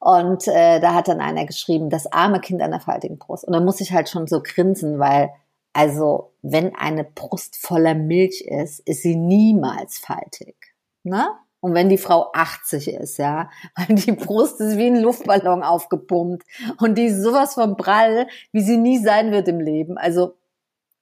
Und 0.00 0.46
äh, 0.48 0.80
da 0.80 0.92
hat 0.92 1.08
dann 1.08 1.22
einer 1.22 1.46
geschrieben, 1.46 1.88
das 1.88 2.12
arme 2.12 2.40
Kind 2.40 2.60
an 2.60 2.72
der 2.72 2.80
faltigen 2.80 3.18
Brust. 3.18 3.44
Und 3.44 3.54
da 3.54 3.60
muss 3.60 3.80
ich 3.80 3.92
halt 3.92 4.10
schon 4.10 4.26
so 4.26 4.42
grinsen, 4.42 4.98
weil 4.98 5.30
also 5.78 6.32
wenn 6.42 6.74
eine 6.74 7.04
Brust 7.04 7.54
voller 7.56 7.94
Milch 7.94 8.40
ist, 8.40 8.80
ist 8.80 9.02
sie 9.02 9.14
niemals 9.14 9.98
faltig. 9.98 10.56
Ne? 11.04 11.28
Und 11.60 11.72
wenn 11.72 11.88
die 11.88 11.98
Frau 11.98 12.32
80 12.32 12.88
ist, 12.88 13.16
ja, 13.18 13.48
weil 13.76 13.94
die 13.94 14.10
Brust 14.10 14.60
ist 14.60 14.76
wie 14.76 14.88
ein 14.88 15.00
Luftballon 15.00 15.62
aufgepumpt 15.62 16.42
und 16.80 16.98
die 16.98 17.04
ist 17.04 17.22
sowas 17.22 17.54
von 17.54 17.76
prall, 17.76 18.26
wie 18.50 18.60
sie 18.60 18.76
nie 18.76 18.98
sein 18.98 19.30
wird 19.30 19.46
im 19.46 19.60
Leben. 19.60 19.98
Also 19.98 20.34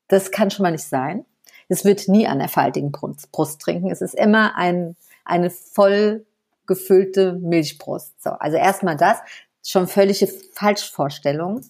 das 0.09 0.31
kann 0.31 0.51
schon 0.51 0.65
mal 0.65 0.73
nicht 0.73 0.85
sein. 0.85 1.25
Es 1.69 1.87
wird 1.87 2.07
nie 2.07 2.27
an 2.27 2.39
der 2.39 2.51
faltigen 2.51 2.93
Brust, 2.93 3.63
trinken. 3.63 3.91
Es 3.91 4.03
ist 4.03 4.15
immer 4.15 4.57
ein, 4.57 4.95
eine 5.25 5.49
voll 5.49 6.27
gefüllte 6.67 7.33
Milchbrust. 7.33 8.23
So, 8.23 8.29
also 8.29 8.59
erstmal 8.59 8.99
das, 8.99 9.21
schon 9.63 9.89
völlige 9.89 10.29
Falschvorstellung. 10.53 11.63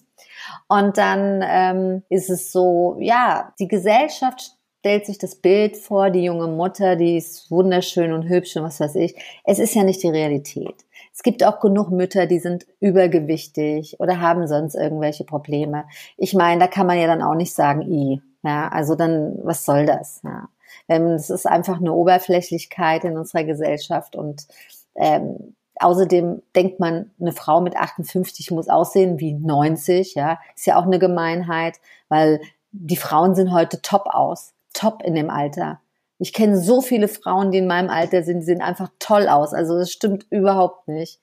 Und 0.67 0.97
dann 0.97 1.43
ähm, 1.45 2.03
ist 2.09 2.29
es 2.29 2.51
so, 2.51 2.97
ja, 2.99 3.53
die 3.59 3.67
Gesellschaft 3.67 4.57
stellt 4.79 5.05
sich 5.05 5.17
das 5.17 5.35
Bild 5.35 5.75
vor, 5.75 6.09
die 6.11 6.23
junge 6.23 6.47
Mutter, 6.47 6.95
die 6.95 7.17
ist 7.17 7.51
wunderschön 7.51 8.13
und 8.13 8.29
hübsch 8.29 8.55
und 8.55 8.63
was 8.63 8.79
weiß 8.79 8.95
ich. 8.95 9.15
Es 9.43 9.59
ist 9.59 9.75
ja 9.75 9.83
nicht 9.83 10.01
die 10.01 10.09
Realität. 10.09 10.85
Es 11.13 11.23
gibt 11.23 11.43
auch 11.43 11.59
genug 11.59 11.89
Mütter, 11.89 12.25
die 12.25 12.39
sind 12.39 12.65
übergewichtig 12.79 13.99
oder 13.99 14.21
haben 14.21 14.47
sonst 14.47 14.75
irgendwelche 14.75 15.25
Probleme. 15.25 15.85
Ich 16.15 16.33
meine, 16.33 16.61
da 16.61 16.67
kann 16.67 16.87
man 16.87 16.99
ja 16.99 17.07
dann 17.07 17.21
auch 17.21 17.35
nicht 17.35 17.53
sagen, 17.53 17.81
i. 17.81 18.21
Ja, 18.43 18.69
also 18.69 18.95
dann, 18.95 19.37
was 19.43 19.65
soll 19.65 19.85
das? 19.85 20.21
Ja. 20.23 20.47
Ähm, 20.87 21.07
es 21.07 21.29
ist 21.29 21.47
einfach 21.47 21.81
eine 21.81 21.91
Oberflächlichkeit 21.91 23.03
in 23.03 23.17
unserer 23.17 23.43
Gesellschaft 23.43 24.15
und 24.15 24.47
ähm, 24.95 25.56
außerdem 25.79 26.41
denkt 26.55 26.79
man, 26.79 27.11
eine 27.19 27.31
Frau 27.31 27.61
mit 27.61 27.75
58 27.75 28.51
muss 28.51 28.69
aussehen 28.69 29.19
wie 29.19 29.33
90, 29.33 30.15
ja, 30.15 30.39
ist 30.55 30.65
ja 30.65 30.79
auch 30.79 30.85
eine 30.85 30.99
Gemeinheit, 30.99 31.79
weil 32.09 32.41
die 32.71 32.97
Frauen 32.97 33.35
sind 33.35 33.51
heute 33.51 33.81
top 33.81 34.07
aus, 34.07 34.53
top 34.73 35.03
in 35.03 35.15
dem 35.15 35.29
Alter. 35.29 35.79
Ich 36.19 36.33
kenne 36.33 36.57
so 36.57 36.81
viele 36.81 37.07
Frauen, 37.07 37.51
die 37.51 37.59
in 37.59 37.67
meinem 37.67 37.89
Alter 37.89 38.23
sind, 38.23 38.39
die 38.39 38.45
sehen 38.45 38.61
einfach 38.61 38.89
toll 38.99 39.27
aus. 39.27 39.53
Also 39.53 39.77
das 39.77 39.91
stimmt 39.91 40.25
überhaupt 40.29 40.87
nicht. 40.87 41.19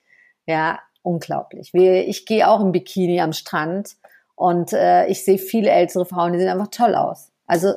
Ja, 0.47 0.79
unglaublich. 1.03 1.73
Ich 1.75 2.27
gehe 2.27 2.49
auch 2.49 2.61
im 2.61 2.73
Bikini 2.73 3.21
am 3.21 3.33
Strand 3.33 3.97
und 4.37 4.73
äh, 4.73 5.07
ich 5.07 5.25
sehe 5.25 5.39
viele 5.39 5.71
ältere 5.71 6.07
Frauen, 6.07 6.33
die 6.33 6.39
sehen 6.39 6.49
einfach 6.49 6.69
toll 6.71 6.95
aus. 6.95 7.31
Also 7.47 7.75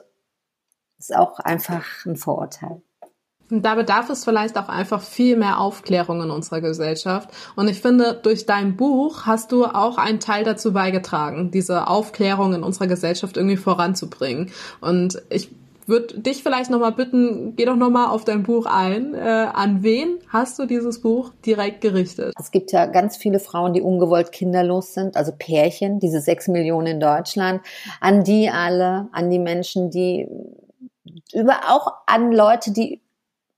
ist 1.00 1.16
auch 1.16 1.40
einfach 1.40 1.86
ein 2.06 2.16
Vorurteil. 2.16 2.82
Und 3.50 3.64
da 3.64 3.76
bedarf 3.76 4.10
es 4.10 4.26
vielleicht 4.26 4.58
auch 4.58 4.68
einfach 4.68 5.02
viel 5.02 5.38
mehr 5.38 5.60
Aufklärung 5.60 6.22
in 6.22 6.32
unserer 6.32 6.62
Gesellschaft. 6.62 7.30
Und 7.56 7.70
ich 7.70 7.82
finde, 7.82 8.20
durch 8.22 8.46
dein 8.46 8.76
Buch 8.76 9.26
hast 9.26 9.52
du 9.52 9.66
auch 9.66 9.98
einen 9.98 10.20
Teil 10.20 10.44
dazu 10.44 10.74
beigetragen, 10.74 11.52
diese 11.52 11.88
Aufklärung 11.88 12.54
in 12.54 12.64
unserer 12.64 12.88
Gesellschaft 12.88 13.38
irgendwie 13.38 13.58
voranzubringen. 13.58 14.52
Und 14.82 15.22
ich 15.30 15.50
würde 15.88 16.20
dich 16.20 16.44
vielleicht 16.44 16.70
nochmal 16.70 16.92
bitten, 16.92 17.56
geh 17.56 17.64
doch 17.64 17.78
nochmal 17.78 18.08
auf 18.08 18.26
dein 18.26 18.44
Buch 18.44 18.66
ein. 18.66 19.14
Äh, 19.14 19.48
an 19.54 19.84
wen 19.84 20.20
hast 20.28 20.60
du 20.60 20.66
dieses 20.66 21.02
Buch 21.02 21.32
direkt 21.46 21.80
gerichtet? 21.80 22.34
Es 22.38 22.52
gibt 22.52 22.74
ja 22.74 22.86
ganz 22.88 23.16
viele 23.16 23.40
Frauen, 23.40 23.72
die 23.72 23.82
ungewollt 23.82 24.34
kinderlos 24.34 24.94
sind, 24.94 25.16
also 25.16 25.32
Pärchen, 25.32 26.00
diese 26.00 26.20
sechs 26.20 26.50
Millionen 26.50 26.88
in 26.88 27.00
Deutschland. 27.00 27.62
An 28.02 28.26
die 28.26 28.50
alle, 28.50 29.08
an 29.14 29.30
die 29.30 29.40
Menschen, 29.40 29.90
die 29.90 30.28
über 31.34 31.56
auch 31.70 31.94
an 32.06 32.34
Leute, 32.34 32.72
die 32.72 33.02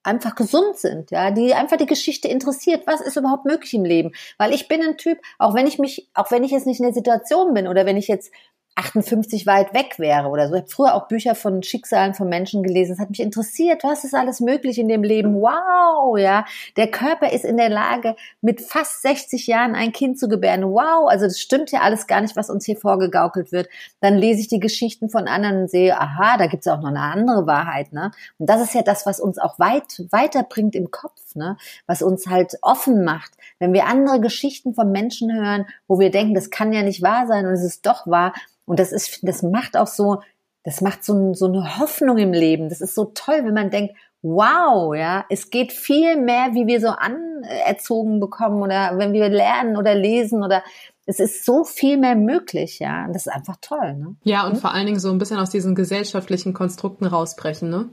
einfach 0.03 0.35
gesund 0.35 0.77
sind, 0.77 1.11
ja, 1.11 1.31
die 1.31 1.53
einfach 1.53 1.77
die 1.77 1.85
Geschichte 1.85 2.27
interessiert, 2.27 2.87
was 2.87 3.01
ist 3.01 3.17
überhaupt 3.17 3.45
möglich 3.45 3.73
im 3.73 3.83
Leben, 3.83 4.11
weil 4.37 4.53
ich 4.53 4.67
bin 4.67 4.81
ein 4.81 4.97
Typ, 4.97 5.19
auch 5.37 5.53
wenn 5.53 5.67
ich 5.67 5.77
mich, 5.77 6.09
auch 6.13 6.31
wenn 6.31 6.43
ich 6.43 6.51
jetzt 6.51 6.67
nicht 6.67 6.79
in 6.79 6.85
der 6.85 6.93
Situation 6.93 7.53
bin 7.53 7.67
oder 7.67 7.85
wenn 7.85 7.97
ich 7.97 8.07
jetzt 8.07 8.31
58 8.79 9.45
weit 9.45 9.73
weg 9.73 9.99
wäre 9.99 10.29
oder 10.29 10.47
so. 10.47 10.55
Ich 10.55 10.61
habe 10.61 10.71
früher 10.71 10.95
auch 10.95 11.07
Bücher 11.07 11.35
von 11.35 11.61
Schicksalen 11.63 12.13
von 12.13 12.29
Menschen 12.29 12.63
gelesen. 12.63 12.93
Es 12.93 12.99
hat 12.99 13.09
mich 13.09 13.19
interessiert, 13.19 13.83
was 13.83 14.05
ist 14.05 14.15
alles 14.15 14.39
möglich 14.39 14.79
in 14.79 14.87
dem 14.87 15.03
Leben. 15.03 15.35
Wow, 15.41 16.17
ja. 16.17 16.45
Der 16.77 16.89
Körper 16.89 17.31
ist 17.31 17.43
in 17.43 17.57
der 17.57 17.69
Lage, 17.69 18.15
mit 18.41 18.61
fast 18.61 19.01
60 19.01 19.47
Jahren 19.47 19.75
ein 19.75 19.91
Kind 19.91 20.17
zu 20.17 20.29
gebären. 20.29 20.63
Wow, 20.63 21.09
also 21.09 21.25
das 21.25 21.39
stimmt 21.39 21.71
ja 21.71 21.81
alles 21.81 22.07
gar 22.07 22.21
nicht, 22.21 22.37
was 22.37 22.49
uns 22.49 22.65
hier 22.65 22.77
vorgegaukelt 22.77 23.51
wird. 23.51 23.67
Dann 23.99 24.17
lese 24.17 24.41
ich 24.41 24.47
die 24.47 24.61
Geschichten 24.61 25.09
von 25.09 25.27
anderen 25.27 25.63
und 25.63 25.69
sehe, 25.69 25.99
aha, 25.99 26.37
da 26.37 26.47
gibt 26.47 26.65
es 26.65 26.71
auch 26.71 26.79
noch 26.79 26.89
eine 26.89 27.01
andere 27.01 27.45
Wahrheit. 27.45 27.91
Ne? 27.91 28.11
Und 28.37 28.49
das 28.49 28.61
ist 28.61 28.73
ja 28.73 28.81
das, 28.81 29.05
was 29.05 29.19
uns 29.19 29.39
auch 29.39 29.59
weit 29.59 30.05
weiterbringt 30.09 30.75
im 30.75 30.89
Kopf, 30.89 31.35
ne? 31.35 31.57
was 31.85 32.01
uns 32.01 32.27
halt 32.27 32.57
offen 32.61 33.03
macht. 33.03 33.33
Wenn 33.59 33.73
wir 33.73 33.87
andere 33.87 34.21
Geschichten 34.21 34.73
von 34.73 34.91
Menschen 34.91 35.33
hören, 35.33 35.65
wo 35.87 35.99
wir 35.99 36.11
denken, 36.11 36.33
das 36.33 36.49
kann 36.49 36.71
ja 36.71 36.81
nicht 36.81 37.01
wahr 37.01 37.27
sein 37.27 37.45
und 37.45 37.53
es 37.53 37.63
ist 37.63 37.85
doch 37.85 38.07
wahr, 38.07 38.33
und 38.69 38.79
das 38.79 38.91
ist, 38.91 39.21
das 39.23 39.41
macht 39.41 39.75
auch 39.75 39.87
so, 39.87 40.21
das 40.63 40.81
macht 40.81 41.03
so, 41.03 41.33
so 41.33 41.47
eine 41.47 41.79
Hoffnung 41.79 42.19
im 42.19 42.33
Leben. 42.33 42.69
Das 42.69 42.81
ist 42.81 42.93
so 42.93 43.05
toll, 43.15 43.41
wenn 43.43 43.55
man 43.55 43.71
denkt, 43.71 43.95
wow, 44.21 44.95
ja, 44.95 45.25
es 45.29 45.49
geht 45.49 45.71
viel 45.71 46.17
mehr, 46.17 46.49
wie 46.53 46.67
wir 46.67 46.79
so 46.79 46.89
anerzogen 46.89 48.19
bekommen 48.19 48.61
oder 48.61 48.95
wenn 48.99 49.11
wir 49.11 49.27
lernen 49.27 49.75
oder 49.75 49.95
lesen 49.95 50.43
oder 50.43 50.61
es 51.07 51.19
ist 51.19 51.45
so 51.45 51.63
viel 51.63 51.97
mehr 51.97 52.15
möglich, 52.15 52.77
ja. 52.77 53.05
Und 53.05 53.13
das 53.13 53.25
ist 53.25 53.33
einfach 53.33 53.55
toll, 53.59 53.95
ne? 53.95 54.15
Ja, 54.21 54.45
und 54.45 54.53
hm? 54.53 54.59
vor 54.59 54.71
allen 54.71 54.85
Dingen 54.85 54.99
so 54.99 55.09
ein 55.09 55.17
bisschen 55.17 55.39
aus 55.39 55.49
diesen 55.49 55.73
gesellschaftlichen 55.73 56.53
Konstrukten 56.53 57.07
rausbrechen, 57.07 57.71
ne? 57.71 57.89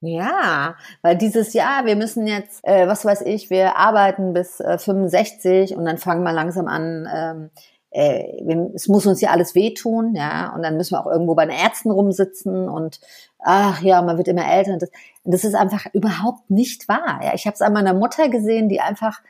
Ja, 0.00 0.76
weil 1.02 1.18
dieses 1.18 1.52
Jahr, 1.52 1.84
wir 1.84 1.96
müssen 1.96 2.26
jetzt, 2.26 2.60
äh, 2.62 2.88
was 2.88 3.04
weiß 3.04 3.20
ich, 3.22 3.50
wir 3.50 3.76
arbeiten 3.76 4.32
bis 4.32 4.60
äh, 4.60 4.78
65 4.78 5.76
und 5.76 5.84
dann 5.84 5.98
fangen 5.98 6.22
wir 6.22 6.32
langsam 6.32 6.68
an, 6.68 7.06
ähm, 7.14 7.50
äh, 7.96 8.72
es 8.74 8.88
muss 8.88 9.06
uns 9.06 9.22
ja 9.22 9.30
alles 9.30 9.54
wehtun, 9.54 10.14
ja, 10.14 10.52
und 10.54 10.62
dann 10.62 10.76
müssen 10.76 10.92
wir 10.92 11.00
auch 11.00 11.10
irgendwo 11.10 11.34
bei 11.34 11.46
den 11.46 11.56
Ärzten 11.56 11.90
rumsitzen 11.90 12.68
und 12.68 13.00
ach 13.38 13.80
ja, 13.80 14.02
man 14.02 14.18
wird 14.18 14.28
immer 14.28 14.46
älter. 14.46 14.74
Und 14.74 14.82
das, 14.82 14.90
das 15.24 15.44
ist 15.44 15.54
einfach 15.54 15.86
überhaupt 15.94 16.50
nicht 16.50 16.88
wahr. 16.88 17.20
Ja. 17.22 17.32
Ich 17.34 17.46
habe 17.46 17.54
es 17.54 17.62
an 17.62 17.72
meiner 17.72 17.94
Mutter 17.94 18.28
gesehen, 18.28 18.68
die 18.68 18.80
einfach 18.82 19.22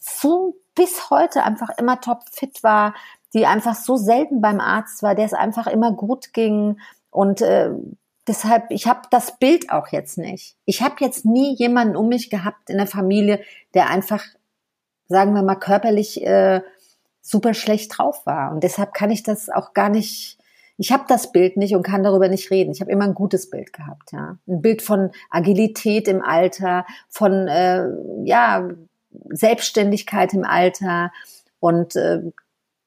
so 0.00 0.56
bis 0.74 1.10
heute 1.10 1.44
einfach 1.44 1.70
immer 1.78 2.00
top 2.00 2.22
fit 2.32 2.64
war, 2.64 2.94
die 3.34 3.46
einfach 3.46 3.76
so 3.76 3.96
selten 3.96 4.40
beim 4.40 4.60
Arzt 4.60 5.04
war, 5.04 5.14
der 5.14 5.26
es 5.26 5.32
einfach 5.32 5.68
immer 5.68 5.92
gut 5.92 6.32
ging 6.32 6.80
und 7.10 7.40
äh, 7.40 7.70
deshalb, 8.26 8.64
ich 8.70 8.88
habe 8.88 9.02
das 9.10 9.38
Bild 9.38 9.70
auch 9.70 9.88
jetzt 9.88 10.18
nicht. 10.18 10.56
Ich 10.64 10.82
habe 10.82 10.96
jetzt 11.00 11.24
nie 11.24 11.54
jemanden 11.54 11.94
um 11.94 12.08
mich 12.08 12.30
gehabt 12.30 12.68
in 12.68 12.78
der 12.78 12.88
Familie, 12.88 13.40
der 13.74 13.90
einfach, 13.90 14.24
sagen 15.08 15.34
wir 15.34 15.42
mal, 15.42 15.54
körperlich 15.54 16.22
äh, 16.24 16.62
super 17.26 17.54
schlecht 17.54 17.98
drauf 17.98 18.24
war. 18.24 18.52
Und 18.52 18.62
deshalb 18.62 18.94
kann 18.94 19.10
ich 19.10 19.24
das 19.24 19.48
auch 19.48 19.74
gar 19.74 19.88
nicht, 19.88 20.38
ich 20.78 20.92
habe 20.92 21.04
das 21.08 21.32
Bild 21.32 21.56
nicht 21.56 21.74
und 21.74 21.82
kann 21.82 22.04
darüber 22.04 22.28
nicht 22.28 22.50
reden. 22.50 22.70
Ich 22.70 22.80
habe 22.80 22.92
immer 22.92 23.04
ein 23.04 23.14
gutes 23.14 23.50
Bild 23.50 23.72
gehabt, 23.72 24.12
ja. 24.12 24.38
Ein 24.46 24.62
Bild 24.62 24.80
von 24.80 25.10
Agilität 25.30 26.06
im 26.06 26.22
Alter, 26.22 26.86
von 27.08 27.48
äh, 27.48 27.88
ja, 28.24 28.68
Selbstständigkeit 29.30 30.34
im 30.34 30.44
Alter 30.44 31.10
und 31.58 31.96
äh, 31.96 32.22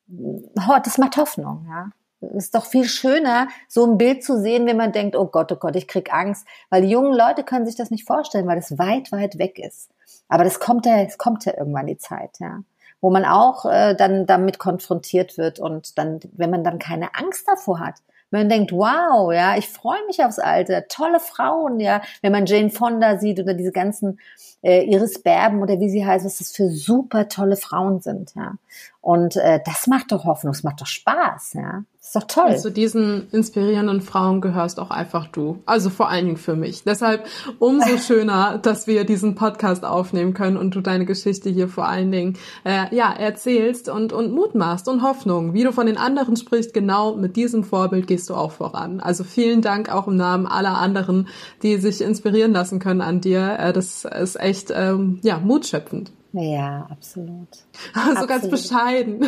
oh, 0.10 0.78
das 0.84 0.98
macht 0.98 1.18
Hoffnung, 1.18 1.66
ja. 1.68 1.90
Es 2.22 2.46
ist 2.46 2.56
doch 2.56 2.66
viel 2.66 2.84
schöner, 2.86 3.48
so 3.70 3.86
ein 3.86 3.98
Bild 3.98 4.24
zu 4.26 4.42
sehen, 4.42 4.66
wenn 4.68 4.76
man 4.76 4.92
denkt, 4.92 5.16
oh 5.16 5.28
Gott, 5.28 5.52
oh 5.54 5.56
Gott, 5.56 5.78
ich 5.78 5.88
krieg 5.88 6.14
Angst. 6.14 6.46
Weil 6.70 6.82
die 6.82 6.90
jungen 6.90 7.14
Leute 7.14 7.46
können 7.46 7.66
sich 7.66 7.78
das 7.78 7.92
nicht 7.92 8.06
vorstellen, 8.06 8.46
weil 8.46 8.58
es 8.58 8.78
weit, 8.78 9.14
weit 9.14 9.38
weg 9.38 9.58
ist. 9.58 9.90
Aber 10.28 10.44
das 10.44 10.60
kommt 10.60 10.86
ja, 10.86 10.98
es 10.98 11.18
kommt 11.18 11.46
ja 11.46 11.58
irgendwann 11.58 11.88
die 11.88 11.98
Zeit, 11.98 12.40
ja 12.40 12.60
wo 13.02 13.10
man 13.10 13.26
auch 13.26 13.66
äh, 13.66 13.96
dann 13.96 14.26
damit 14.26 14.60
konfrontiert 14.60 15.38
wird 15.38 15.60
und 15.60 15.98
dann, 15.98 16.20
wenn 16.34 16.50
man 16.50 16.64
dann 16.64 16.80
keine 16.80 17.16
Angst 17.16 17.48
davor 17.48 17.80
hat, 17.80 17.96
wenn 18.32 18.42
man 18.42 18.50
denkt, 18.50 18.72
wow, 18.72 19.34
ja, 19.34 19.58
ich 19.58 19.68
freue 19.68 20.06
mich 20.06 20.24
aufs 20.24 20.40
Alter, 20.40 20.88
tolle 20.88 21.20
Frauen, 21.20 21.80
ja, 21.80 22.02
wenn 22.22 22.32
man 22.32 22.46
Jane 22.46 22.70
Fonda 22.70 23.18
sieht 23.18 23.40
oder 23.40 23.54
diese 23.54 23.72
ganzen 23.72 24.20
äh, 24.62 24.84
Iris 24.84 25.22
Berben 25.24 25.62
oder 25.62 25.80
wie 25.80 25.90
sie 25.90 26.06
heißt, 26.06 26.26
was 26.26 26.38
das 26.38 26.52
für 26.52 26.70
super 26.70 27.28
tolle 27.28 27.56
Frauen 27.56 28.02
sind, 28.02 28.36
ja. 28.36 28.54
Und 29.02 29.38
äh, 29.38 29.60
das 29.66 29.88
macht 29.88 30.12
doch 30.12 30.26
Hoffnung, 30.26 30.54
das 30.54 30.64
macht 30.64 30.82
doch 30.82 30.88
Spaß, 30.88 31.54
ja. 31.54 31.84
Das 32.12 32.24
Ist 32.24 32.34
doch 32.34 32.44
toll. 32.44 32.58
Zu 32.58 32.72
diesen 32.72 33.30
inspirierenden 33.30 34.02
Frauen 34.02 34.42
gehörst 34.42 34.80
auch 34.80 34.90
einfach 34.90 35.28
du. 35.28 35.62
Also 35.68 35.92
vor 35.92 36.10
allen 36.10 36.26
Dingen 36.26 36.38
für 36.38 36.56
mich. 36.56 36.84
Deshalb 36.84 37.28
umso 37.60 37.98
schöner, 38.08 38.58
dass 38.58 38.88
wir 38.88 39.04
diesen 39.04 39.36
Podcast 39.36 39.86
aufnehmen 39.86 40.34
können 40.34 40.58
und 40.58 40.74
du 40.74 40.82
deine 40.82 41.06
Geschichte 41.06 41.52
hier 41.52 41.68
vor 41.68 41.88
allen 41.88 42.12
Dingen 42.12 42.36
äh, 42.64 42.96
ja 42.96 43.14
erzählst 43.14 43.90
und 43.90 44.12
und 44.12 44.32
Mut 44.34 44.56
machst 44.56 44.88
und 44.88 45.04
Hoffnung. 45.04 45.54
Wie 45.54 45.64
du 45.64 45.72
von 45.72 45.86
den 45.86 45.98
anderen 45.98 46.36
sprichst, 46.36 46.74
genau 46.74 47.16
mit 47.16 47.36
diesem 47.36 47.64
Vorbild 47.64 48.08
gehst 48.08 48.28
du 48.32 48.34
auch 48.34 48.54
voran. 48.54 49.02
Also 49.02 49.24
vielen 49.24 49.62
Dank 49.62 49.94
auch 49.94 50.08
im 50.08 50.16
Namen 50.16 50.48
aller 50.48 50.80
anderen, 50.80 51.28
die 51.62 51.78
sich 51.78 52.02
inspirieren 52.02 52.54
lassen 52.54 52.80
können 52.80 53.02
an 53.02 53.22
dir. 53.22 53.60
Äh, 53.60 53.72
das 53.72 54.06
ist 54.06 54.40
echt 54.40 54.74
ähm, 54.76 55.20
ja 55.22 55.38
mutschöpfend. 55.38 56.12
Ja, 56.32 56.88
absolut. 56.90 57.48
So 57.94 58.00
absolut. 58.00 58.28
ganz 58.28 58.50
bescheiden. 58.50 59.22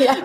ja, 0.00 0.16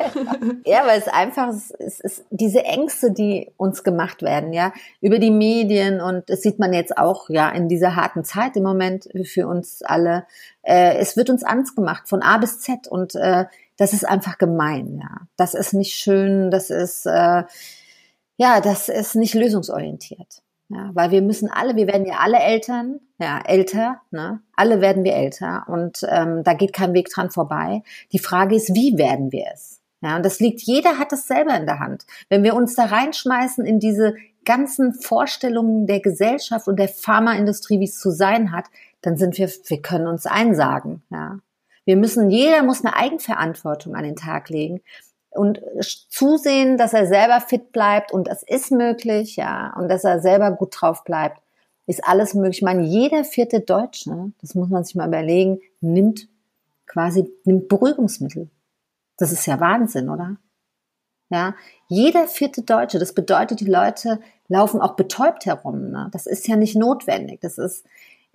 ja, 0.66 0.88
weil 0.88 1.00
es 1.00 1.08
einfach 1.08 1.50
es 1.50 2.00
ist 2.00 2.26
diese 2.32 2.64
Ängste, 2.64 3.12
die 3.12 3.52
uns 3.58 3.84
gemacht 3.84 4.24
werden, 4.24 4.54
ja, 4.54 4.74
über 5.02 5.20
die 5.20 5.32
Medien 5.32 6.02
und 6.02 6.30
das 6.30 6.42
sieht 6.42 6.58
man 6.58 6.74
jetzt 6.74 6.98
auch 6.98 7.30
ja 7.30 7.50
in 7.50 7.68
dieser 7.68 7.96
harten 7.96 8.24
Zeit 8.24 8.56
im 8.58 8.64
Moment 8.64 9.08
für 9.26 9.48
uns 9.48 9.82
alle. 9.84 10.26
Äh, 10.64 10.98
es 10.98 11.16
wird 11.16 11.30
uns 11.30 11.44
Angst 11.44 11.76
gemacht 11.76 12.10
von 12.10 12.24
A 12.24 12.38
bis 12.38 12.60
Z 12.60 12.88
und 12.88 13.14
äh, 13.16 13.46
das 13.78 13.94
ist 13.94 14.08
einfach 14.08 14.38
gemein, 14.38 15.00
ja. 15.02 15.28
Das 15.38 15.54
ist 15.54 15.74
nicht 15.74 15.94
schön, 15.94 16.50
das 16.50 16.70
ist 16.72 17.06
äh, 17.06 17.44
ja, 18.38 18.62
das 18.62 18.90
ist 18.90 19.16
nicht 19.16 19.34
lösungsorientiert. 19.36 20.42
Ja, 20.70 20.90
weil 20.94 21.12
wir 21.12 21.22
müssen 21.22 21.50
alle, 21.52 21.76
wir 21.76 21.86
werden 21.86 22.08
ja 22.08 22.16
alle 22.20 22.40
Eltern, 22.40 23.00
ja, 23.20 23.40
älter, 23.46 24.02
ne? 24.10 24.42
Alle 24.56 24.82
werden 24.82 25.04
wir 25.04 25.14
älter 25.14 25.64
und 25.68 26.00
ähm, 26.10 26.44
da 26.44 26.54
geht 26.54 26.74
kein 26.74 26.96
Weg 26.96 27.10
dran 27.10 27.30
vorbei. 27.30 27.84
Die 28.12 28.20
Frage 28.20 28.56
ist, 28.56 28.74
wie 28.74 28.98
werden 28.98 29.32
wir 29.32 29.46
es? 29.54 29.82
Ja, 30.02 30.16
und 30.16 30.26
das 30.26 30.40
liegt, 30.40 30.62
jeder 30.62 30.98
hat 30.98 31.14
es 31.14 31.28
selber 31.28 31.56
in 31.56 31.68
der 31.68 31.80
Hand. 31.80 32.06
Wenn 32.30 32.44
wir 32.44 32.56
uns 32.56 32.74
da 32.74 32.86
reinschmeißen 32.86 33.64
in 33.64 33.80
diese 33.80 34.16
ganzen 34.44 34.94
Vorstellungen 34.94 35.86
der 35.86 36.00
Gesellschaft 36.00 36.68
und 36.68 36.80
der 36.80 36.90
Pharmaindustrie, 36.90 37.80
wie 37.80 37.86
es 37.86 38.00
zu 38.00 38.10
sein 38.10 38.52
hat, 38.52 38.66
dann 39.02 39.18
sind 39.18 39.38
wir, 39.38 39.48
wir 39.48 39.82
können 39.82 40.08
uns 40.08 40.26
einsagen, 40.26 41.04
ja. 41.12 41.40
Wir 41.88 41.98
müssen, 41.98 42.32
jeder 42.32 42.64
muss 42.64 42.84
eine 42.84 42.96
Eigenverantwortung 42.96 43.96
an 43.96 44.04
den 44.04 44.16
Tag 44.16 44.50
legen 44.50 44.82
und 45.36 45.62
zusehen, 46.10 46.78
dass 46.78 46.94
er 46.94 47.08
selber 47.08 47.42
fit 47.42 47.72
bleibt 47.72 48.12
und 48.12 48.28
das 48.28 48.44
ist 48.44 48.72
möglich, 48.72 49.36
ja, 49.36 49.74
und 49.78 49.90
dass 49.90 50.04
er 50.04 50.20
selber 50.20 50.52
gut 50.52 50.76
drauf 50.80 51.04
bleibt, 51.04 51.42
ist 51.88 52.04
alles 52.06 52.34
möglich. 52.34 52.58
Ich 52.58 52.64
meine, 52.64 52.84
jeder 52.84 53.24
vierte 53.24 53.60
Deutsche, 53.60 54.32
das 54.42 54.56
muss 54.56 54.70
man 54.70 54.84
sich 54.84 54.96
mal 54.96 55.08
überlegen, 55.08 55.60
nimmt 55.82 56.28
quasi, 56.88 57.32
nimmt 57.44 57.68
Beruhigungsmittel. 57.68 58.50
Das 59.18 59.32
ist 59.32 59.46
ja 59.46 59.60
Wahnsinn, 59.60 60.10
oder? 60.10 60.38
Ja, 61.30 61.56
jeder 61.88 62.28
vierte 62.28 62.62
Deutsche, 62.62 63.00
das 63.00 63.14
bedeutet, 63.14 63.60
die 63.60 63.66
Leute 63.66 64.20
laufen 64.48 64.82
auch 64.82 64.96
betäubt 64.96 65.46
herum. 65.46 65.90
Ne? 65.90 66.10
Das 66.12 66.28
ist 66.28 66.48
ja 66.48 66.56
nicht 66.56 66.76
notwendig. 66.76 67.42
Das 67.42 67.58
ist, 67.58 67.86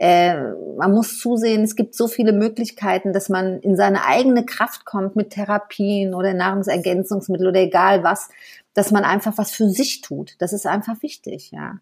äh, 0.01 0.34
man 0.78 0.92
muss 0.92 1.18
zusehen, 1.18 1.62
es 1.62 1.76
gibt 1.76 1.94
so 1.94 2.09
viele 2.09 2.32
Möglichkeiten, 2.32 3.12
dass 3.12 3.28
man 3.28 3.61
in 3.61 3.76
seine 3.76 4.07
eigene 4.07 4.46
Kraft 4.46 4.86
kommt 4.86 5.14
mit 5.14 5.28
Therapien 5.28 6.14
oder 6.14 6.32
Nahrungsergänzungsmittel 6.32 7.46
oder 7.46 7.61
egal 7.61 8.03
was, 8.03 8.30
dass 8.72 8.92
man 8.92 9.05
einfach 9.05 9.36
was 9.36 9.53
für 9.53 9.68
sich 9.68 10.01
tut. 10.01 10.36
Das 10.38 10.55
ist 10.55 10.66
einfach 10.66 11.03
wichtig, 11.03 11.51
ja. 11.51 11.80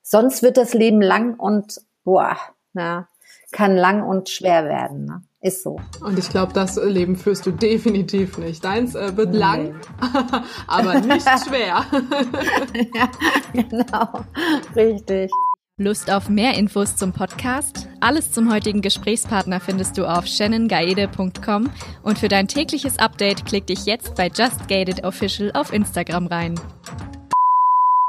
Sonst 0.00 0.42
wird 0.42 0.56
das 0.56 0.72
Leben 0.72 1.02
lang 1.02 1.34
und 1.34 1.82
boah, 2.02 2.38
ja, 2.72 3.08
kann 3.52 3.76
lang 3.76 4.04
und 4.04 4.30
schwer 4.30 4.64
werden. 4.64 5.04
Ne? 5.04 5.22
Ist 5.42 5.62
so. 5.62 5.78
Und 6.02 6.18
ich 6.18 6.30
glaube, 6.30 6.54
das 6.54 6.76
Leben 6.82 7.14
führst 7.14 7.44
du 7.44 7.50
definitiv 7.50 8.38
nicht. 8.38 8.64
Deins 8.64 8.94
äh, 8.94 9.14
wird 9.18 9.32
nee. 9.32 9.38
lang, 9.38 9.74
aber 10.66 10.98
nicht 11.00 11.28
schwer. 11.46 11.84
ja, 12.94 13.10
genau. 13.52 14.24
Richtig. 14.74 15.30
Lust 15.80 16.10
auf 16.10 16.28
mehr 16.28 16.58
Infos 16.58 16.94
zum 16.94 17.14
Podcast? 17.14 17.88
Alles 18.00 18.32
zum 18.32 18.52
heutigen 18.52 18.82
Gesprächspartner 18.82 19.60
findest 19.60 19.96
du 19.96 20.04
auf 20.04 20.26
shannongaede.com 20.26 21.70
und 22.02 22.18
für 22.18 22.28
dein 22.28 22.48
tägliches 22.48 22.98
Update 22.98 23.46
klick 23.46 23.66
dich 23.66 23.86
jetzt 23.86 24.14
bei 24.14 24.26
Just 24.26 24.68
Gated 24.68 25.04
Official 25.04 25.50
auf 25.54 25.72
Instagram 25.72 26.26
rein. 26.26 26.60